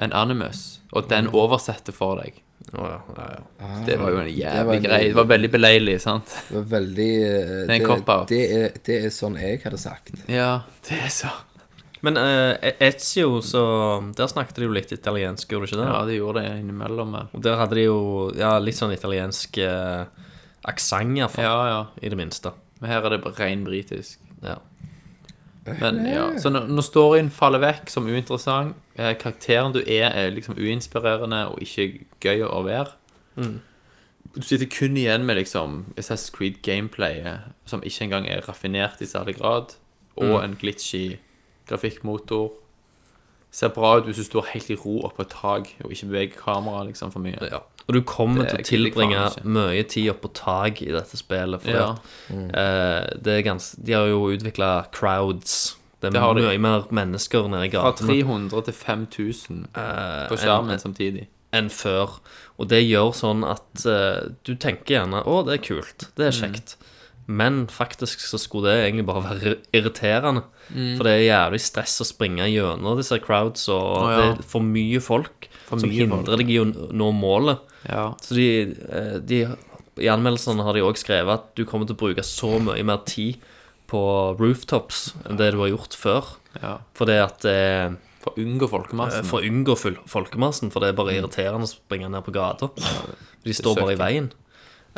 [0.00, 2.40] en Animus, og den oversetter for deg.
[2.76, 3.26] Oh, ja, ja,
[3.58, 3.68] ja.
[3.86, 4.98] Det var jo en jævlig en- grei.
[5.08, 6.26] Det var veldig beleilig, sant?
[6.48, 8.28] Det var veldig uh, Det er en cop-out.
[8.28, 10.12] det, er, det er sånn jeg hadde sagt.
[10.28, 10.50] Ja,
[10.88, 11.30] det er så
[12.02, 13.62] Men uh, Ezio, så
[14.16, 15.88] Der snakket de jo litt italiensk, gjorde de ikke det?
[15.90, 17.10] Ja, de gjorde det innimellom.
[17.16, 17.98] men- Og der hadde de jo
[18.38, 20.04] ja, litt sånn italiensk uh,
[20.64, 21.44] aksent, iallfall.
[21.44, 21.80] Ja, ja.
[22.02, 22.52] I det minste.
[22.80, 24.18] Men her er det ren britisk.
[24.44, 24.58] Ja.
[25.66, 30.30] Men ja, Så når, når storyen faller vekk som uinteressant, eh, karakteren du er, er
[30.30, 32.96] liksom uinspirerende og ikke gøy å være
[34.34, 39.06] Du sitter kun igjen med liksom Assassin's Creed gameplayet, som ikke engang er raffinert i
[39.06, 39.74] særlig grad,
[40.16, 41.16] og en glitchy
[41.66, 42.52] grafikkmotor.
[43.50, 46.36] Ser bra ut hvis du står helt i ro oppå et tak og ikke beveger
[46.38, 47.38] kameraet liksom, for mye.
[47.42, 47.58] Ja.
[47.88, 51.60] Og du kommer til å tilbringe mye tid oppå tak i dette spillet.
[51.62, 51.96] For Ja.
[52.30, 55.76] eh, det er gans, de har jo utvikla crowds.
[56.00, 56.42] Det er Det har de.
[56.42, 61.26] mye mer mennesker nede i Fra 300 til 5000 eh, på skjermen en, samtidig.
[61.52, 62.20] enn før.
[62.60, 66.06] Og det gjør sånn at eh, du tenker gjerne 'Å, det er kult.
[66.16, 66.52] Det er Mm.
[66.54, 66.76] kjekt'.
[67.26, 70.42] Men faktisk så skulle det egentlig bare være irriterende.
[70.74, 70.96] Mm.
[70.96, 74.16] For det er jævlig stress å springe gjennom disse crowds, og oh, ja.
[74.16, 77.62] det er for mye folk som hindrer deg i å nå målet.
[77.86, 78.10] Ja.
[78.22, 78.48] Så de,
[78.90, 79.40] eh, de
[80.00, 83.02] I anmeldelsene har de òg skrevet at du kommer til å bruke så mye mer
[83.08, 83.40] tid
[83.90, 84.00] på
[84.38, 86.34] rooftops enn det du har gjort før.
[86.60, 86.78] ja.
[86.98, 89.24] Fordi at eh, For å unngå folkemassen.
[89.28, 92.68] For å unngå folkemassen, for det er bare irriterende å springe ned på gata.
[93.44, 94.28] De står bare i veien.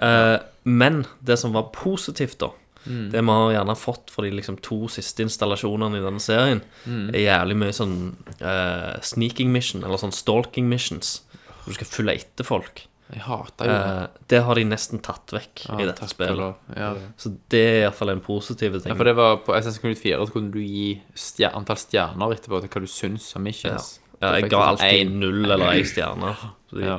[0.03, 2.51] Eh, men det som var positivt, da
[2.85, 7.21] Det vi har gjerne fått for de liksom to siste installasjonene i denne serien, er
[7.23, 7.99] jævlig mye sånn
[8.43, 11.21] uh, sneaking mission, eller sånn stalking missions.
[11.63, 12.87] Hvor du skal følge etter folk.
[13.13, 13.93] Jeg hater jo det.
[13.93, 16.63] Uh, det har de nesten tatt vekk i dette spillet.
[16.79, 16.93] Ja.
[17.21, 18.89] Så det er iallfall en positiv ting.
[18.91, 22.63] ja, for det var på Creed 4 så kunne du gi stjer antall stjerner etterpå
[22.65, 23.99] til hva du syns om missions.
[24.17, 26.35] ja, ja jeg ga alltid en- null eller ei stjerne.
[26.73, 26.99] De, Ja.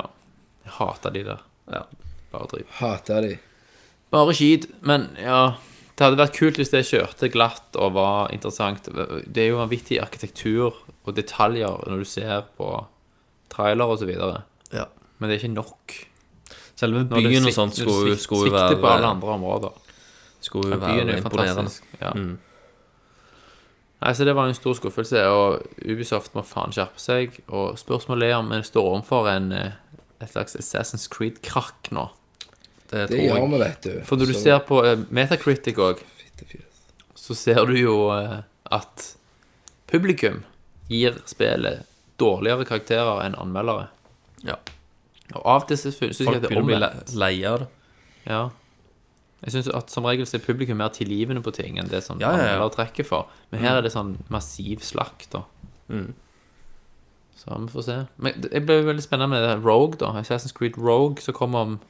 [0.64, 1.40] Jeg hater de der.
[1.72, 1.82] ja.
[2.32, 2.66] Bare driv.
[2.80, 3.38] Hater de.
[4.10, 4.66] Bare skit.
[4.82, 5.54] Men ja
[5.94, 8.88] Det hadde vært kult hvis det kjørte glatt og var interessant.
[8.90, 10.74] Det er jo vanvittig arkitektur
[11.04, 12.72] og detaljer når du ser på
[13.52, 14.42] trailer videre.
[14.74, 14.88] Ja.
[15.18, 15.94] Men det er ikke nok.
[16.74, 19.78] Selve byen og sånt skulle, skulle, skulle jo svikter på alle være, andre områder.
[20.40, 21.70] skulle byen være imponerende.
[22.00, 22.10] Ja.
[22.10, 22.34] Mm.
[24.04, 27.38] Nei, så Det var en stor skuffelse, og Ubisoft må faen skjerpe seg.
[27.48, 29.78] Og Spørsmålet er om vi står overfor en, eh,
[30.20, 32.10] et slags Assassin's Creed-krakk nå.
[32.94, 33.94] Det, Det tror gjør vi, vet du.
[34.06, 36.02] For når du Så- ser på eh, Metacritic òg,
[37.18, 39.06] så ser du jo eh, at
[39.90, 40.42] publikum
[40.88, 41.84] gir spillet
[42.20, 43.88] dårligere karakterer enn anmeldere.
[44.44, 44.58] Ja.
[45.34, 46.80] Og av og til så synes jeg Folk at det er omvendt.
[47.14, 47.68] le- lei av det.
[48.28, 48.42] Ja.
[49.44, 52.20] Jeg synes at som regel så er publikum mer tilgivende på ting enn det som
[52.20, 52.42] Ja, ja, ja.
[52.54, 53.26] anmeldere trekker for.
[53.50, 55.42] Men her er det sånn massiv slakt, da.
[55.90, 56.12] Mm.
[57.36, 57.96] Så vi får se.
[58.18, 60.12] Men det det ble veldig spennende med Rogue, da.
[60.20, 61.88] Assassin's Creed Rogue, som kommer om eh,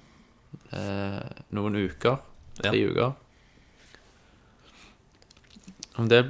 [1.54, 2.18] noen uker.
[2.60, 3.12] Tre uker.
[5.96, 6.22] Om det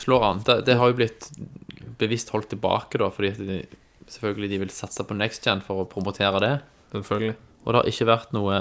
[0.00, 1.28] slår an det, det har jo blitt
[1.98, 3.58] bevisst holdt tilbake, da, fordi de,
[4.08, 6.52] selvfølgelig de vil satse på Next Gen for å promotere det.
[6.94, 7.34] Selvfølgelig.
[7.64, 8.60] Og det har ikke vært noe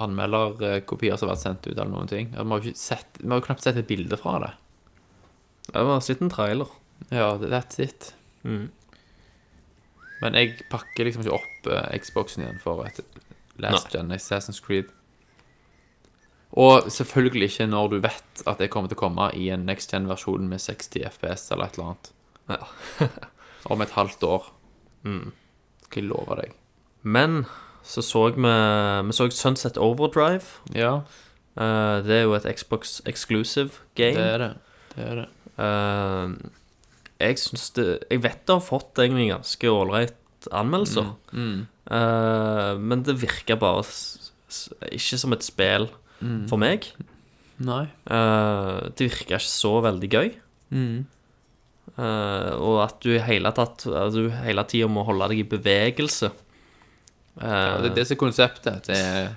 [0.00, 2.30] anmelderkopier som har vært sendt ut, eller noen ting.
[2.34, 4.52] Vi har jo sett- vi har jo knapt sett et bilde fra det.
[5.72, 6.68] Det var sett en trailer.
[7.10, 8.12] Ja, that's it.
[8.44, 8.70] Mm.
[10.20, 13.00] Men jeg pakker liksom ikke opp eh, Xboxen igjen for et
[13.60, 14.90] Last Gen Assassin's Creed.
[16.50, 19.92] Og selvfølgelig ikke når du vet at det kommer til å komme i en Next
[19.94, 22.12] Gen-versjon med 60 FPS eller et eller annet.
[22.50, 23.08] Ja.
[23.72, 24.52] Om et halvt år.
[25.06, 25.32] Mm.
[25.86, 26.56] Skal jeg love deg.
[27.02, 27.44] Men
[27.86, 30.60] så så vi Vi så Sunset Overdrive.
[30.74, 31.00] Ja,
[31.58, 34.14] Uh, det er jo et Xbox exclusive game.
[34.16, 34.50] det er det.
[34.94, 35.26] Det er det.
[35.58, 36.50] Uh,
[37.20, 41.10] jeg syns det Jeg vet det har fått egentlig ganske ålreit anmeldelser.
[41.32, 41.66] Mm.
[41.90, 43.82] Eh, men det virker bare
[44.90, 45.88] ikke som et spill
[46.20, 46.42] Mm.
[46.50, 46.84] for meg.
[47.64, 47.86] Nei.
[48.04, 50.26] Uh, det virker ikke så veldig gøy.
[50.70, 51.06] Mm.
[51.96, 56.28] Uh, og at du hele tatt at du hele tida må holde deg i bevegelse.
[57.40, 58.84] Ja, det er det som er konseptet.
[58.90, 59.30] Det er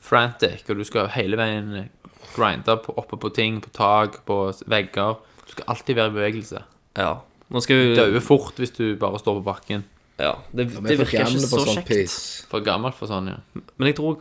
[0.00, 1.90] frantic, og du skal hele veien
[2.32, 4.38] grinde på, oppe på ting, på tak, på
[4.70, 5.18] vegger.
[5.44, 6.64] Du skal alltid være i bevegelse.
[6.96, 7.18] ja.
[7.50, 9.80] Nå skal vi Dauer fort hvis du bare står på bakken.
[10.20, 11.88] Ja, det, Vi det er for virker ikke så sånn kjekt.
[11.90, 12.16] piss.
[12.50, 13.38] For gammel for sånn, ja.
[13.78, 14.20] Men jeg tror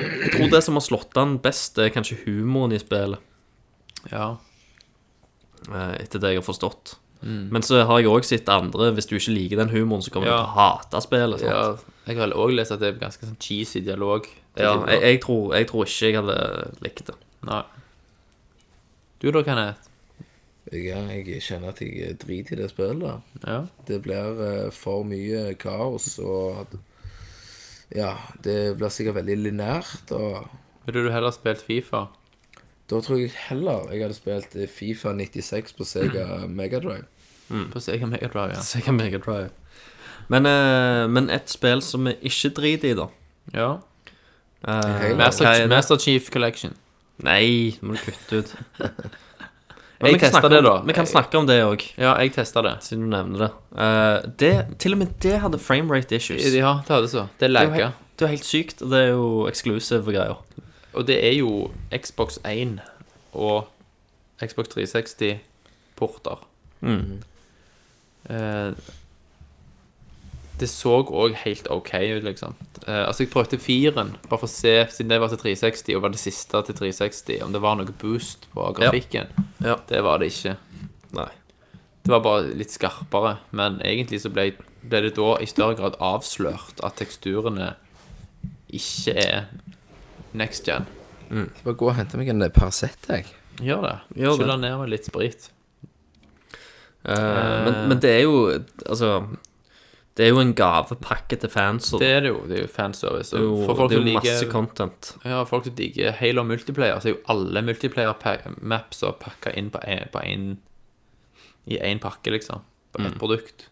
[0.00, 3.20] Jeg tror det som har slått an best, er kanskje humoren i spillet.
[4.12, 4.36] Ja.
[5.68, 6.94] eh, Etter det jeg har forstått.
[7.20, 7.50] Mm.
[7.52, 10.30] Men så har jeg òg sett andre Hvis du ikke liker den humoren, så kommer
[10.30, 11.42] du til å hate spillet.
[11.42, 11.52] Sant?
[11.52, 11.96] ja.
[12.08, 14.24] Jeg har òg lest at det er ganske sånn cheesy dialog.
[14.56, 16.38] Ja, jeg, jeg, tror, jeg tror ikke jeg hadde
[16.82, 17.14] likt det.
[17.46, 17.60] Nei.
[19.20, 19.89] Du da, Kenneth?
[20.70, 23.22] Ja, jeg kjenner at jeg driter i det spillet.
[23.42, 23.64] Ja.
[23.88, 26.76] Det blir eh, for mye kaos, og
[27.90, 28.12] Ja,
[28.44, 30.46] det blir sikkert veldig linært, og
[30.86, 32.06] Ville du heller spilt Fifa?
[32.90, 37.04] da tror jeg heller jeg hadde spilt eh, Fifa 96 på Sega Megadrive.
[37.70, 38.62] På Sega Mega Drive, ja.
[38.70, 39.50] Sega Mega Drive.
[40.30, 43.06] Men, eh, men et spill som vi ikke driter i, da.
[43.54, 43.70] ja.
[44.60, 45.66] Eh, Master, er?
[45.70, 46.74] Master Chief Collection.
[47.24, 48.54] Nei, må du kutte ut.
[50.00, 50.74] Jeg vi kan snakke det, da.
[50.88, 52.76] Vi kan snakke om det òg, Ja, jeg testa det.
[52.82, 53.50] siden du nevner det.
[53.76, 54.78] Uh, det.
[54.78, 56.46] Til og med det hadde framerate issues.
[56.54, 57.26] Ja, det hadde så.
[57.38, 58.82] Det er Det er helt, det er helt sykt.
[58.82, 60.38] og Det er jo exclusive greier.
[60.94, 62.80] Og det er jo Xbox 1
[63.34, 63.68] og
[64.40, 66.38] Xbox 360-porter.
[68.30, 68.72] Eh,
[70.60, 72.54] det så òg helt OK ut, liksom.
[72.86, 76.04] Eh, altså, jeg prøvde firen, bare for å se, siden det var til 360, og
[76.04, 79.30] var det siste til 360, om det var noe boost på grafikken.
[79.64, 79.78] Ja.
[79.88, 80.56] Det var det ikke.
[81.16, 81.30] Nei.
[82.00, 84.50] Det var bare litt skarpere, men egentlig så ble,
[84.82, 87.74] ble det da i større grad avslørt at teksturene
[88.70, 89.50] ikke er
[90.36, 90.88] next gen.
[91.30, 93.28] Jeg bare gå og hente meg en Paracet, jeg.
[93.60, 93.96] Gjør det.
[94.16, 94.38] Gjør det.
[94.40, 95.50] Skyller ned med litt sprit.
[97.04, 98.40] Eh, men, men det er jo
[98.84, 99.22] Altså
[100.18, 101.92] Det er jo en gavepakke til fans.
[102.00, 102.40] Det er det jo.
[102.50, 103.30] Det er jo fanservice.
[103.30, 105.10] det er jo, det er jo masse liker content.
[105.24, 110.08] Ja, folk som digger Halo multiplayer, så er jo alle multiplayer-maps pakka inn på en,
[110.12, 110.48] på en
[111.70, 112.66] I én pakke, liksom.
[112.92, 113.68] På ett produkt.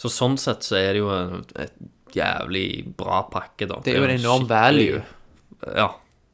[0.00, 1.74] Så sånn sett så er det jo en, et
[2.14, 3.80] jævlig bra pakke, da.
[3.84, 5.02] Det er jo en enorm value.
[5.66, 5.90] Ja.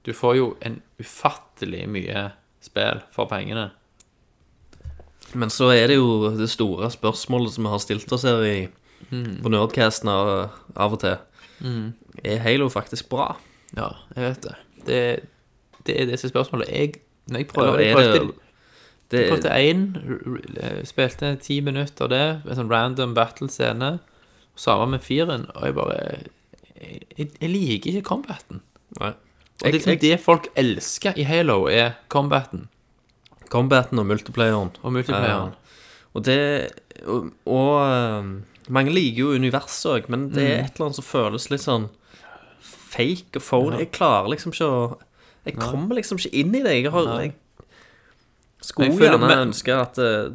[0.07, 2.29] Du får jo en ufattelig mye
[2.63, 3.71] spill for pengene.
[5.35, 8.59] Men så er det jo det store spørsmålet som vi har stilt oss her i,
[9.11, 11.17] på Nerdcasten av, av og til.
[12.25, 13.37] Er Halo faktisk bra?
[13.77, 14.55] Ja, jeg vet det.
[14.87, 14.99] Det,
[15.87, 16.71] det er disse spørsmålene.
[16.73, 16.95] Jeg,
[17.31, 18.33] når jeg prøver Eller Jeg er det, prøvde,
[19.11, 23.99] det jeg prøvde én, r- spilte ti minutter det, en sånn random battle-scene.
[24.57, 25.99] Samme med firen, og jeg bare
[26.77, 28.61] Jeg, jeg, jeg liker ikke combaten.
[29.01, 29.13] Nei.
[29.57, 32.67] Og det, liksom det folk elsker i Halo, er combaten
[33.49, 34.71] Combaten og multiplayeren.
[34.83, 35.55] og multiplayeren.
[36.15, 36.71] Og det
[37.07, 41.05] Og, og um, mange liker jo universet òg, men det er et eller annet som
[41.07, 41.89] føles litt sånn
[42.97, 43.79] fake og phone.
[43.83, 44.99] Jeg klarer liksom ikke å
[45.47, 46.73] Jeg kommer liksom ikke inn i det.
[46.83, 47.35] Jeg, har, jeg
[48.61, 50.35] skulle Jeg føler gjerne med- ønske at uh,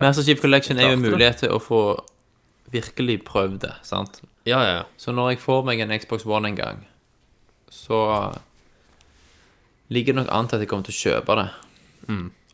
[0.00, 1.80] Master Chief Collection er jo en mulighet til å få
[2.70, 4.20] virkelig prøvd det, sant?
[4.46, 4.84] Ja, ja, ja.
[4.98, 6.86] Så når jeg får meg en Xbox One en gang,
[7.70, 7.98] så
[9.90, 11.48] ligger det nok an til at jeg kommer til å kjøpe det.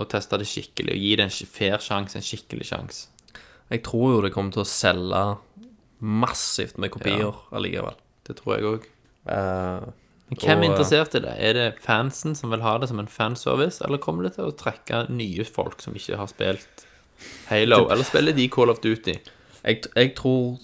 [0.01, 3.09] Og teste det skikkelig, og gi det en fair sjanse, en skikkelig sjanse.
[3.71, 5.23] Jeg tror jo det kommer til å selge
[6.01, 7.97] massivt med kopier allikevel.
[8.27, 8.87] Det tror jeg òg.
[9.31, 9.89] Eh,
[10.31, 11.35] Men hvem er interessert i det?
[11.39, 14.55] Er det fansen som vil ha det som en fanservice, eller kommer det til å
[14.57, 16.87] trekke nye folk som ikke har spilt
[17.51, 19.19] Halo, eller spiller de Call of Duty?
[19.65, 20.57] jeg, jeg tror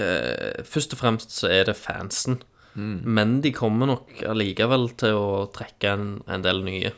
[0.00, 2.40] eh, Først og fremst så er det fansen.
[2.74, 6.94] Men de kommer nok allikevel til å trekke en, en del nye.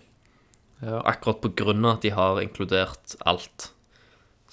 [0.79, 1.01] Ja.
[1.11, 3.73] Akkurat på grunn av at de har inkludert alt.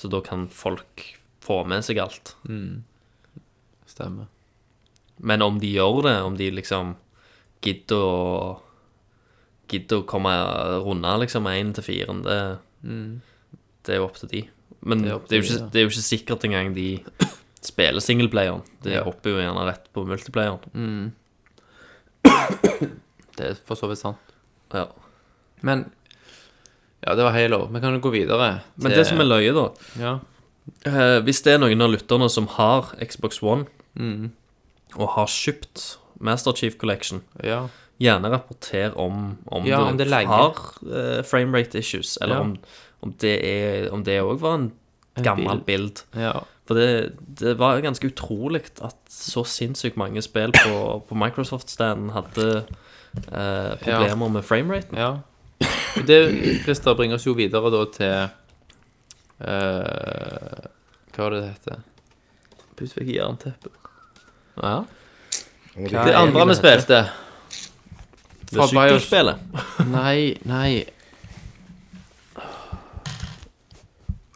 [0.01, 1.03] Så da kan folk
[1.45, 2.33] få med seg alt.
[3.89, 4.25] Stemmer.
[5.21, 6.95] Men om de gjør det, om de liksom
[7.61, 8.19] gidder å
[9.71, 10.31] Gidder å komme
[10.83, 12.33] runde liksom én til firen, det,
[13.87, 14.41] det er jo opp til de.
[14.83, 16.73] Men Det det er er, opp til jo ikke, det er jo ikke sikkert engang
[16.75, 16.87] de
[17.63, 18.65] spiller singleplayeren.
[18.83, 19.05] De Ja.
[19.07, 21.13] hopper jo gjerne rett på multiplayeren.
[23.37, 24.33] Det er for så vidt sant.
[24.75, 24.89] Ja.
[25.63, 25.85] Men
[27.07, 27.65] Ja, det var Halo.
[27.73, 28.61] Vi kan jo gå videre.
[28.75, 30.19] til- Men det som er løye, da Ja.
[30.85, 33.65] eh, Hvis det er noen av lytterne som har Xbox One
[33.97, 34.31] Mm.
[34.95, 37.67] og har kjøpt Master Chief Collection, ja.
[37.99, 42.41] gjerne rapporter om, om Ja, om det har uh, framerate issues, eller Ja.
[42.41, 42.57] om,
[43.03, 44.71] om det er Om det òg var en
[45.23, 46.03] gammel bild.
[46.15, 46.39] ja.
[46.67, 52.63] For det, det var ganske utrolig at så sinnssykt mange spill på, på Microsoft-standen hadde
[53.33, 54.95] eh, problemer med frameraten.
[54.97, 55.17] Ja.
[55.97, 56.18] Og Det,
[56.64, 58.14] Christer, bringer oss jo videre da til
[59.41, 60.62] eh,
[61.12, 61.82] Hva var det det heter?
[62.80, 63.70] Plutselig fikk jeg jernteppe.
[64.62, 64.78] Ja.
[65.75, 67.01] Det andre vi spilte
[68.51, 69.38] Fra Bios- sykkelspillet.
[69.92, 70.71] Nei, nei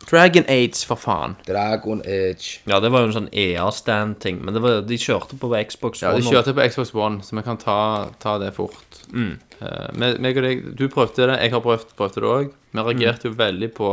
[0.10, 1.36] Dragon Age, for faen.
[1.48, 2.60] Dragon Age.
[2.70, 6.12] Ja, det var jo en sånn EA-stand-ting, men det var, de kjørte på Xbox One.
[6.12, 7.78] Ja, de kjørte på Xbox One, så vi kan ta,
[8.22, 9.02] ta det fort.
[9.10, 9.34] Mm.
[9.62, 12.56] Uh, meg og deg, du prøvde det, jeg har prøvd, prøvd det òg.
[12.76, 13.92] Vi reagerte jo veldig på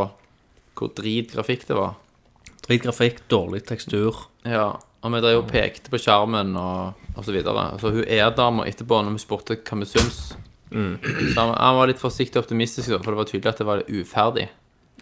[0.79, 1.99] hvor drit grafikk det var.
[2.67, 4.25] Drit grafikk, dårlig tekstur.
[4.49, 4.71] Ja,
[5.03, 7.73] og vi drev og pekte på skjermen og, og så videre.
[7.83, 10.33] Så hun er-dama etterpå, når vi spurte hva vi syns
[10.73, 14.49] så han, han var litt forsiktig optimistisk, for det var tydelig at det var uferdig.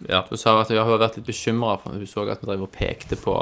[0.09, 0.23] Ja.
[0.29, 2.73] Så sa at hun har vært litt bekymra, for hun så at vi drev og
[2.75, 3.35] pekte på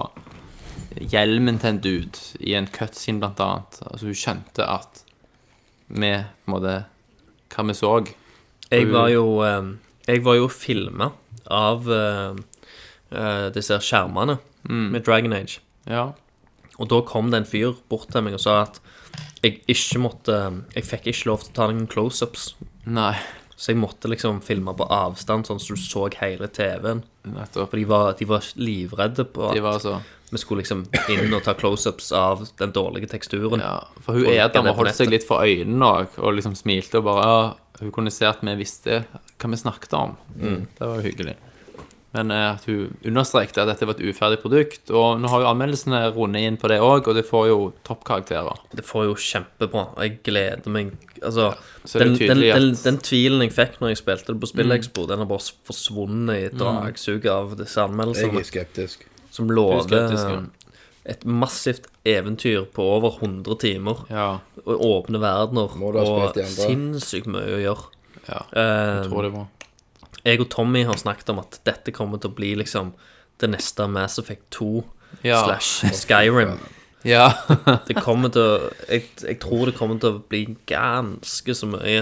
[0.98, 3.80] hjelmen til en dude i en cutscene, blant annet.
[3.86, 5.04] Altså, hun skjønte at
[5.90, 6.76] vi, på en måte
[7.50, 7.94] Hva vi så.
[8.70, 9.72] Jeg var jo eh,
[10.06, 11.12] Jeg var jo filma
[11.50, 12.36] av uh,
[13.56, 14.36] disse skjermene
[14.70, 15.64] med Dragon Age.
[15.90, 16.12] Ja.
[16.78, 18.78] Og da kom det en fyr bort til meg og sa at
[19.42, 20.36] jeg ikke måtte
[20.76, 22.52] Jeg fikk ikke lov til å ta noen close-ups.
[22.86, 23.16] Nei,
[23.60, 27.04] Så jeg måtte liksom filme på avstand, sånn så du så hele TV-en.
[27.28, 27.68] nettopp.
[27.68, 29.98] For de var, de var livredde på at var så
[30.30, 33.64] vi skulle liksom inn og ta close-ups av den dårlige teksturen.
[33.64, 37.26] Ja, for hun på holdt seg litt for øynene òg, og liksom smilte og bare
[37.26, 37.42] ja,
[37.80, 39.06] Hun kunne se at vi visste
[39.40, 40.18] hva vi snakket om.
[40.36, 41.38] Det var hyggelig.
[42.14, 44.90] Men eh, at hun understrekte at dette var et uferdig produkt.
[44.90, 48.58] Og nå har jo anmeldelsene rundet inn på det òg, og det får jo toppkarakterer.
[48.74, 49.84] Det får jo kjempebra.
[49.96, 51.50] og Jeg gleder meg Altså,
[51.84, 55.04] så den, den, at- den, den tvilen jeg fikk når jeg spilte det på Spillekspo,
[55.06, 58.40] den har bare forsvunnet i et dragsuget av disse anmeldelsene.
[58.40, 59.04] Jeg er skeptisk.
[59.36, 60.72] som lover skeptisk, ja.
[61.12, 64.06] et massivt eventyr på over 100 timer.
[64.10, 64.30] Ja.
[64.64, 67.86] Og åpne verdener og sinnssykt mye å gjøre.
[68.30, 68.42] ja.
[68.56, 69.48] Eh, Jeg tror det var
[70.30, 72.94] jeg og Tommy har snakket om at dette kommer til å bli liksom
[73.40, 74.72] det neste Mass Effect 2
[75.26, 75.42] Ja.
[75.46, 76.58] slash Skyrim.
[77.08, 77.30] Ja.
[77.88, 82.02] Det kommer til å jeg, jeg tror det kommer til å bli ganske så mye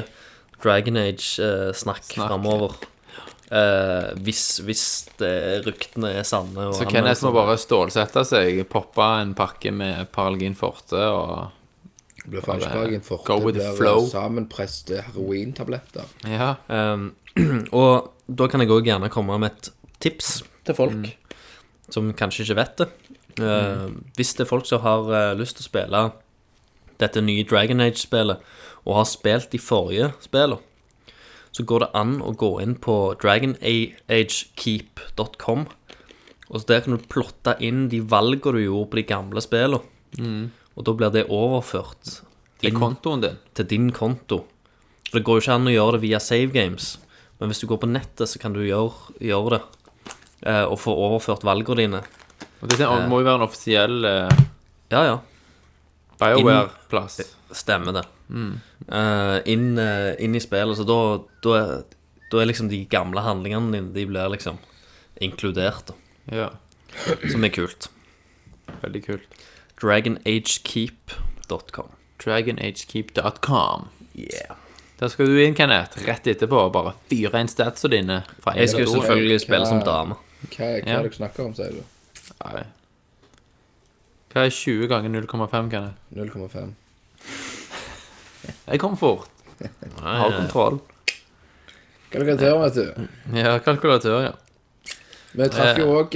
[0.64, 2.74] Dragon Age-snakk Snakk, framover.
[3.54, 4.82] Eh, hvis, hvis
[5.22, 5.30] det,
[5.68, 6.66] ryktene er sanne.
[6.72, 11.54] Og Så Kenneth må bare stålsette seg, poppe en pakke med Paralgin Forte og
[12.28, 13.38] blir faen ikke bare en forte.
[13.46, 16.10] Blir sammenpreste herointabletter.
[16.28, 16.56] Ja.
[16.68, 17.12] Um,
[17.72, 21.12] og da kan jeg òg gjerne komme med et tips til folk Mm.
[21.90, 22.88] som kanskje ikke vet det.
[23.40, 26.12] Uh, Hvis det er folk som har uh, lyst til å spille
[27.00, 28.38] dette nye Dragon Age-spillet,
[28.86, 30.60] og har spilt de forrige spillene,
[31.52, 33.16] så går det an å gå inn på
[34.38, 35.66] dragonagekeep.com.
[36.50, 39.82] Og så der kan du plotte inn de valgene du gjorde på de gamle spillene.
[40.78, 42.22] Og da blir det overført
[42.62, 43.38] Til kontoen din.
[43.54, 44.46] til din konto.
[45.10, 46.98] For det går jo ikke an å gjøre det via save games.
[47.38, 49.64] Men hvis du går på nettet, så kan du gjøre, gjøre det.
[50.48, 52.02] Eh, og få overført valgene dine.
[52.62, 54.30] Og det må jo være en offisiell eh,
[54.94, 55.18] Ja, ja.
[56.18, 57.20] BioWare-plass.
[57.54, 58.06] Stemmer det.
[58.34, 60.78] Eh, inn, eh, inn i spillet.
[60.80, 60.98] Så da,
[61.46, 61.68] da, er,
[62.32, 64.58] da er liksom de gamle handlingene dine De blir liksom
[65.22, 65.96] inkludert, da.
[66.34, 66.50] Ja.
[67.30, 67.90] Som er kult.
[68.82, 69.30] Veldig kult.
[69.82, 71.90] DragonAgeKeep.com.
[72.24, 73.80] DragonAgeKeep.com.
[74.18, 74.56] Yeah.
[75.00, 78.16] Der skal du inn, Kenneth, rett etterpå og bare fyre inn statsene dine.
[78.42, 80.16] Fra Jeg skal jo selvfølgelig spille som dame.
[80.48, 80.98] Hva, hva Ja.
[81.00, 81.84] er det du snakker om, sier du?
[82.44, 82.64] Nei.
[84.34, 85.96] Hva er 20 ganger 0,5, Kenneth?
[86.14, 86.74] 0,5.
[88.68, 89.30] Jeg kom fort.
[90.02, 90.80] Har kontroll.
[92.12, 93.08] Kalkulatør, vet du.
[93.36, 94.34] Ja, kalkulatør, ja.
[95.38, 96.16] Vi traff jo òg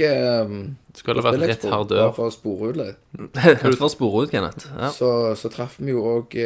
[0.98, 2.10] Skulle vært rett hard dør.
[2.16, 2.98] for å spore ut litt.
[3.62, 4.66] Du får spore ut, Kenneth.
[4.74, 4.90] Ja.
[4.92, 5.08] Så,
[5.38, 6.36] så traff vi jo òg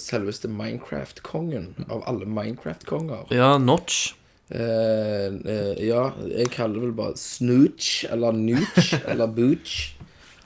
[0.00, 3.32] selveste Minecraft-kongen av alle Minecraft-konger.
[3.32, 4.12] ja, Notch.
[4.52, 9.94] Eh, eh, ja, jeg kaller det vel bare Snooch, eller Nooch, eller Booch.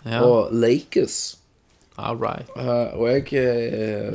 [0.04, 0.22] Ja.
[0.22, 1.36] Og Lakers.
[1.98, 2.46] All right.
[2.54, 3.24] Uh, og jeg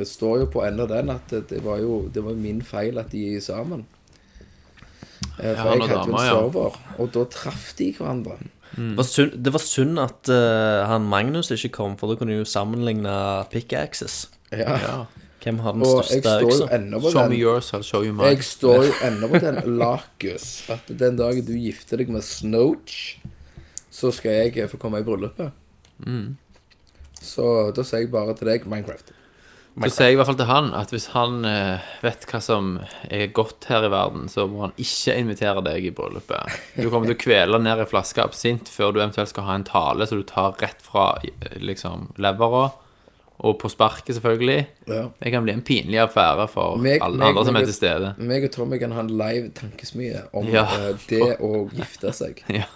[0.08, 3.12] står jo på enda den at det, det var jo det var min feil at
[3.12, 3.84] de er sammen.
[5.38, 6.36] Eh, for han jeg hadde dama, en ja.
[6.36, 8.38] server, og da traff de hverandre.
[8.74, 12.34] Det var synd, det var synd at uh, han Magnus ikke kom, for da kunne
[12.34, 13.12] de jo sammenligne
[13.52, 14.24] pickaxes.
[14.50, 14.78] Ja.
[14.82, 14.96] Ja.
[15.44, 16.66] Hvem har den Og største øksa?
[17.12, 18.30] Show me yours, I'll show you mine.
[18.32, 20.64] Jeg står jo ennå på den Lakus.
[20.72, 23.18] At den dagen du gifter deg med Snoach,
[23.92, 25.52] så skal jeg få komme i bryllupet.
[26.06, 26.36] Mm.
[27.20, 27.44] Så
[27.76, 29.12] da sier jeg bare til deg Minecraft.
[29.74, 32.68] Så sier jeg i hvert fall til han at hvis han eh, vet hva som
[33.10, 36.52] er godt her i verden, så må han ikke invitere deg i bryllupet.
[36.78, 39.66] Du kommer til å kvele ned i flaske absint før du eventuelt skal ha en
[39.66, 42.68] tale så du tar rett fra eh, liksom levera,
[43.44, 44.60] og på sparket, selvfølgelig.
[44.86, 45.08] Ja.
[45.18, 47.74] Det kan bli en pinlig affære for Meg- alle meg- andre som meg- er til
[47.80, 48.12] stede.
[48.30, 50.62] Meg og Tommy kan ha en live tankesmie om Ja.
[50.70, 52.44] eh, det å gifte seg.
[52.62, 52.70] Ja.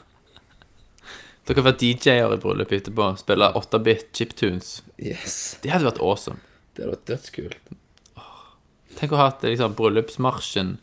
[1.47, 3.07] Dere kan være DJ-er i bryllupet etterpå.
[3.23, 4.83] Spille 8-bit chiptunes.
[5.01, 5.57] Yes.
[5.63, 6.43] Det hadde vært awesome.
[6.79, 7.73] Det hadde vært dødskult.
[8.99, 10.77] Tenk å ha hatt liksom, bryllupsmarsjen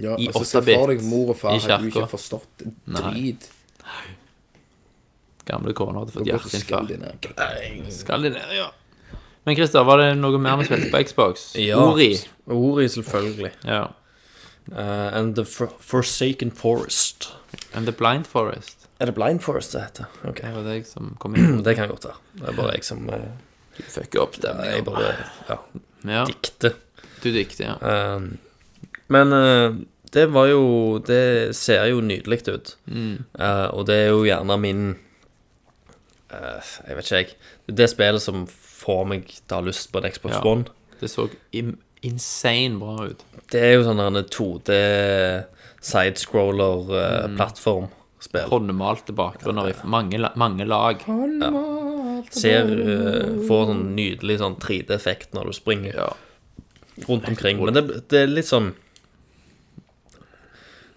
[0.00, 2.04] Ja, I altså, se 8-bit for deg mor og far i hadde jo kirka.
[2.04, 3.48] ikke forstått en drit.
[5.48, 7.72] Gamle kone hadde fått det skall hjerteinfarkt.
[7.72, 7.94] dine.
[7.96, 8.68] Skal de ned, ja.
[9.48, 11.46] Men Christer, var det noe mer vi spilte på Xbox?
[11.58, 11.80] Ja.
[11.80, 12.12] Ori.
[12.52, 13.52] Ori, selvfølgelig.
[13.66, 13.86] Ja.
[14.70, 17.30] Uh, and The For Forsaken Forest.
[17.74, 18.86] And The Blind Forest.
[19.00, 20.10] Er det Blind Forest det heter?
[20.28, 21.62] Ok, Det var deg som kom inn.
[21.66, 22.20] Det kan godt være.
[22.36, 23.16] Det er bare jeg som uh,
[23.88, 24.74] Fucker opp stemningen.
[24.74, 25.02] Jeg bare
[25.48, 25.56] ja,
[26.08, 26.72] Ja, dikter.
[27.22, 27.76] du dikter, ja.
[28.16, 28.38] Um,
[29.10, 29.70] men uh,
[30.12, 32.76] det var jo Det ser jo nydelig ut.
[32.90, 34.96] Eh, og det er jo gjerne min
[36.32, 37.26] uh, Jeg vet ikke, jeg.
[37.78, 40.40] Det spillet som får meg til å ha lyst på en Xbox Ja.
[40.46, 40.64] One.
[41.00, 41.28] Det så
[42.02, 43.22] insane bra ut.
[43.52, 44.70] Det er jo sånn en 2D
[45.80, 48.48] sidescroller-plattformspill.
[48.50, 50.96] Håndmalte bakgrunner i mange, mange lag.
[52.30, 56.10] Ser uh, Får sånn nydelig sånn 3D-effekt når du springer Ja.
[57.08, 57.62] rundt omkring.
[57.64, 58.74] Men det, det er litt sånn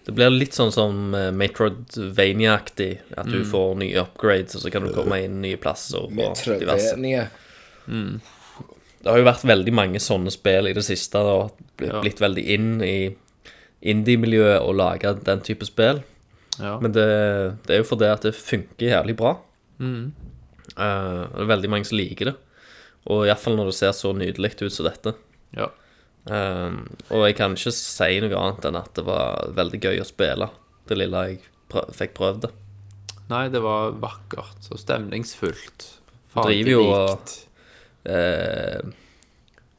[0.04, 2.90] Det blir litt sånn som uh, Metroidvania-aktig.
[3.16, 6.04] At du får nye upgrades, og så kan du komme inn nye plasser.
[6.04, 6.12] Og
[6.60, 6.96] diverse.
[7.88, 8.20] Mm.
[9.04, 11.16] Det har jo vært veldig mange sånne spill i det siste.
[11.20, 12.26] Og blitt, Ja.
[12.28, 13.16] veldig inn i
[13.84, 16.02] indie-miljøet og lage den type spill.
[16.60, 16.78] Ja.
[16.80, 17.08] Men det,
[17.66, 19.38] det er jo fordi at det funker jævlig bra.
[19.80, 20.04] Eh,
[20.74, 22.34] og det er veldig mange som liker det.
[23.12, 25.16] Og iallfall når det ser så nydelig ut som dette.
[25.56, 25.70] ja.
[26.24, 30.06] Um, og jeg kan ikke si noe annet enn at det var veldig gøy å
[30.08, 30.46] spille
[30.88, 32.50] det lille jeg prøv, fikk prøvd det.
[33.28, 35.84] Nei, det var vakkert og stemningsfullt.
[36.32, 37.34] Driver jo og-.
[38.04, 38.80] Eh,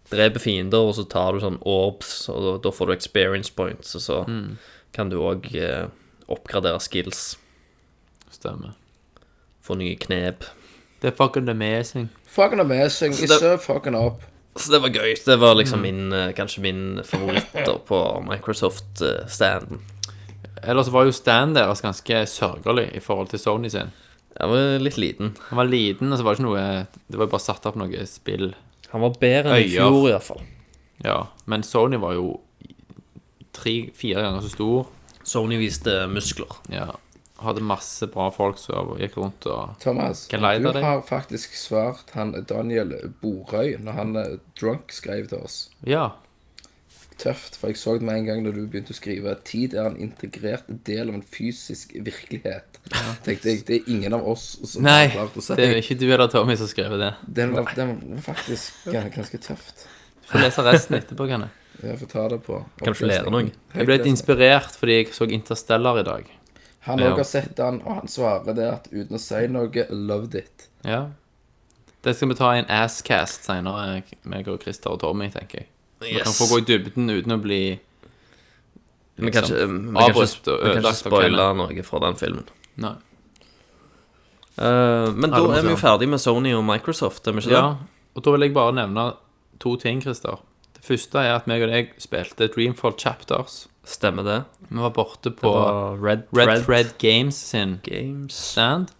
[0.09, 3.95] dreper fiender, og så tar du sånn orbs, og da, da får du experience points,
[3.97, 4.19] og så
[4.95, 5.87] kan du òg eh,
[6.31, 7.35] oppgradere skills.
[8.33, 8.77] Stemmer.
[9.65, 10.45] Få nye knep.
[11.05, 12.07] Det er fucking amazing.
[12.33, 13.13] Fucking amazing.
[13.13, 14.23] It's so fucking up.
[14.57, 15.11] Så det var gøy.
[15.25, 19.83] Det var liksom min, eh, kanskje min favoritt da på Microsoft-standen.
[20.63, 23.91] Ellers var jo stand deres ganske sørgelig i forhold til Sony sin.
[24.39, 25.35] Jeg var litt liten.
[25.51, 26.63] Han var liten, og så var det ikke noe
[27.11, 28.49] Det var jo bare satt opp noe spill.
[28.95, 29.85] Han var bedre enn i Øyer.
[29.85, 30.41] fjor, iallfall.
[31.05, 32.39] Ja, men Sony var jo
[33.53, 34.87] tre-fire ganger så stor.
[35.23, 36.57] Sony viste muskler.
[36.73, 36.89] Ja.
[37.43, 40.77] Hadde masse bra folk som gikk rundt og Thomas, du deg.
[40.79, 45.57] har faktisk svart han Daniel Borøy når han eh, drunk skrev til oss.
[45.83, 46.13] Ja.
[47.19, 49.85] Tøft, for jeg så det med en gang når du begynte å skrive Tid er
[49.87, 52.79] en integrert del av en fysisk virkelighet.
[53.27, 55.79] Tenkte jeg, Det er ingen av oss som Nei, har klart å si det er
[55.79, 57.13] ikke du eller Tommy som skrev det.
[57.27, 59.87] Den var, den var faktisk ganske tøft.
[60.25, 61.61] Du Får lese resten etterpå, kan jeg.
[61.83, 62.61] Jeg får ta det på.
[62.81, 63.51] Kan du lære noe?
[63.75, 66.31] Jeg ble litt inspirert fordi jeg så Interstellar i dag.
[66.85, 67.11] Han Ja.
[67.11, 70.67] òg har sett den, og han svarer det at uten å si noe, loved it.
[70.85, 71.07] Ja.
[72.05, 75.67] Det skal vi ta i en asscast seinere, meg og Christer og Tommy, tenker jeg.
[76.01, 77.79] Vi kan få gå i dybden uten å bli
[79.17, 82.45] Vi kan ikke, vi kan avbrutt og ødelagt spoile noe fra den filmen.
[82.77, 82.95] Nei.
[84.59, 87.69] Uh, men da er vi jo ferdig med Sony og Microsoft, er vi ikke Ja,
[87.73, 87.87] det?
[88.15, 89.13] og da vil jeg bare nevne
[89.59, 90.37] to ting, Christer.
[90.85, 93.65] Første er at meg og deg spilte Dreamfall Chapters.
[93.85, 94.37] Stemmer det?
[94.69, 98.33] Vi var borte på var Red, Red Thread Games sin Games.
[98.33, 98.91] stand.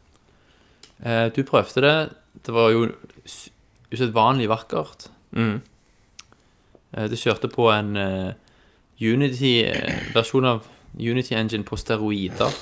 [1.03, 2.09] Eh, du prøvde det.
[2.45, 2.87] Det var jo
[3.93, 5.09] usedvanlig vakkert.
[5.31, 5.61] Mm.
[6.93, 8.31] Eh, det kjørte på en uh,
[9.01, 10.65] Unity-versjon av
[10.99, 12.53] Unity Engine på steroider.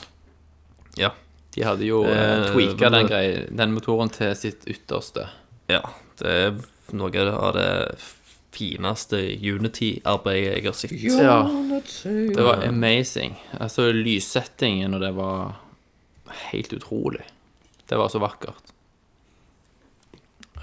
[0.98, 1.14] Ja.
[1.54, 5.30] De hadde jo Eh, uh, tweaka den, den motoren til sitt ytterste.
[5.70, 5.82] ja.
[6.14, 6.52] Det er
[6.94, 7.70] noe av det
[8.54, 10.94] fineste Unity-arbeidet jeg har sett.
[11.18, 11.40] Ja.
[12.04, 13.36] Det var amazing.
[13.60, 15.56] Altså, lyssettingen og det var
[16.52, 17.26] helt utrolig.
[17.90, 18.74] Det var så vakkert.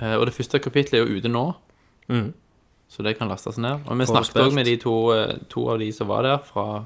[0.01, 1.45] Eh, og det første kapitlet er jo ute nå,
[2.09, 2.31] mm.
[2.89, 3.85] så det kan lastes ned.
[3.87, 6.85] Og vi snakket òg med de to, eh, to av de som var der, fra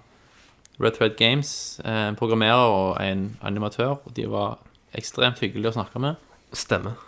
[0.82, 1.80] Red Thread Games.
[1.84, 4.00] eh, En programmerer og en animatør.
[4.04, 4.58] Og de var
[4.94, 6.16] ekstremt hyggelige å snakke med.
[6.52, 6.98] Stemmer.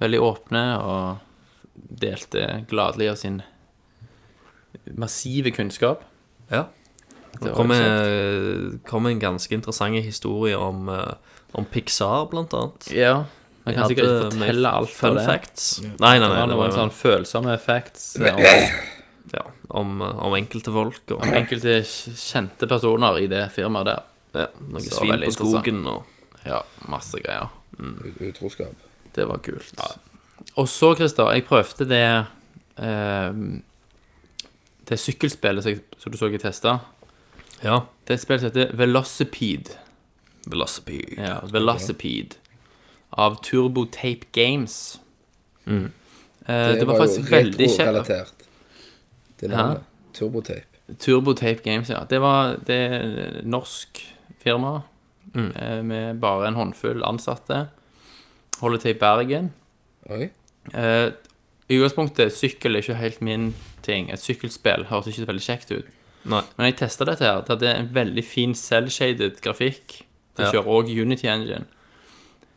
[0.00, 1.18] Veldig åpne og
[1.74, 3.42] delte gladelig av sin
[4.98, 6.04] massive kunnskap.
[6.50, 6.66] Ja.
[7.40, 11.14] Det kom, en, kom en ganske interessant historie om, eh,
[11.56, 12.90] om Pixar, blant annet.
[12.92, 13.24] Ja.
[13.64, 15.24] Man kan sikkert ikke fortelle alt fun det.
[15.26, 15.66] facts.
[15.82, 16.46] Nei, nei, nei.
[16.50, 18.40] Det var noen sånn følsomme facts om,
[19.32, 24.08] ja, om, eh, om enkelte folk og om enkelte kjente personer i det firmaet der.
[24.34, 26.08] ja, noe svin på skogen og
[26.42, 26.58] Ja,
[26.90, 27.52] masse greier.
[28.18, 28.88] Utroskap.
[29.14, 29.78] Det var kult.
[30.60, 32.04] Og så, Christer, jeg prøvde det
[32.78, 33.38] eh,
[34.88, 35.64] Det sykkelspillet
[35.98, 36.78] som du så jeg testa.
[37.62, 37.84] Ja.
[38.04, 39.78] Det er et spill som heter Velocipede.
[40.46, 41.16] Velocipede.
[41.16, 42.36] Ja, Velocipede.
[43.12, 45.00] Av Turbotape Games.
[45.66, 45.84] Eh,
[46.46, 48.46] det, var jo faktisk veldig kjekt.
[49.40, 49.86] Det navnet.
[50.12, 50.66] Turbotape.
[50.98, 52.02] Turbotape Games, ja.
[52.10, 54.02] Det var det norsk
[54.42, 54.80] firma
[55.34, 57.66] eh, med bare en håndfull ansatte.
[58.60, 59.52] Holder til i Bergen.
[60.10, 60.28] Oi.
[60.74, 61.10] Eh,
[61.72, 64.10] I utgangspunktet, sykkel er ikke helt min ting.
[64.12, 65.86] Et sykkelspill høres ikke veldig kjekt ut.
[66.28, 66.42] Nei.
[66.58, 67.40] Men jeg testa dette her.
[67.42, 70.02] Det hadde en veldig fin cell-shaded grafikk.
[70.36, 70.52] Det Ja.
[70.52, 71.64] kjører òg Unity Engine.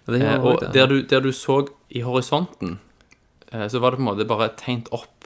[0.07, 0.73] Det Eh, og det.
[0.73, 2.79] der du, der du så i horisonten,
[3.51, 5.25] eh, så var det på en måte bare tegnet opp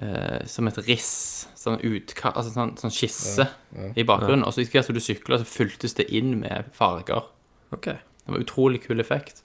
[0.00, 1.46] eh, som et riss.
[1.56, 2.32] Sånn utka...
[2.34, 3.48] Altså sånn, sånn skisse
[3.96, 4.44] i bakgrunnen.
[4.46, 7.24] Og så etter hvert som du sykla, så fyltes det inn med farger.
[7.72, 7.94] Okay.
[8.24, 9.42] Det var utrolig kul effekt.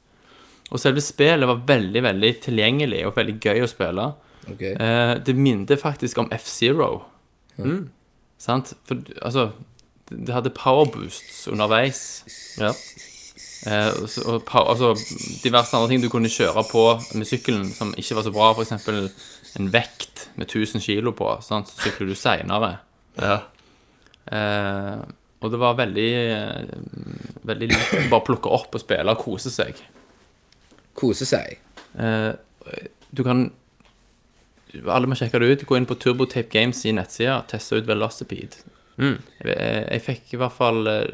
[0.72, 4.08] Og selve spillet var veldig, veldig tilgjengelig og veldig gøy å spille.
[4.48, 4.74] Okay.
[4.74, 7.04] Eh, det minte faktisk om F-Zero.
[8.42, 8.74] Sant?
[8.88, 9.52] For altså
[10.10, 12.24] Det det hadde powerboosts underveis.
[12.60, 12.72] Ja.
[13.68, 13.92] Eh,
[14.26, 14.90] og og altså,
[15.44, 16.82] diverse andre ting du kunne kjøre på
[17.16, 18.50] med sykkelen som ikke var så bra.
[18.52, 18.90] F.eks.
[19.60, 21.30] en vekt med 1000 kilo på.
[21.46, 21.70] Sant?
[21.70, 22.78] Så sykler du seinere.
[23.22, 23.40] ja.
[24.32, 25.02] Eh,
[25.42, 26.74] og det var veldig eh,
[27.50, 29.80] Veldig lett å bare plukke opp og spille og kose seg.
[30.98, 31.60] Kose seg.
[32.00, 32.32] Eh,
[33.12, 33.50] du kan
[34.88, 35.66] Alle må sjekke det ut.
[35.68, 37.42] Gå inn på Turbotape Games i nettsida.
[37.52, 38.62] Teste ut Velocipede.
[39.02, 39.18] Mm.
[39.44, 41.08] Jeg, jeg fikk i hvert fall eh,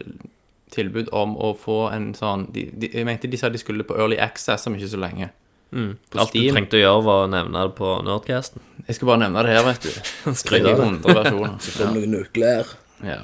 [0.73, 3.95] tilbud om å få en sånn de, de, Jeg mente de sa de skulle på
[3.97, 5.31] Early Access om ikke så lenge.
[5.71, 5.97] Mm.
[6.15, 8.63] Alt du trengte å gjøre, var å nevne det på Nerdcasten.
[8.87, 9.89] Jeg skal bare nevne det her, vet du.
[10.41, 10.85] Skryt av det.
[10.85, 11.57] 100 versjoner.
[11.65, 12.75] Som noe nøkler.
[13.03, 13.23] Ja.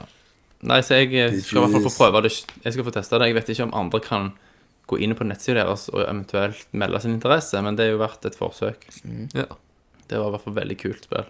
[0.63, 2.34] Nei, så jeg eh, skal i hvert fall få prøve det.
[2.63, 3.30] Jeg skal få teste det.
[3.31, 4.34] Jeg vet ikke om andre kan
[4.88, 8.26] gå inn på nettsida deres og eventuelt melde sin interesse, men det er jo verdt
[8.30, 8.84] et forsøk.
[9.35, 9.47] Ja.
[10.10, 11.30] Det var i hvert fall veldig kult spill.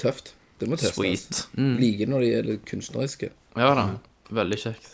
[0.00, 0.34] Tøft.
[0.60, 0.94] Det må testes.
[0.96, 1.40] Sweet.
[1.80, 3.30] Liker når det gjelder kunstneriske.
[3.58, 3.86] Ja da.
[4.30, 4.92] Veldig kjekt.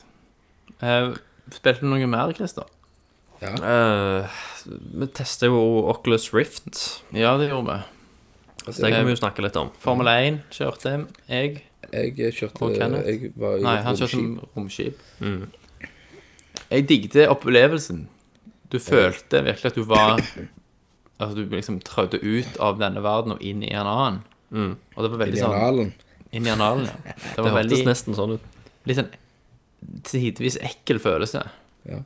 [0.80, 1.12] Eh,
[1.52, 2.68] spilte du noe mer, Christer?
[3.42, 4.38] Eh,
[4.96, 5.58] vi testa jo
[5.92, 7.02] Oculus Rift.
[7.12, 8.72] Ja, det gjorde vi.
[8.72, 9.68] Så det kan vi jo snakke litt om.
[9.82, 10.94] Formel 1 kjørte
[11.28, 11.60] jeg.
[11.92, 13.06] Jeg kjørte Og Kenneth?
[13.06, 14.18] Jeg var i Nei, han kjørte
[14.56, 15.04] romskip.
[15.20, 15.60] romskip.
[16.70, 18.06] Jeg digget opplevelsen.
[18.72, 20.20] Du følte virkelig at du var
[21.16, 24.18] Altså, du liksom trødde ut av denne verden og inn i en annen.
[24.52, 25.92] Og det var veldig sånn.
[26.36, 26.96] Inn i analen, ja.
[27.06, 28.50] Det Det var hørtes veldig nesten sånn ut.
[28.84, 29.08] Litt sånn
[30.04, 31.44] tidvis ekkel følelse.
[31.88, 32.02] Ja.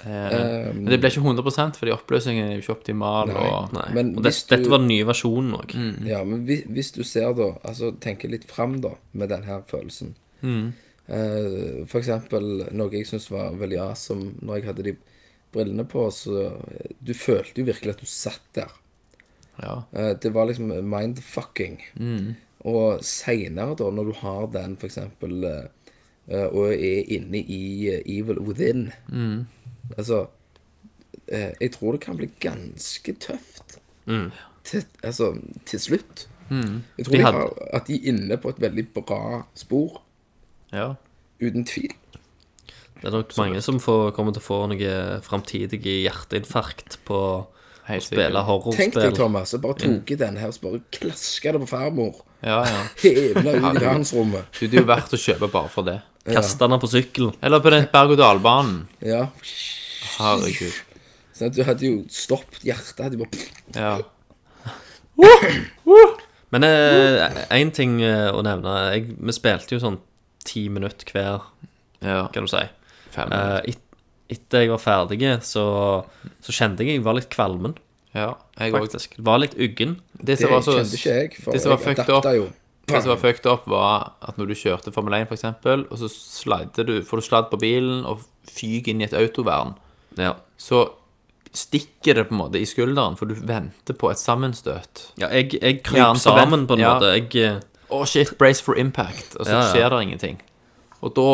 [0.00, 3.28] Eh, men det ble ikke 100 fordi oppløsningen er jo ikke optimal.
[3.30, 3.46] Nei.
[3.52, 3.86] Og, Nei.
[3.98, 5.74] Men og det, du- dette var den nye versjonen òg.
[6.08, 9.60] Ja, men hvis, hvis du ser da Altså tenker litt fram da Med den her
[9.68, 10.14] følelsen
[11.10, 14.94] eh, For eksempel Noe jeg synes var veldig awesome Når jeg hadde de
[15.52, 18.70] brillene på Så eh, Du følte jo virkelig at du satt der.
[19.62, 19.74] Ja.
[19.92, 21.80] Uh, Det var liksom mindfucking.
[22.64, 28.40] Og senere da Når du har den for eksempel eh, Og er inne i Evil
[28.46, 28.92] Within
[29.96, 30.26] Altså
[31.28, 33.78] eh, Jeg tror det kan bli ganske tøft
[34.64, 35.32] til, Altså
[35.66, 36.26] til slutt.
[36.50, 40.00] Jeg tror De de hadde- at de er inne på et veldig bra spor
[40.74, 40.94] ja.
[41.40, 41.94] Uten tvil
[43.00, 47.96] Det er nok mange som får, kommer til å få noe framtidig hjerteinfarkt på å
[48.04, 48.90] spille horrorspill.
[48.92, 49.16] Tenk deg.
[49.16, 52.82] Thomas jeg bare tok i denne her Så bare klasket det på farmor Ja, ja.
[53.02, 54.52] Hevla ut i gransrommet.
[54.60, 55.98] Du, det er jo verdt å kjøpe bare for det.
[56.28, 57.34] Kaste den på sykkelen.
[57.44, 58.84] Eller på den berg-og-dal-banen.
[59.04, 59.26] Ja
[60.20, 60.76] Herregud.
[61.36, 63.98] Sånn at du hadde jo stoppet hjertet Hadde jo bare Ja.
[66.50, 68.72] Men én ting eh, å nevne.
[68.94, 69.98] Jeg, vi spilte jo sånn
[70.44, 71.46] ti minutter hver,
[72.00, 72.24] ja.
[72.32, 72.64] kan du si.
[73.10, 73.32] Fem.
[73.32, 73.80] uh, et,
[74.30, 75.64] etter jeg var ferdig, så,
[76.44, 77.74] så kjente jeg jeg var litt kvalmen,
[78.14, 78.32] ja.
[78.58, 79.14] Jeg faktisk.
[79.22, 80.00] Var litt uggen.
[80.12, 82.48] Det Det som var så kjente ikke jeg For det jeg adapta jo
[82.90, 86.00] Det som var fucked up, var at når du kjørte Formel 1, for eksempel, og
[86.00, 89.76] så slider du, får du sladd på bilen og fyker inn i et autovern,
[90.18, 90.34] Ja.
[90.58, 90.88] så
[91.54, 95.12] stikker det på en måte i skulderen, for du venter på et sammenstøt.
[95.18, 96.94] ja jeg, jeg kryper sammen på en ja.
[96.94, 97.14] måte.
[97.14, 99.36] Jeg, Å, shit, brace for impact.
[99.40, 99.70] Og så Ja, ja.
[99.72, 100.40] skjer det ingenting.
[101.02, 101.28] Og da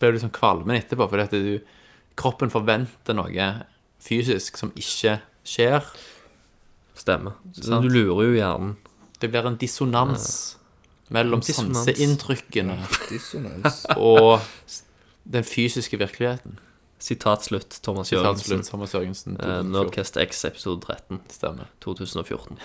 [0.00, 1.60] blir du liksom kvalmen etterpå, fordi at du,
[2.20, 3.50] kroppen forventer noe
[4.00, 5.84] fysisk som ikke skjer.
[7.00, 7.32] stemmer.
[7.56, 8.74] Så du lurer jo hjernen.
[9.20, 10.56] Det blir en dissonans
[11.12, 12.76] mellom sanseinntrykkene
[13.96, 14.40] og
[15.24, 16.58] den fysiske virkeligheten.
[17.00, 18.62] Sitat slutt, Thomas Jørgensen.
[18.68, 19.38] Thomas Jørgensen.
[19.40, 21.70] Eh, Nerdcast X episode 13, Stemmer.
[21.80, 22.58] 2014.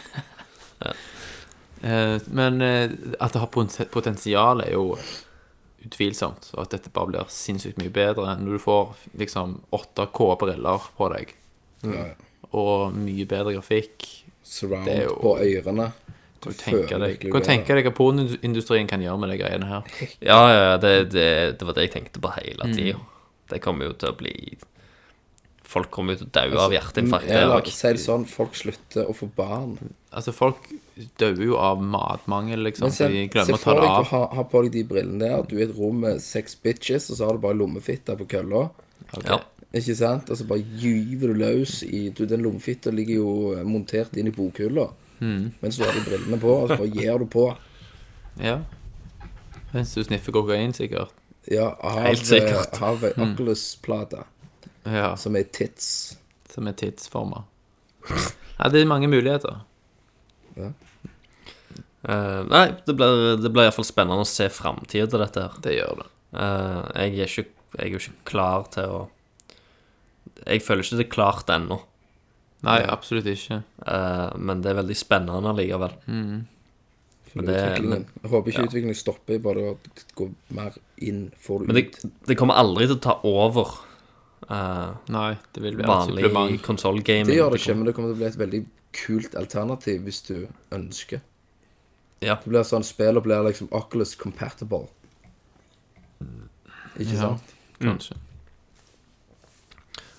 [0.83, 0.91] Eh,
[1.81, 3.51] men eh, at det har
[3.91, 4.95] potensial er jo
[5.85, 11.09] utvilsomt, og at dette bare blir sinnssykt mye bedre når du får liksom 8K-briller på
[11.13, 11.33] deg,
[11.85, 12.07] ja.
[12.51, 14.07] og mye bedre grafikk.
[14.45, 15.91] Surround Det er jo- på ørene
[16.45, 19.37] Kan Du du tenke deg, kan du tenke deg hva pornoindustrien kan gjøre med de
[19.39, 19.81] greiene her?
[20.21, 22.99] Ja, ja, det, det, det var det jeg tenkte på hele tida.
[23.49, 24.35] Det kommer jo til å bli
[25.65, 27.25] Folk kommer jo til å daue av hjerteinfarkt.
[27.33, 29.73] Eller si det sånn Folk slutter å få barn
[30.13, 30.69] Altså, folk
[31.19, 33.99] dør jo av matmangel, liksom, Men se, de glemmer å ta for det deg å
[33.99, 34.05] av.
[34.13, 37.09] ha, ha på deg de brillene der Du er i et rom med seks bitches
[37.11, 38.69] Og så har du bare lommefitta på kølla
[39.25, 39.39] Ja.
[39.75, 40.29] Ikke sant?
[40.31, 44.27] Og så bare gyver du løs i du, Den lommefitta ligger jo eh, montert inn
[44.31, 44.87] i bokhylla
[45.19, 45.53] Mm.
[45.61, 47.45] Mens du har de brillene på Og så bare gir du på
[48.43, 48.57] Ja.
[49.71, 51.11] Mens du sniffer kokain, sikkert.
[51.51, 52.73] Ja, av, Helt sikkert.
[52.75, 53.21] eh, Av mm.
[53.23, 54.23] Oculus-plate.
[54.83, 56.17] Ja, Som er tits
[56.51, 57.43] som er tidsforma.
[58.59, 59.57] Ja, det er mange muligheter.
[62.05, 65.57] Eh, nei, det blir, det blir iallfall spennende å se framtida til dette her.
[65.63, 66.07] Det gjør det.
[66.35, 67.45] Uh, jeg, er ikke,
[67.77, 68.97] jeg er jo ikke klar til å
[70.43, 71.77] Jeg føler ikke det er klart ennå.
[72.65, 73.61] Nei, absolutt ikke.
[73.85, 75.95] Uh, men det er veldig spennende allikevel.
[77.31, 78.67] For det- men, Jeg håper ikke ja.
[78.69, 79.77] utviklingen stopper Bare å
[80.15, 83.73] gå mer inn Får du Men det, det kommer aldri til å ta over
[84.47, 87.27] uh, Nei, det vil bli vanlig konsollgaming.
[87.27, 88.61] Det gjør det ikke, men det kommer til å bli et veldig
[88.95, 90.35] kult alternativ hvis du
[90.75, 91.19] ønsker.
[92.23, 92.35] Ja.
[92.43, 94.87] Det blir sånn Spillet blir liksom Oculus compatible.
[96.95, 97.19] Ikke Ja.
[97.21, 97.53] sant?
[97.81, 98.15] Kanskje.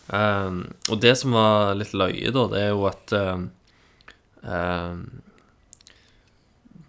[0.08, 3.48] Um, og det som var litt løye, da, det er jo at um,
[4.46, 5.00] um,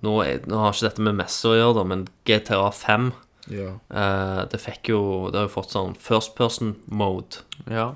[0.05, 3.07] nå, er, nå har ikke dette med messe å gjøre, da, men GTA 5
[3.49, 3.71] Ja.
[3.89, 4.99] Eh, det fikk jo
[5.31, 7.39] Det har jo fått sånn first person mode.
[7.71, 7.93] Ja.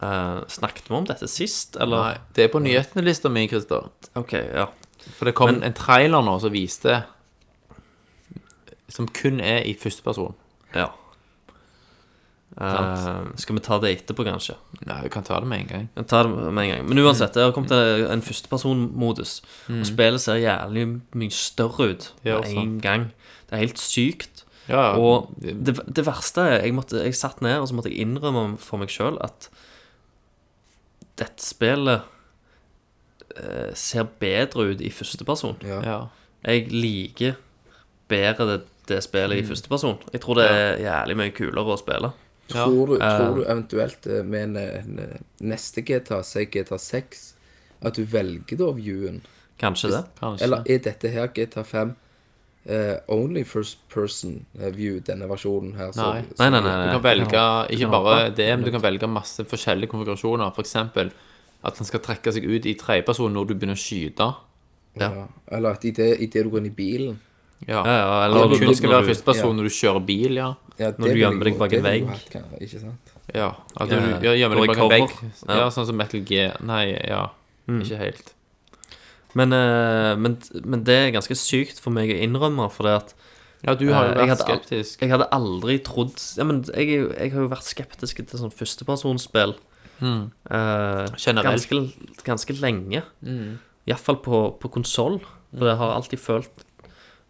[0.00, 2.04] Eh, snakket vi om dette sist, eller?
[2.14, 3.90] Nei, det er på nyhetene-lista mi, Christer.
[4.16, 4.68] OK, ja.
[5.18, 7.04] For det kom Men- en trailer nå som viste
[8.88, 10.34] Som kun er i første person.
[10.74, 10.88] ja.
[12.60, 14.58] Uh, skal vi ta det etterpå, kanskje?
[14.84, 16.06] Nei, vi kan ta det med en gang.
[16.06, 16.88] Tar det med en gang.
[16.90, 19.40] Men uansett, det har kommet en- en førstepersonmodus.
[19.70, 23.04] Og spillet ser jævlig mye større ut med en gang.
[23.48, 24.44] Det er helt sykt.
[24.68, 28.06] Ja, Og det, det verste er jeg, måtte, jeg satt ned og så måtte jeg
[28.06, 29.48] innrømme for meg sjøl at
[31.16, 32.02] dette spillet
[33.74, 35.56] ser bedre ut i førsteperson.
[35.66, 35.80] Ja.
[35.86, 36.00] ja.
[36.44, 37.36] Jeg liker
[38.10, 38.58] bedre det,
[38.90, 39.98] det spillet i førsteperson.
[40.12, 42.12] Jeg tror det er jævlig mye kulere å spille.
[42.52, 47.22] Tror, du, tror du eventuelt eh, med en, en eh, neste GTA, si GTA 6,
[47.86, 49.22] at du velger da viewen?
[49.62, 50.02] Kanskje det.
[50.18, 50.44] Kanskje.
[50.48, 51.98] Eller er dette her GTA 5
[52.62, 55.88] Uh, only first person eh, view, denne versjonen her?
[55.90, 56.20] så- Nei.
[56.22, 56.84] så- Nei, nei, nei.
[56.86, 57.40] Du kan velge
[57.74, 60.52] ikke bare det, men du kan velge masse forskjellige konfigurasjoner.
[60.54, 61.10] For eksempel
[61.64, 64.26] at han skal trekke seg ut i tredjeperson når du begynner å skyte.
[64.98, 65.10] Ja.
[65.50, 67.14] Eller at idet i det du går inn i bilen
[67.64, 67.78] Ja.
[67.86, 69.56] Ja, ja, eller at kun du- skal være førsteperson ja.
[69.56, 70.48] når du kjører bil, ja.
[70.78, 72.08] ja, Når du gjemmer deg bak en vegg.
[72.60, 73.12] Ikke sant?
[73.32, 75.14] Ja, at du ja, gjemmer deg bak en vegg.
[75.46, 75.56] Ja.
[75.62, 75.68] Ja.
[75.70, 76.50] sånn som Metal G.
[76.66, 77.28] Nei, ja.
[77.70, 78.32] Ikke helt.
[79.38, 83.14] Men, eh, men, men det er ganske sykt for meg å innrømme, for det at
[83.64, 85.00] Ja, du har jo Eh, jeg vært hadde skeptisk.
[85.00, 89.54] Jeg hadde aldri trodd Ja, men jeg, jeg har jo vært skeptisk til sånn førstepersonsspill
[90.02, 91.68] eh, Generelt.
[91.68, 93.02] ganske, ganske lenge.
[93.20, 93.58] Mm.
[93.86, 95.20] Iallfall på, på konsoll.
[95.52, 96.62] For jeg har alltid følt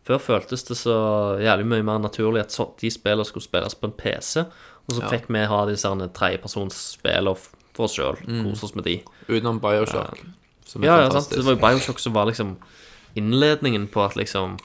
[0.06, 0.94] Før føltes det så
[1.42, 4.42] jævlig mye mer naturlig at så, de spillene skulle spilles på en PC,
[4.88, 7.34] og så fikk vi ha disse tredjepersonsspillene
[7.76, 8.18] for oss sjøl.
[8.18, 8.96] Kose oss med de.
[9.28, 10.18] Utenom Bioshock.
[10.66, 11.30] Som er Ja, ja, sant.
[11.30, 12.56] Det var jo Bioshock som var liksom
[13.14, 14.56] innledningen på at liksom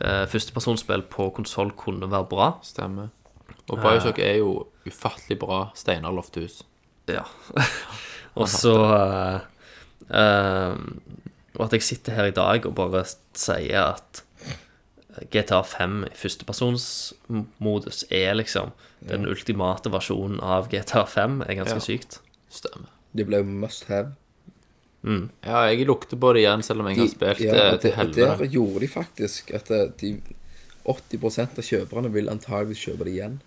[0.00, 2.50] uh, førstepersonsspill på konsoll kunne være bra.
[2.64, 3.12] Stemmer.
[3.68, 4.54] Og Bioshock er jo
[4.88, 6.62] ufattelig bra Steinar Lofthus.
[7.08, 7.24] Ja.
[8.38, 9.40] og så uh,
[10.10, 10.76] uh,
[11.56, 13.04] Og at jeg sitter her i dag og bare
[13.34, 14.22] sier at
[15.32, 18.70] GTA 5 i førstepersonsmodus er liksom
[19.08, 21.84] den ultimate versjonen av GTA 5, er ganske Ja.
[21.84, 22.20] sykt.
[22.50, 22.88] Stemmer.
[23.16, 24.12] Det ble must have.
[25.02, 28.12] Ja, jeg lukter på det igjen, selv om jeg har spilt ja, det og til
[28.14, 30.20] det- Der gjorde de faktisk at eh, de
[30.84, 33.40] 80% av kjøperne vil antageligvis kjøpe det igjen.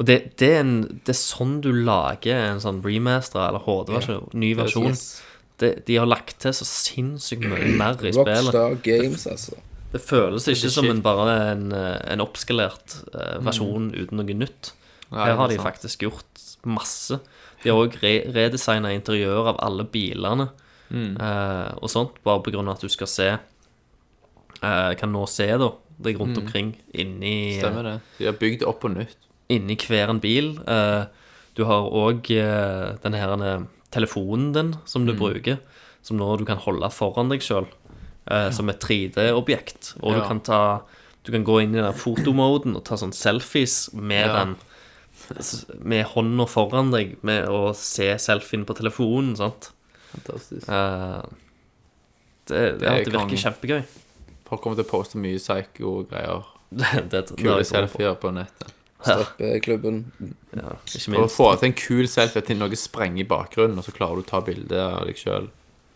[0.00, 4.30] Og det, det, er en, det er sånn du lager en sånn remaster eller HD-versjon,
[4.38, 4.92] ny versjon.
[4.94, 5.22] Yes.
[5.60, 8.50] Det, de har lagt til så sinnssykt mye mer i spillet.
[8.50, 9.60] Rockstar Games, altså.
[9.92, 14.74] Det føles ikke som en, bare en, en oppskalert uh, versjon uten noe nytt.
[15.14, 17.20] Her har de faktisk gjort masse.
[17.62, 20.50] De har òg re redesigna interiør av alle bilene
[20.90, 25.70] eh, og sånt, bare av at du skal se uh, Kan nå se da
[26.02, 27.94] deg rundt omkring inni, Stemmer det.
[28.18, 29.16] De har bygd det opp på nytt.
[29.48, 30.58] inni hver en bil.
[30.66, 31.04] Eh,
[31.56, 33.64] du har òg uh, denne her eh,
[33.94, 35.56] telefonen din som du bruker,
[36.02, 37.66] som nå du kan holde foran deg sjøl,
[38.52, 39.94] som et 3D-objekt.
[40.02, 40.82] Og du kan ta
[41.26, 44.44] Du kan gå inn i den fotomoden og ta sånn selfies med Ja.
[44.44, 44.56] den
[45.82, 49.70] med hånda foran deg med å se selfien på telefonen, sant.
[50.12, 50.68] Fantastisk.
[50.68, 51.22] Eh,
[52.46, 53.82] det, det, er det virker kjempegøy.
[54.46, 56.46] Folk kommer til å poste mye psycho-greier.
[57.36, 58.26] Kule selfier på.
[58.28, 58.72] på nettet.
[59.06, 60.00] Strippeklubben.
[60.56, 63.86] Ja, ikke For å få til en kul selfie til noe sprenger i bakgrunnen, og
[63.86, 65.50] så klarer du å ta bilde av deg sjøl.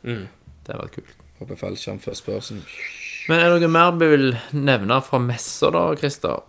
[0.04, 0.26] Mm.
[0.66, 1.16] Det har vært kult.
[1.40, 2.60] Hoppe fallskjerm first person.
[3.30, 6.44] Men er det noe mer vi vil nevne fra messer, da, Christer?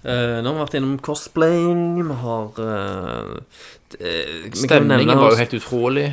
[0.00, 3.32] Uh, nå har vi vært innom cosplaying, vi har eh,
[4.00, 6.06] nevne Stemningen var jo helt utrolig.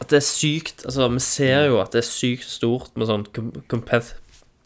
[0.00, 3.26] At det er sykt Altså, vi ser jo at det er sykt stort med sånn
[3.36, 4.14] com compet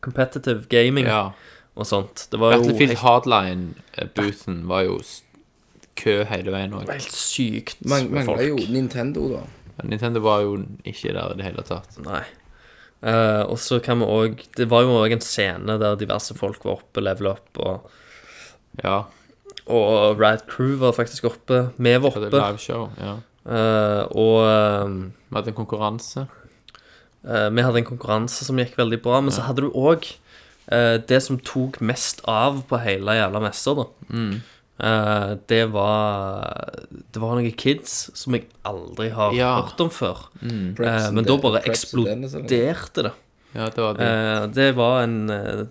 [0.04, 1.30] competitive gaming Ja.
[1.76, 2.26] og sånt.
[2.30, 4.98] Det var jo Battlefield helt, Hardline-boothen var jo
[5.96, 6.88] kø hele veien òg.
[6.90, 8.36] helt sykt Man, med folk.
[8.38, 9.42] mangler jo Nintendo, da.
[9.82, 11.96] Nintendo var jo ikke der i det hele tatt.
[12.04, 12.22] Nei.
[13.04, 16.62] Uh, og så kan vi òg Det var jo òg en scene der diverse folk
[16.64, 17.90] var oppe, level up, og,
[18.82, 19.04] Ja.
[19.66, 21.72] og Riot Crew var faktisk oppe.
[21.78, 23.16] Vi var et live show, Ja.
[23.46, 24.96] Eh, og eh,
[25.30, 26.26] Vi hadde en konkurranse.
[27.24, 30.10] Uh, vi hadde en konkurranse som gikk veldig bra, men så hadde du òg
[30.64, 33.84] det som tok mest av på hele jævla messa, da.
[34.08, 34.38] Mm.
[34.80, 36.42] Eh, det var
[36.90, 39.62] Det var noen kids som jeg aldri har Ja.
[39.62, 40.26] hørt om før.
[40.42, 40.74] Mm.
[40.80, 43.12] Eh, men da bare eksploderte det.
[43.54, 44.02] Ja, det var det.
[44.02, 45.26] Eh, det var en,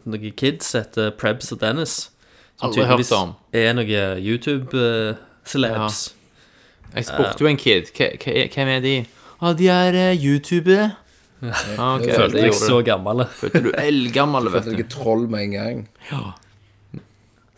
[0.05, 2.09] noen kids som heter Prebz og Dennis.
[2.57, 3.35] Som Aldri hørt tydeligvis om.
[3.51, 6.13] er noen YouTube-celebs.
[6.95, 8.95] Jeg spurte jo en kid "Hva- hva- hvem er de.
[9.41, 10.91] Ah, de er uh, youtubere.
[11.43, 12.13] Ah, okay.
[12.15, 13.25] Følte jeg så gammel.
[13.41, 14.83] Følte du eldgammel, vet Følte du.
[14.83, 15.81] deg troll med en gang.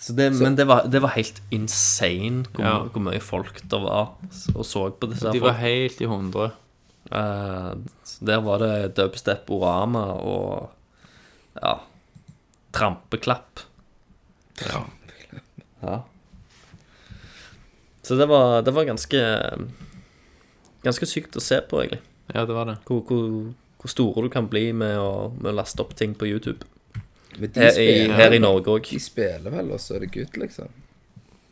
[0.01, 2.73] Så det, men det var, det var helt insane hvor, Ja.
[2.93, 4.15] hvor mye folk det var
[4.55, 5.29] og så på disse.
[5.31, 5.61] De her var folk.
[5.65, 6.47] helt i hundre.
[7.11, 7.75] Uh,
[8.25, 10.71] der var det dubstep orama og
[11.61, 11.75] ja
[12.75, 13.61] trampeklapp.
[14.65, 16.01] Ja.
[18.05, 19.19] Så det var, det var ganske
[20.85, 22.01] Ganske sykt å se på, egentlig.
[22.29, 22.75] Ja, det var det.
[22.85, 23.29] Hvor, hvor,
[23.81, 26.67] hvor store du kan bli med å, med å laste opp ting på YouTube.
[27.39, 28.91] Men de Her i, her i Norge òg.
[28.93, 30.69] de spiller vel, og så er det gutt, liksom.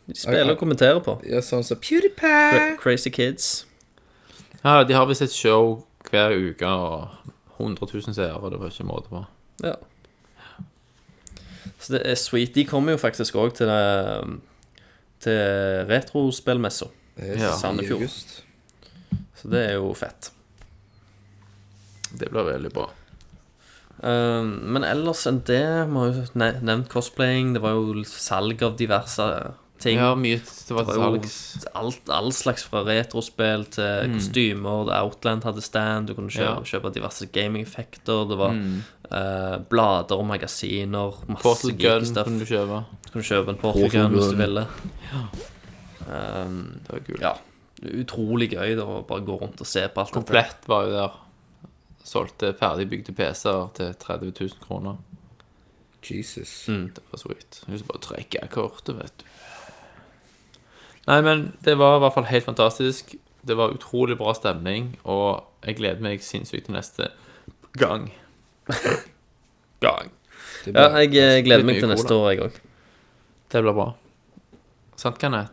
[0.06, 1.18] De spiller og kommenterer på.
[1.26, 2.30] Ja, sånn som PewDiePie.
[2.54, 3.50] Cra- Crazy Kids.
[4.64, 5.80] Ja, de har visst et show
[6.12, 8.38] hver uke og 100 000 seere.
[8.54, 9.24] Det var ikke måte på.
[9.66, 9.74] Ja.
[11.82, 12.54] Så det er sweet.
[12.56, 14.40] De kommer jo faktisk òg til, det-
[15.24, 16.90] til retrospillmessa.
[17.18, 17.52] Ja.
[17.54, 18.02] i Sandefjord.
[18.02, 18.40] august.
[19.38, 20.32] Så det er jo fett.
[22.18, 22.88] Det blir veldig bra.
[24.04, 27.54] Um, men ellers enn det Vi har jo ne- nevnt cosplaying.
[27.56, 29.28] Det var jo salg av diverse
[29.84, 29.98] ting.
[30.00, 31.68] Ja, mye Det var Det til var jo salgs.
[31.76, 34.90] alt, all slags fra retrospill til kostymer.
[35.02, 36.08] Outland hadde stand.
[36.08, 36.80] Du kunne kjøpe, Ja.
[36.80, 38.28] kjøpe diverse gaming-effekter.
[38.30, 38.52] Det var
[39.14, 41.18] eh, blader og magasiner.
[41.30, 42.28] Masse Portal Gun stuff.
[42.30, 42.84] kunne du kjøpe.
[43.06, 44.68] Du kunne kjøpe en Portal Gun hvis du ville.
[46.04, 47.22] Det var kult.
[47.22, 47.34] Ja.
[47.84, 50.20] Utrolig gøy da, å bare gå rundt og se på alt dette.
[50.20, 51.20] Komplett var jo der.
[52.04, 54.98] Solgte ferdigbygde PC-er til 30 000 kroner.
[56.04, 56.66] Jesus.
[56.68, 57.62] Det var sweet.
[57.64, 59.30] Du skal bare trekke kortet, vet du.
[61.08, 63.16] Nei, men det var i hvert fall helt fantastisk.
[63.44, 67.10] Det var utrolig bra stemning, og jeg gleder meg sinnssykt til neste
[67.80, 68.10] gang.
[69.86, 70.12] gang.
[70.66, 71.96] Ja, jeg eh, gleder meg til cola.
[71.98, 72.62] neste år, jeg òg.
[73.54, 73.90] Det blir bra.
[74.98, 75.52] Sant, Kenneth?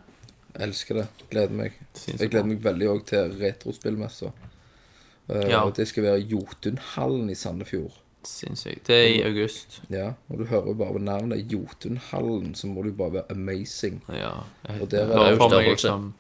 [0.61, 1.07] elsker det.
[1.31, 1.77] Gleder meg.
[2.07, 4.33] Jeg gleder meg veldig òg til retrospillmessa.
[5.31, 5.61] Uh, Ja.
[5.63, 7.95] og Det skal være Jotunhallen i Sandefjord.
[8.27, 8.87] Sinnssykt.
[8.87, 9.81] Det er i august.
[9.89, 14.03] Ja, og du hører bare på navnet Jotunhallen, så må du bare være amazing.
[14.09, 14.33] Ja.
[14.69, 15.71] Jeg Og der er det jo for meg størrelse.
[15.71, 16.15] liksom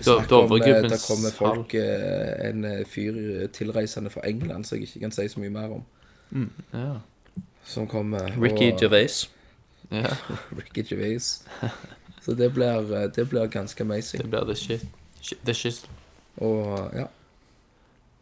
[0.00, 4.78] Snakk om, eh, Der kommer folk eh, En eh, fyr eh, tilreisende fra England, som
[4.78, 5.84] jeg ikke kan si så mye mer om.
[6.72, 7.00] Ja.
[7.64, 9.28] Som kommer Ricky og- Gervais.
[9.90, 10.06] ja.
[10.58, 11.44] Ricky Gervais.
[12.22, 14.22] Så det blir, eh, det blir ganske amazing.
[14.22, 14.82] Det blir the shit.
[15.44, 15.86] The shit.
[16.38, 17.06] Og ja.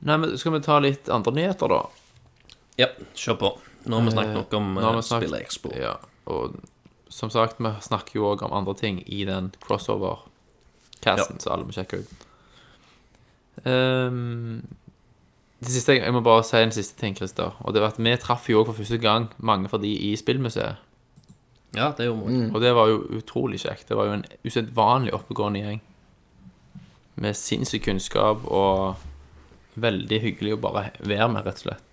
[0.05, 1.82] Nei, men skal vi ta litt andre nyheter, da?
[2.78, 3.51] Ja, kjør på.
[3.86, 5.72] Nå har vi snakket nok om uh, snakket- Spillekspo.
[5.76, 5.96] Ja,
[6.26, 6.56] og
[7.09, 9.52] som sagt, vi snakker jo òg om andre ting i den
[11.05, 12.24] crossover-casten, så alle må sjekke ut.
[13.64, 14.64] Um,
[15.64, 17.55] det siste, jeg må bare si en siste ting, Christer.
[17.64, 20.12] Og det var at vi traff jo òg for første gang mange fra de i
[20.18, 20.81] Spillmuseet.
[21.74, 22.43] Ja, det gjorde vi.
[22.55, 23.89] Og det var jo utrolig kjekt.
[23.89, 25.81] Det var jo en usedvanlig oppegående gjeng.
[27.22, 29.01] Med sinnssyk kunnskap og
[29.81, 31.89] veldig hyggelig å bare være med, rett og slett.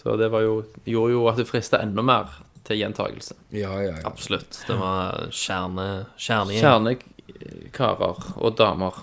[0.00, 2.30] Så det var jo, gjorde jo at det frista enda mer
[2.64, 3.36] til gjentakelse.
[3.52, 4.06] Ja, ja, ja.
[4.08, 4.62] Absolutt.
[4.68, 7.02] Det var kjerne, kjernegjeng.
[7.28, 9.02] Kjernekarer og damer.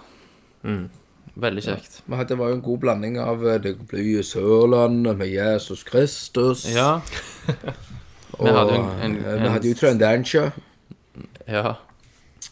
[1.39, 2.01] Veldig kjekt.
[2.09, 6.65] Men det var jo en god blanding av eh, det blir Sørlandet med Jesus Kristus.
[6.73, 6.97] Ja.
[8.35, 10.49] og vi hadde jo en- en- eh, vi hadde jo Trendantia.
[11.47, 11.75] ja.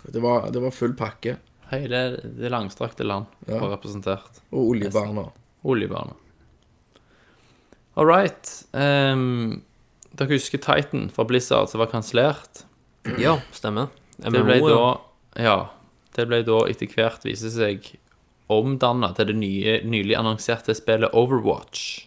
[0.07, 1.33] Det var, det var full pakke.
[1.71, 3.57] Hele det langstrakte land Ja.
[3.59, 4.39] var representert.
[4.53, 5.25] Og oljebarna.
[5.67, 6.13] Oljebarna.
[7.97, 8.63] All right.
[8.73, 9.63] Um,
[10.15, 12.63] dere husker Titan fra Blizzard som var kansellert?
[13.19, 13.89] Ja, stemmer.
[14.17, 14.97] Det ble MMO, da
[15.37, 15.69] Ja.
[16.17, 17.91] Det ble da etter hvert vise seg
[18.51, 22.05] omdanna til det nye, nylig annonserte spillet Overwatch.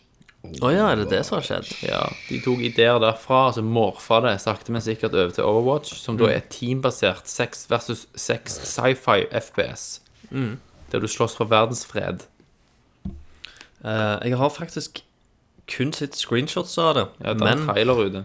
[0.65, 1.69] Å ja, er det det som har skjedd?
[1.85, 2.01] Ja,
[2.31, 6.17] De tok ideer derfra og så morfa det sakte, men sikkert over til Overwatch, som
[6.17, 9.85] da er teambasert 6 versus 6 sci-fi FPS.
[10.33, 12.25] Der du slåss for verdensfred.
[13.85, 15.03] Eh, jeg har faktisk
[15.71, 17.05] kun sett screenshots av det.
[17.21, 18.25] Ja, det er en men, trailer ute.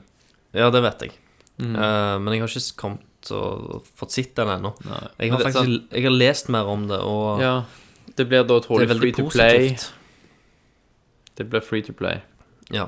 [0.56, 1.14] ja, det vet jeg.
[1.60, 4.73] Eh, men jeg har ikke kommet og fått sett den ennå.
[5.19, 7.64] Jeg har faktisk jeg har lest mer om det, og Ja.
[8.15, 9.76] Det blir da trolig free to play.
[11.38, 12.19] Det blir free to play.
[12.72, 12.85] Ja.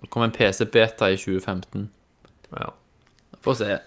[0.00, 1.90] Det kom en PC-beta i 2015.
[2.58, 2.70] ja.
[3.42, 3.78] Få se.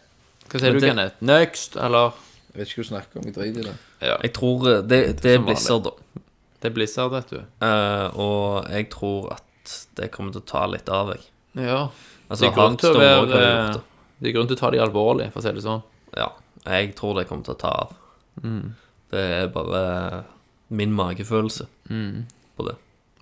[0.51, 1.15] Hva sier du, det- Kenneth?
[1.21, 2.11] Next, eller?
[2.53, 3.25] Jeg vet ikke hva du snakker om.
[3.25, 3.75] Jeg driter i det.
[4.01, 4.15] Ja.
[4.21, 5.39] Jeg tror Det, det, det er.
[5.39, 6.21] Blizzard, da.
[6.61, 7.37] Det er Blizzard, vet du.
[7.61, 11.21] Uh, og jeg tror at det kommer til å ta litt av, jeg.
[11.55, 11.87] Ja.
[12.29, 13.81] Altså, det er grunn til å være
[14.21, 14.29] det.
[14.29, 15.81] Er grunn til å ta de alvorlig, for å si det sånn.
[16.17, 16.29] Ja,
[16.67, 17.95] jeg tror det kommer til å ta av.
[18.43, 18.73] Mm.
[19.11, 20.23] Det er bare
[20.69, 22.25] min magefølelse Mm.
[22.57, 22.75] på det.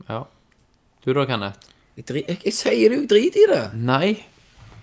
[0.09, 0.23] Ja.
[1.05, 1.65] Du da, Kenneth?
[1.97, 3.63] Jeg, dri- jeg, jeg sier det jo, drit i det.
[3.73, 4.25] Nei.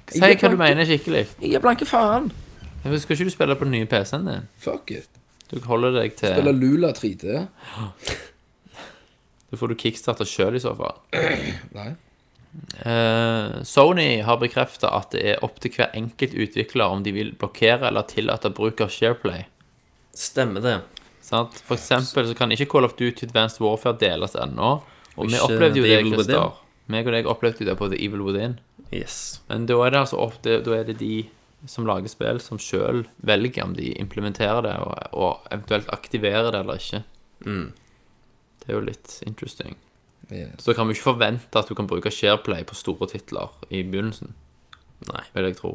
[0.09, 1.27] Si Jeg hva du mener skikkelig.
[1.41, 2.31] Jeg er blanke faen.
[2.85, 4.49] Men Skal ikke du spille på den nye PC-en din?
[4.59, 5.09] Fuck it.
[5.51, 7.47] Du holder deg Spiller til Lula 3D.
[9.51, 10.99] Da får du kickstarte sjøl i så fall.
[11.75, 11.91] Nei.
[12.81, 17.33] Eh, Sony har bekrefta at det er opp til hver enkelt utvikler om de vil
[17.39, 19.47] blokkere eller tillate bruk av Shareplay.
[20.17, 20.77] Stemmer det.
[21.25, 21.59] Sant?
[21.67, 24.77] For eksempel så kan ikke Call of Duty Advanced Warfare deles ennå.
[25.17, 26.61] Og vi opplevde jo det, Christer.
[26.93, 28.61] Meg og deg opplevde jo det på The Evil Within.
[28.95, 29.41] Yes.
[29.49, 31.27] Men da er det altså opp, da er det de
[31.67, 36.61] som lager spill, som sjøl velger om de implementerer det, og, og eventuelt aktiverer det
[36.63, 37.03] eller ikke.
[38.63, 39.75] Det er jo litt interesting.
[40.59, 44.33] Så kan vi ikke forvente at du kan bruke Shareplay på store titler i begynnelsen.
[45.07, 45.23] Nei.
[45.35, 45.75] Vil jeg tro.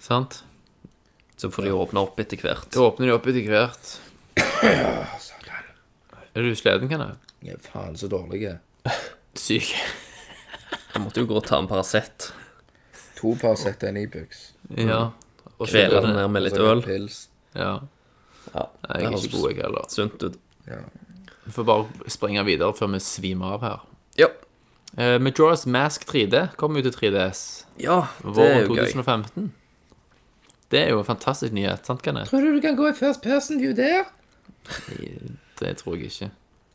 [0.00, 0.40] Sant?
[1.36, 2.66] Så får de åpne opp etter hvert.
[2.74, 3.92] Så åpner de opp etter hvert.
[6.30, 7.06] Er du sliten, kan
[7.42, 8.42] Jeg er faen så dårlig.
[8.42, 8.58] jeg.
[9.38, 9.70] Syk.
[10.94, 12.32] Jeg måtte jo gå og ta en Paracet.
[13.20, 14.40] To Paracet og en Ibux.
[14.74, 15.00] Ja.
[15.60, 16.82] Og Kvele den ned med litt øl.
[16.82, 17.28] Pils.
[17.54, 17.76] Ja.
[18.50, 19.86] Ja, Nei, Jeg er ikke god, jeg heller.
[19.92, 20.38] Sunt ut.
[21.46, 23.78] Vi får bare springe videre før vi svimer av her.
[24.20, 24.26] Ja.
[24.98, 28.88] Uh, Majora's Mask 3D kom jo til 3DS Ja, det er jo gøy.
[28.90, 29.52] 2015.
[30.70, 32.30] Det er jo en fantastisk nyhet, sant, Kenneth?
[32.30, 34.04] Tror du du kan gå i first person view der?
[35.60, 36.30] Det tror jeg ikke.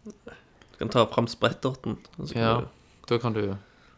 [0.06, 1.98] Du kan ta fram spretterten.
[2.36, 2.68] Ja, du-
[3.08, 3.56] da kan du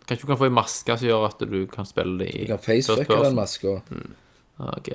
[0.08, 2.48] Kanskje du kan få ei maske som gjør at du kan spille det i Du
[2.54, 3.82] kan facefucke den maska.
[4.58, 4.88] Ok.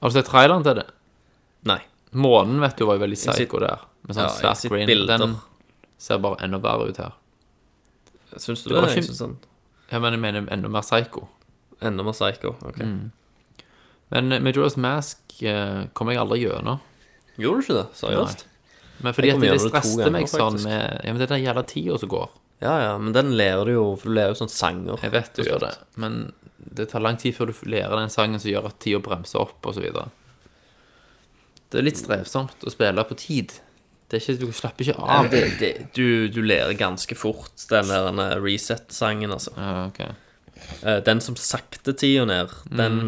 [0.00, 0.86] Har du sett traileren til det?
[1.64, 1.78] Nei.
[2.12, 3.84] Månen vet du var jo veldig psycho der.
[4.06, 4.86] Med sånn Ja, jeg screen.
[4.86, 5.18] bilder.
[5.18, 5.36] Den
[5.98, 7.12] ser bare enda verre ut her.
[8.36, 8.82] Syns du Det det?
[8.82, 9.38] var Jeg ikke- synes den
[9.92, 11.28] Ja, men jeg mener enda mer psycho.
[11.80, 12.56] Enda mer psycho.
[12.64, 12.76] Ok.
[12.78, 13.12] Mm.
[14.10, 16.80] Men eh, Majora's Mask eh, kom jeg aldri gjennom.
[17.38, 17.86] Gjorde du ikke det?
[17.94, 18.44] Seriøst?
[19.02, 21.98] Men fordi at det, ganger, meg sånn med Ja, men det er den jævla tida
[21.98, 22.28] som går.
[22.62, 24.98] Ja, ja, men den lærer du jo, for du lærer jo sånn sanger.
[25.02, 26.32] Jeg vet du gjør det, men
[26.74, 29.58] det tar lang tid før du lærer den sangen som gjør at tida bremser opp,
[29.66, 30.08] og så videre.
[31.70, 33.52] Det er litt strevsomt å spille på tid.
[34.08, 35.28] Det er ikke, du slapper ikke av.
[35.32, 39.50] det, det, du, du ler ganske fort, den der reset-sangen, altså.
[39.56, 40.00] Ja, ok.
[40.86, 43.00] Eh, Den som sakter tida ned, den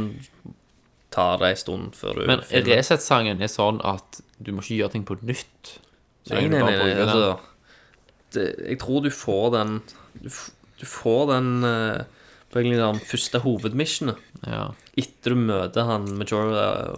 [1.14, 2.26] tar det en stund før du Mm.
[2.26, 5.78] Men finner- Resett-sangen er sånn at du må ikke gjøre ting på nytt.
[6.26, 7.08] Så Nei, lenge du nei, bare nei, nei bruker den.
[7.08, 7.40] altså
[8.32, 9.82] det, Jeg tror du får den
[10.20, 10.50] Du, f-
[10.80, 12.02] du får den eh,
[12.52, 14.16] på egentlig den første hovedmissionet.
[14.46, 14.72] Ja.
[14.96, 16.96] Etter du møter han Majora,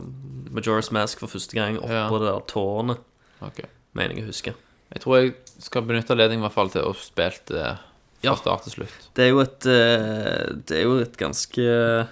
[0.50, 2.08] Majora's Mask for første gang oppå Ja.
[2.08, 2.98] det der tårnet,
[3.42, 3.60] ok.
[3.94, 4.54] Mener jeg å huske.
[4.90, 7.78] Jeg tror jeg skal benytte anledningen i hvert fall til å spille det fra
[8.26, 8.34] Ja.
[8.36, 9.08] start til slutt.
[9.16, 12.06] Det er jo et eh, Det er jo et ganske eh,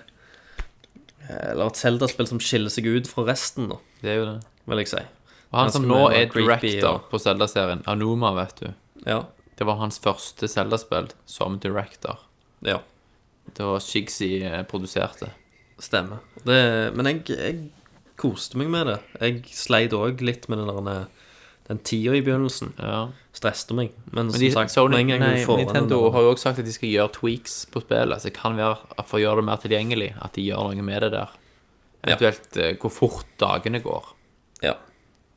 [1.28, 4.36] Eller et Zelda-spill som skiller seg ut fra resten, da, Det er jo det.
[4.68, 5.02] vil jeg si.
[5.52, 8.70] Og han som nå er director på Zelda-serien, Anuma, vet du.
[9.06, 9.22] Ja.
[9.56, 12.18] Det var hans første Zelda-spill som director.
[12.62, 12.80] ja.
[13.56, 15.30] Det var Shigsy eh, produserte.
[15.80, 16.18] Stemmer.
[16.44, 17.70] Det, men jeg, jeg
[18.20, 18.98] koste meg med det.
[19.22, 21.06] Jeg sleit òg litt med den, der,
[21.68, 22.72] den tida i begynnelsen.
[22.80, 23.08] Ja.
[23.36, 23.92] stresset meg.
[24.04, 26.62] Men, Men som sagt, Sony, en gang nei, får Nintendo den har jo også sagt
[26.62, 28.22] at de skal gjøre tweaks på spillet.
[28.22, 31.04] Så det kan være for å gjøre det mer tilgjengelig, at de gjør noe med
[31.04, 31.36] det der.
[32.06, 32.72] Eventuelt ja.
[32.80, 34.10] hvor fort dagene går.
[34.64, 34.74] Ja,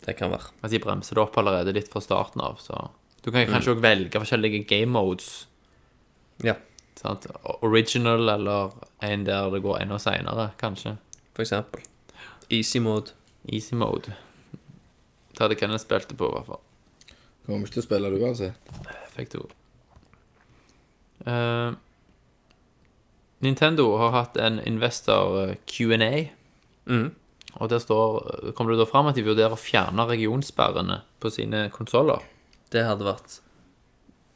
[0.07, 0.49] det kan være.
[0.63, 2.57] At de bremser det opp allerede litt fra starten av.
[2.63, 2.79] Så
[3.21, 3.85] du kan kanskje kanskje mm.
[3.85, 5.31] velge forskjellige game modes.
[6.41, 6.55] Ja,
[7.01, 7.25] Sant?
[7.61, 8.71] Original eller
[9.01, 10.97] en der det går enda seinere, kanskje.
[11.33, 11.81] for eksempel.
[12.49, 13.15] Easy mode.
[13.47, 14.13] Easy mode.
[15.31, 16.61] Det hadde Kenneth spilt det på, i hvert fall.
[17.45, 18.75] Kommer ikke til å spille det uansett.
[19.15, 19.45] Fikk to.
[21.25, 21.73] Uh,
[23.41, 26.27] Nintendo har hatt en investor eh, Q&A.
[26.85, 27.07] Mm.
[27.59, 31.65] Og der står, kommer det da fram at de vurderer å fjerne regionsperrene på sine
[31.73, 32.21] konsoller.
[32.71, 33.39] Det hadde vært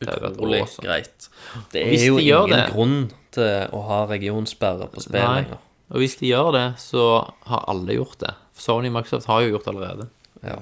[0.03, 1.29] hadde vært utrolig greit.
[1.71, 2.97] Det er jo de ingen det- grunn
[3.31, 5.61] til å ha regionsperre på spill lenger.
[5.93, 8.33] Og hvis de gjør det, så har alle gjort det.
[8.57, 10.09] Sony og Microsoft har jo gjort det allerede.
[10.43, 10.57] Ja.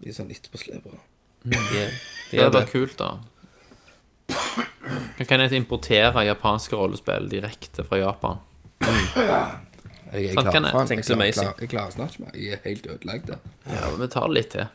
[0.00, 0.98] De er sånn litt på slepere.
[1.44, 1.56] De
[2.30, 3.18] Det er vært kult, da.
[5.28, 8.36] Kan jeg importere japanske rollespill direkte fra Japan?
[8.80, 10.72] Jeg er Sant, klar, kan jeg?
[10.72, 11.44] faen, jeg, Tenk klar, amazing.
[11.48, 12.32] klar, jeg klarer snart ikke mer.
[12.38, 13.26] Jeg er helt ødelagt.
[13.26, 13.36] der.
[13.66, 14.66] Ja, men vi tar det litt til.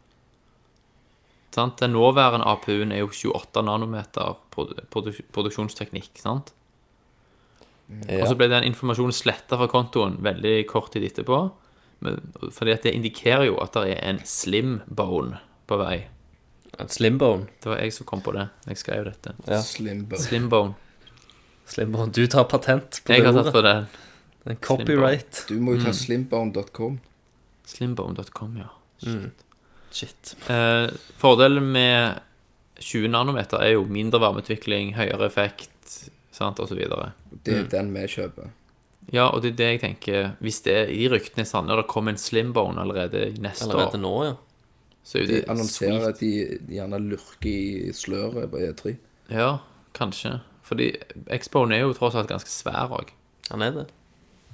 [1.55, 1.79] Sant?
[1.79, 6.11] Den nåværende APU-en er jo 28 nanometer produ produ produksjonsteknikk.
[6.19, 6.55] sant?
[7.91, 11.45] Og så ble den informasjonen sletta fra kontoen veldig kort tid etterpå.
[12.05, 12.19] Men,
[12.53, 16.07] fordi at det indikerer jo at det er en slim bone på vei.
[16.81, 17.47] En slimbone.
[17.63, 18.49] Det var jeg som kom på det.
[18.73, 19.37] Jeg skrev dette.
[19.47, 19.61] Ja.
[19.63, 20.25] Slim bone.
[20.25, 20.49] Slim
[21.65, 21.75] bone.
[21.75, 22.13] Slimbone.
[22.13, 23.53] Du tar patent på Jeg det har tatt ordet.
[23.53, 23.87] på den.
[24.47, 25.45] En copyright.
[25.49, 25.95] Du må jo ta Mm.
[25.95, 27.01] slimbone.com.
[27.67, 28.69] Slimbone.com, ja.
[29.91, 30.37] Shit.
[30.49, 32.21] Eh, fordelen med
[32.81, 37.13] 20 nanometer er jo mindre varmeutvikling, høyere effekt, sant, og så videre.
[37.45, 37.65] Det Mm.
[37.65, 38.51] er den vi kjøper.
[39.13, 41.77] Ja, og det er det jeg tenker Hvis det er i ryktene er sanne, og
[41.77, 44.35] det kommer en Slimbone allerede neste Allerede år, nå, ja.
[45.05, 46.09] så er jo De det annonserer sweet.
[46.09, 48.97] at de de gjerne lurker i sløret på E E3.
[49.31, 49.59] Ja,
[49.95, 50.41] kanskje.
[50.65, 50.91] Fordi
[51.35, 53.11] Expoen er jo tross alt ganske svær òg.
[53.51, 53.87] Han er det.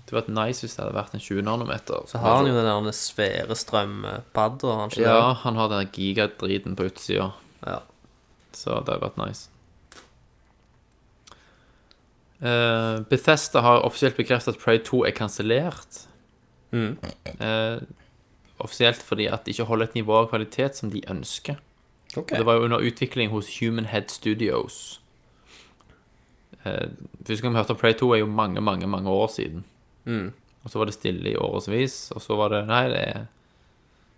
[0.07, 2.07] Det hadde vært nice hvis det hadde vært en 20 nanometer.
[2.11, 5.37] Så har han jo den der svære strømpadda, han Ja, det?
[5.45, 7.31] han har den gigadriten på utsida,
[7.67, 7.79] Ja.
[8.53, 9.49] så det hadde vært nice.
[12.43, 16.07] Uh, Bethesda har offisielt bekreftet at Prey 2 er kansellert.
[16.73, 16.97] Mm.
[17.41, 17.83] Uh,
[18.59, 21.57] offisielt fordi at de ikke holder et nivå av kvalitet som de ønsker.
[22.17, 22.35] Okay.
[22.35, 25.00] Og Det var jo under utvikling hos Human Head Studios.
[26.65, 26.89] Eh,
[27.25, 29.65] første gang vi hørte om Pray 2 er jo mange, mange mange år siden.
[30.05, 30.33] Mm.
[30.65, 33.27] Og så var det stille i årevis, og så var det Nei, det er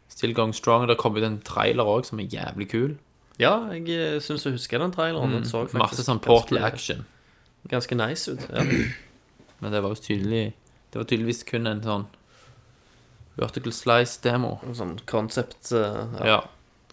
[0.09, 0.89] still going strong.
[0.89, 2.97] Det kom ut en trailer òg som er jævlig kul.
[3.41, 5.33] Ja, jeg eh, syns jeg husker den traileren.
[5.33, 5.85] Den så faktisk Mm.
[5.87, 7.05] Masse sånn portal ganske, action.
[7.71, 8.43] ganske nice ut.
[8.51, 8.65] Ja.
[9.63, 10.53] Men det var jo tydelig
[10.93, 12.05] Det var tydeligvis kun en sånn
[13.39, 14.59] vertical slice-demo.
[14.67, 16.27] En sånn concept eh, Ja.
[16.27, 16.41] ja.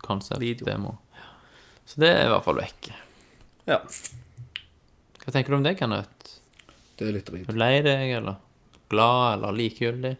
[0.05, 0.97] Concept demo.
[1.85, 2.91] Så det er i hvert fall vekk.
[3.67, 3.81] ja.
[5.29, 6.31] Hva tenker du om det, Kenneth?
[6.97, 7.43] Det er litt drit.
[7.45, 8.39] Er du lei deg, eller
[8.89, 10.15] glad, eller likegyldig?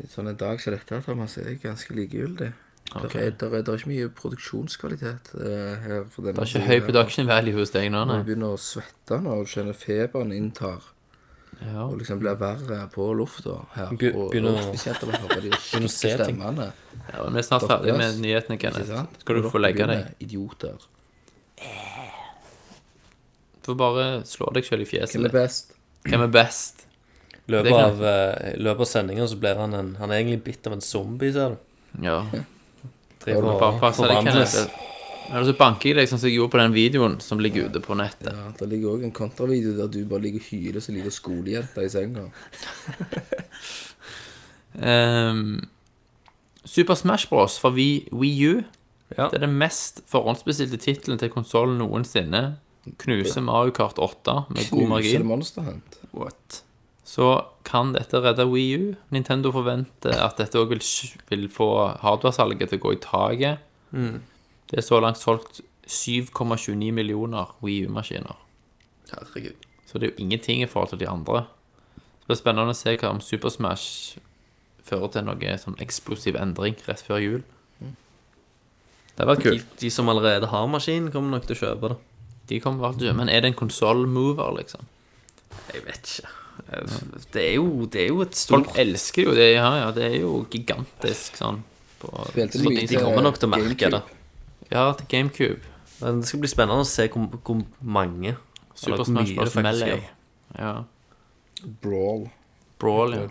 [0.00, 2.48] I sånn en dag som dette, Thomas, er jeg ganske likegyldig.
[2.96, 3.26] Okay.
[3.36, 6.06] Det, er, er, er ikke mye produksjonskvalitet eh, her.
[6.14, 8.16] For denne Det er ikke høy production value hos deg nå, nei?
[8.22, 10.86] du begynner å svette nå, og du kjenner feberen inntar,
[11.60, 11.82] Ja.
[11.84, 13.92] og liksom blir verre på lufta her.
[13.92, 16.70] Be- begynner og å- spesielt når de begynner å se stemmene.
[17.12, 18.94] ja men vi er snart ferdig med nyhetene, Kenneth.
[19.26, 20.14] Skal du få legge deg?
[20.24, 20.78] Idioter.
[21.58, 22.07] Idioter.
[23.68, 25.32] Du får bare slå deg selv i Hvem er fjeset.
[25.32, 25.72] best?
[26.08, 26.86] Hvem er best?
[27.36, 30.42] I løpet av, eh, i løpet av sendinga så blir han en Han er egentlig
[30.44, 31.56] bitt av en zombie, ser du.
[32.06, 32.22] Ja.
[33.20, 34.54] Driver og Bare pass deg, forvandles.
[34.54, 34.84] Kenneth.
[35.34, 37.82] Eller så banker jeg deg sånn som jeg gjorde på den videoen som ligger ute
[37.84, 38.32] på nettet.
[38.32, 41.84] Ja, Det ligger òg en kontravideo der du bare ligger og hyler som liten skolejente
[41.84, 42.24] i senga.
[44.80, 45.68] Ehm,
[46.64, 47.58] Super Smash Bros.
[47.58, 48.62] for Wii, Wii U.
[49.18, 49.28] Ja.
[49.28, 52.56] Det er den mest forhåndsbestilte tittelen til konsollen noensinne.
[52.98, 55.26] Knuser Mario Kart 8 med god Knuser margin.
[55.26, 55.98] Monster Hunt.
[56.12, 56.62] What?
[57.08, 57.28] Så
[57.64, 58.94] kan dette redde Wii U.
[59.14, 60.82] Nintendo forventer at dette òg vil,
[61.30, 61.68] vil få
[62.02, 63.58] hardware-salget til å gå i taket.
[63.92, 68.36] Det er så langt solgt 7,29 millioner Wii U-maskiner.
[69.12, 69.56] Herregud.
[69.88, 71.46] Så det er jo ingenting i forhold til de andre.
[71.96, 74.18] Så det blir spennende å se hva om Super Smash
[74.84, 77.40] fører til noe sånn eksplosiv endring rett før jul.
[77.80, 79.72] Det har vært De, kult.
[79.80, 81.96] de som allerede har maskin, kommer nok til å kjøpe det.
[82.48, 84.86] De kommer vel til å Men er det en konsoll-mover, liksom?
[85.74, 86.34] Jeg vet ikke.
[87.32, 89.50] Det er jo, det er jo et stort Folk elsker jo det.
[89.54, 91.62] Ja, ja, det er jo gigantisk sånn.
[92.02, 94.02] På, Spilte så mye De kommer nok til å merke det.
[94.70, 95.74] Ja, til GameCube.
[96.00, 98.34] Men det skal bli spennende å se hvor, hvor mange
[98.74, 99.48] Super eller hvor Smash mye Bros.
[99.48, 99.94] det faktisk Melee.
[99.94, 100.10] gjør.
[100.58, 100.74] Ja.
[101.82, 102.28] Brawl.
[102.78, 103.24] Brawl, ja.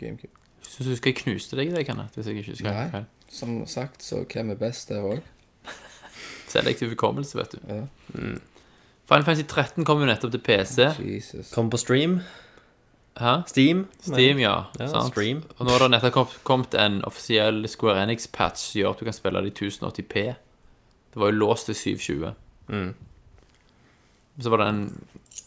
[0.00, 0.32] GameCube.
[0.64, 2.16] Syns du husker jeg knuste deg i det, Kenneth?
[2.16, 3.04] Hvis jeg ikke husker Nei.
[3.30, 5.22] Som sagt, så hvem er best der òg?
[6.54, 7.58] Selektiv hukommelse, vet du.
[7.68, 7.82] Ja.
[9.04, 10.86] Final Fantasy 13 kom jo nettopp til PC.
[11.04, 11.50] Jesus.
[11.52, 12.20] Kom på stream.
[13.20, 13.34] Hæ?
[13.46, 13.84] Steam.
[14.02, 14.54] Steam, ja.
[14.80, 15.12] Ja, sant?
[15.12, 15.42] stream.
[15.58, 19.04] Og nå har det nettopp kom- kommet en offisiell Square Enix-patch som gjør at du
[19.10, 20.24] kan spille det i 1080p.
[21.14, 22.32] Det var jo låst til 720.
[22.72, 22.94] Mm.
[24.42, 24.80] Så var det en,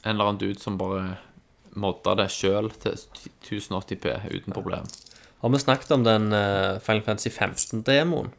[0.05, 1.17] en eller annen dude som bare
[1.77, 2.95] modda det sjøl til
[3.43, 4.85] 1080p uten problem.
[5.41, 8.31] Har vi snakket om den uh, Final Fantasy 15-demoen?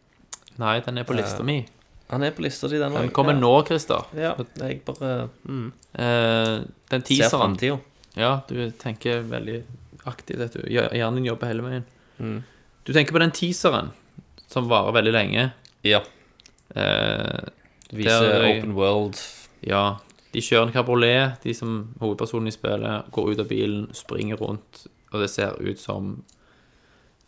[0.58, 1.60] Nei, den er på lista mi.
[2.10, 3.12] Han er på lista di, den Den også.
[3.12, 4.04] kommer nå, Christer.
[4.16, 7.80] Ja, jeg bare mm, Eh, den teaseren Ser
[8.16, 9.62] Ja, du tenker veldig
[10.06, 10.38] aktivt.
[10.38, 10.62] vet du.
[10.70, 11.84] Hjernen din jobber hele veien.
[12.18, 12.42] Mm.
[12.84, 13.90] Du tenker på den teaseren
[14.48, 15.50] som varer veldig lenge.
[15.84, 16.00] Ja.
[16.74, 17.48] Eh,
[17.92, 19.16] Viser Der- open world.
[19.62, 19.96] ja,
[20.32, 24.86] de kjører en kabriolet, de som hovedpersonen i spillet, går ut av bilen, springer rundt,
[25.12, 26.22] og det ser ut som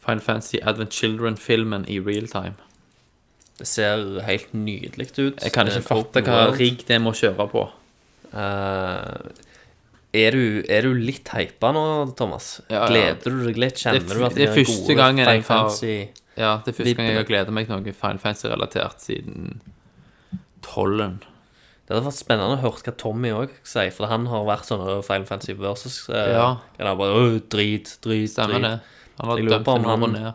[0.04, 2.54] Final Fantasy Advent Children-filmen i real time.
[3.60, 5.36] Det ser helt nydelig ut.
[5.44, 7.66] Jeg kan ikke Eh, fatte hva rigg det må kjøre på.
[8.32, 9.30] Eh,
[10.16, 11.84] er, du, er du litt hypa nå,
[12.18, 12.46] Thomas?
[12.70, 12.86] Ja, ja.
[12.88, 13.76] Gleder du deg litt?
[13.82, 15.70] Kjenner Det er f- du at det er første gode gangen jeg har-
[16.40, 19.60] Ja, det er første gang jeg har gledet meg til noe Final Fantasy-relatert siden
[20.62, 21.18] tollen.
[21.86, 24.80] Det hadde vært spennende å høre hva Tommy òg sier, for han har vært sånn
[24.80, 26.48] over Final Fantasy versus eh, Ja.
[26.78, 28.62] Han har bare, «Åh, drit, drit, Stemmer drit.
[28.62, 28.80] det.
[29.20, 30.34] Han har Jeg lurer dømt på om ned.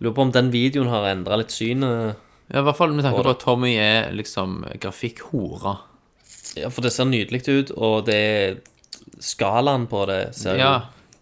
[0.00, 2.16] Lurer på om den videoen har endra litt synet.
[2.52, 5.78] Ja, I hvert fall med tanke på at Tommy er liksom grafikkhora.
[6.58, 8.62] Ja, for det ser nydelig ut, og det
[9.22, 10.72] skalaen på det ser Ja,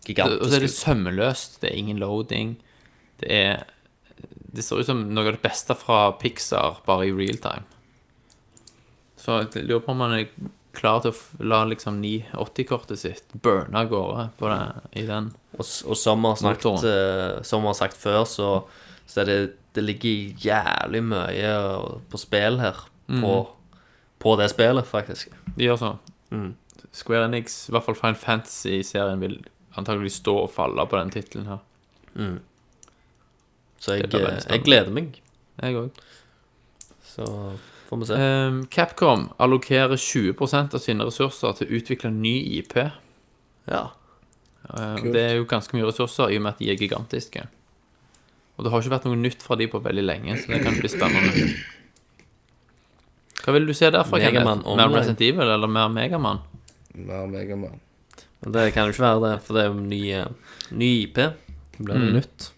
[0.08, 0.80] jo Og så er det gigantisk.
[0.80, 1.60] sømmeløst.
[1.60, 2.56] Det er ingen loading.
[3.20, 3.64] Det er
[4.52, 7.62] Det ser ut som noe av det beste fra Pixar, bare i real time.
[9.16, 10.26] Så jeg lurer på om man er
[10.74, 15.30] klar til å la liksom 980-kortet sitt burne av gårde på det, i den.
[15.54, 18.50] Og, og som vi har sagt, har sagt før, så,
[19.06, 19.38] så er det,
[19.76, 21.54] det ligger jævlig mye
[22.10, 22.78] på spill her.
[23.10, 23.34] På,
[24.22, 25.32] på det spillet, faktisk.
[25.56, 26.52] De gjør sånn.
[26.94, 29.40] Square Enix, i hvert fall Fine Fantasy-serien, vil
[29.78, 31.60] antagelig stå og falle på den tittelen her.
[33.80, 34.56] Så jeg, Det blir veldig spennende.
[34.56, 35.20] jeg gleder meg.
[35.62, 36.00] Jeg òg.
[37.10, 37.26] Så
[37.88, 38.18] får vi se.
[38.18, 42.76] Um, Capcom allokerer 20% av sine ressurser til å utvikle ny IP.
[43.70, 43.86] Ja.
[44.70, 47.46] Uh, det er jo ganske mye ressurser i og med at de er gigantiske.
[48.60, 50.74] Og det har ikke vært noe nytt fra de på veldig lenge, så det kan
[50.76, 51.44] bli spennende.
[53.40, 54.76] Hva vil du se derfra, Megaman Kenneth?
[54.76, 56.42] Mer Resident Evil eller mer Megaman?
[56.92, 57.78] Mer Megaman.
[58.44, 61.22] Men det kan jo ikke være det, for det er jo ny, eh, ny IP.
[61.22, 62.12] Det blir mm.
[62.18, 62.50] nytt.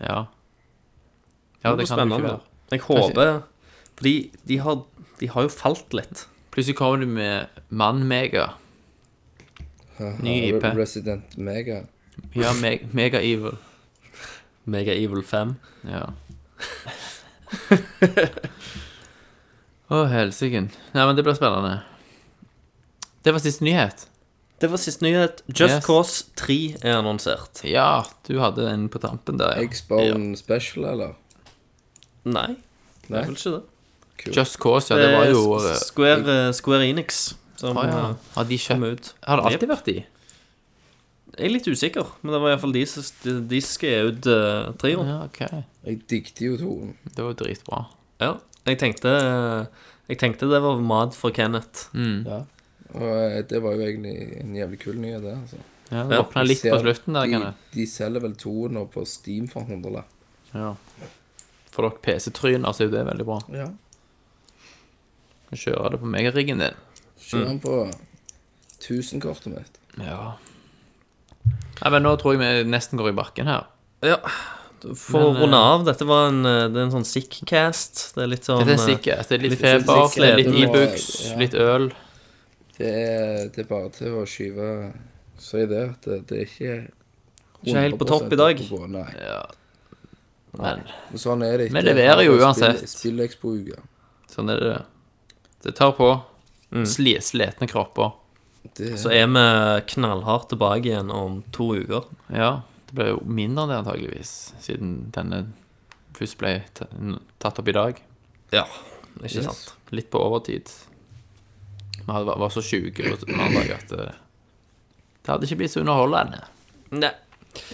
[0.00, 0.18] Ja.
[1.62, 2.36] Ja, det det kan det ikke være.
[2.74, 3.32] Jeg håper
[3.94, 4.14] Fordi
[4.48, 4.82] de har,
[5.20, 6.26] de har jo falt litt.
[6.50, 8.48] Plutselig kommer du med Mann-Mega.
[10.26, 10.64] Ny IP.
[10.74, 11.84] Resident Mega.
[12.34, 13.60] Ja, me Mega-Evil.
[14.64, 15.54] Mega Evil 5.
[15.88, 16.04] Ja.
[19.90, 20.66] Å, helsike.
[20.94, 21.80] Nei, men det blir spennende.
[23.24, 24.06] Det var siste nyhet.
[24.60, 25.42] Det var siste nyhet.
[25.48, 25.86] Just Yes.
[25.86, 27.62] Cause 3 er annonsert.
[27.64, 29.56] Ja, du hadde en på tampen der.
[29.56, 29.64] Ja.
[29.66, 31.16] X-Bone Special, eller?
[32.28, 32.54] Nei,
[33.08, 33.22] det Nei?
[33.22, 33.62] er vel ikke det.
[34.36, 35.00] Just Cause, ja.
[35.00, 37.22] Det var jo er eh, Square, eh, Square Enix
[37.56, 38.00] som ah, ja.
[38.10, 39.12] eh, Har de kom kjøpt ut.
[39.24, 39.96] Har det alltid vært de?
[41.36, 43.04] Jeg er litt usikker, men det var iallfall de som
[43.48, 45.06] de, skal ut uh, trioen.
[45.08, 45.64] Ja, ok.
[45.86, 46.94] Jeg digget jo toen.
[47.04, 47.82] Det var jo dritbra.
[48.20, 48.32] Ja.
[48.66, 49.12] Jeg tenkte
[50.10, 51.86] Jeg tenkte det var mat for Kenneth.
[51.94, 52.42] Ja.
[52.90, 55.36] Og eh, det var jo egentlig en jævlig kul nyhet, det.
[55.38, 55.60] altså.
[55.90, 57.58] Ja, det Ja, åpna litt Ser- på slutten der, de, Kenneth.
[57.74, 60.10] de selger vel toen nå på Steam for 100 lapp.
[60.54, 60.72] Ja.
[61.70, 63.38] For dere PC-tryner så er jo det veldig bra.
[63.54, 63.68] Ja.
[65.50, 66.78] Kan Kjøre det på megariggen din.
[67.22, 67.76] Kjør den på
[68.80, 69.78] 1000-kortet mitt.
[70.02, 70.32] Ja.
[71.46, 73.68] Nei, men nå tror jeg vi nesten går i bakken her.
[74.04, 74.18] Ja.
[74.80, 78.02] For å runde eh, av, dette var en, eh, det er en sånn sick-cast.
[78.16, 79.28] Det er litt sånn Det er eh, sikkert.
[79.28, 81.36] Det er litt litt feber, det er litt Det e Ibux, ja.
[81.40, 81.88] litt øl.
[82.78, 84.70] Det er, det er bare til å skyve
[85.40, 86.74] Si det, at det, det er ikke
[87.64, 88.62] Ikke helt på topp i dag.
[88.68, 89.06] på, Nei.
[89.20, 89.40] Ja.
[90.56, 91.76] Men Men Sånn er det ikke.
[91.76, 92.84] Vi leverer jo uansett.
[94.32, 94.74] Sånn er det.
[95.64, 96.10] Det tar på.
[96.70, 96.86] Mm.
[96.88, 98.12] Sli, sletne kropper.
[98.78, 99.42] Det Så er vi
[99.94, 102.04] knallhardt tilbake igjen om to uker.
[102.32, 104.32] Ja, det ble jo mindre enn det antageligvis,
[104.62, 105.42] siden denne
[106.16, 106.52] først ble
[107.40, 108.00] tatt opp i dag.
[108.52, 108.64] Ja,
[109.22, 109.44] ikke Yes.
[109.46, 109.74] sant?
[109.90, 110.70] Litt på overtid.
[112.06, 114.14] Vi hadde- var så sjuke på mandag at det,
[115.22, 116.44] det hadde ikke blitt så underholdende.
[116.90, 117.12] Nei.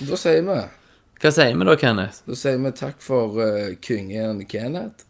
[0.00, 0.68] Da sier vi
[1.20, 2.22] Hva sier vi da, Kenneth?
[2.26, 5.04] Da sier vi takk for uh, kongen Kenneth.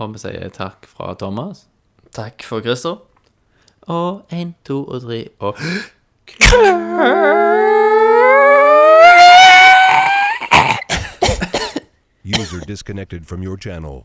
[0.00, 1.66] Og vi sier takk fra Thomas.
[2.12, 2.98] Takk for Christer.
[3.88, 5.56] Og én, to og tre og
[12.38, 14.04] User disconnected from your channel.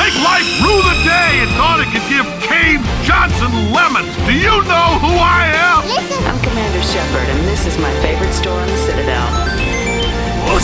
[0.00, 4.08] Make life rue the day and thought it could give Cave Johnson lemons.
[4.24, 5.82] Do you know who I am?
[6.28, 9.28] I'm Commander Shepard, and this is my favorite store on the Citadel.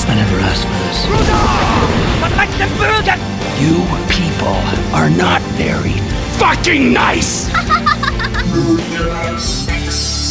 [0.08, 0.98] I never asked for this.
[3.60, 3.76] You
[4.08, 4.56] people
[4.96, 5.96] are not very
[6.38, 7.50] fucking nice!
[8.54, 10.21] Universe.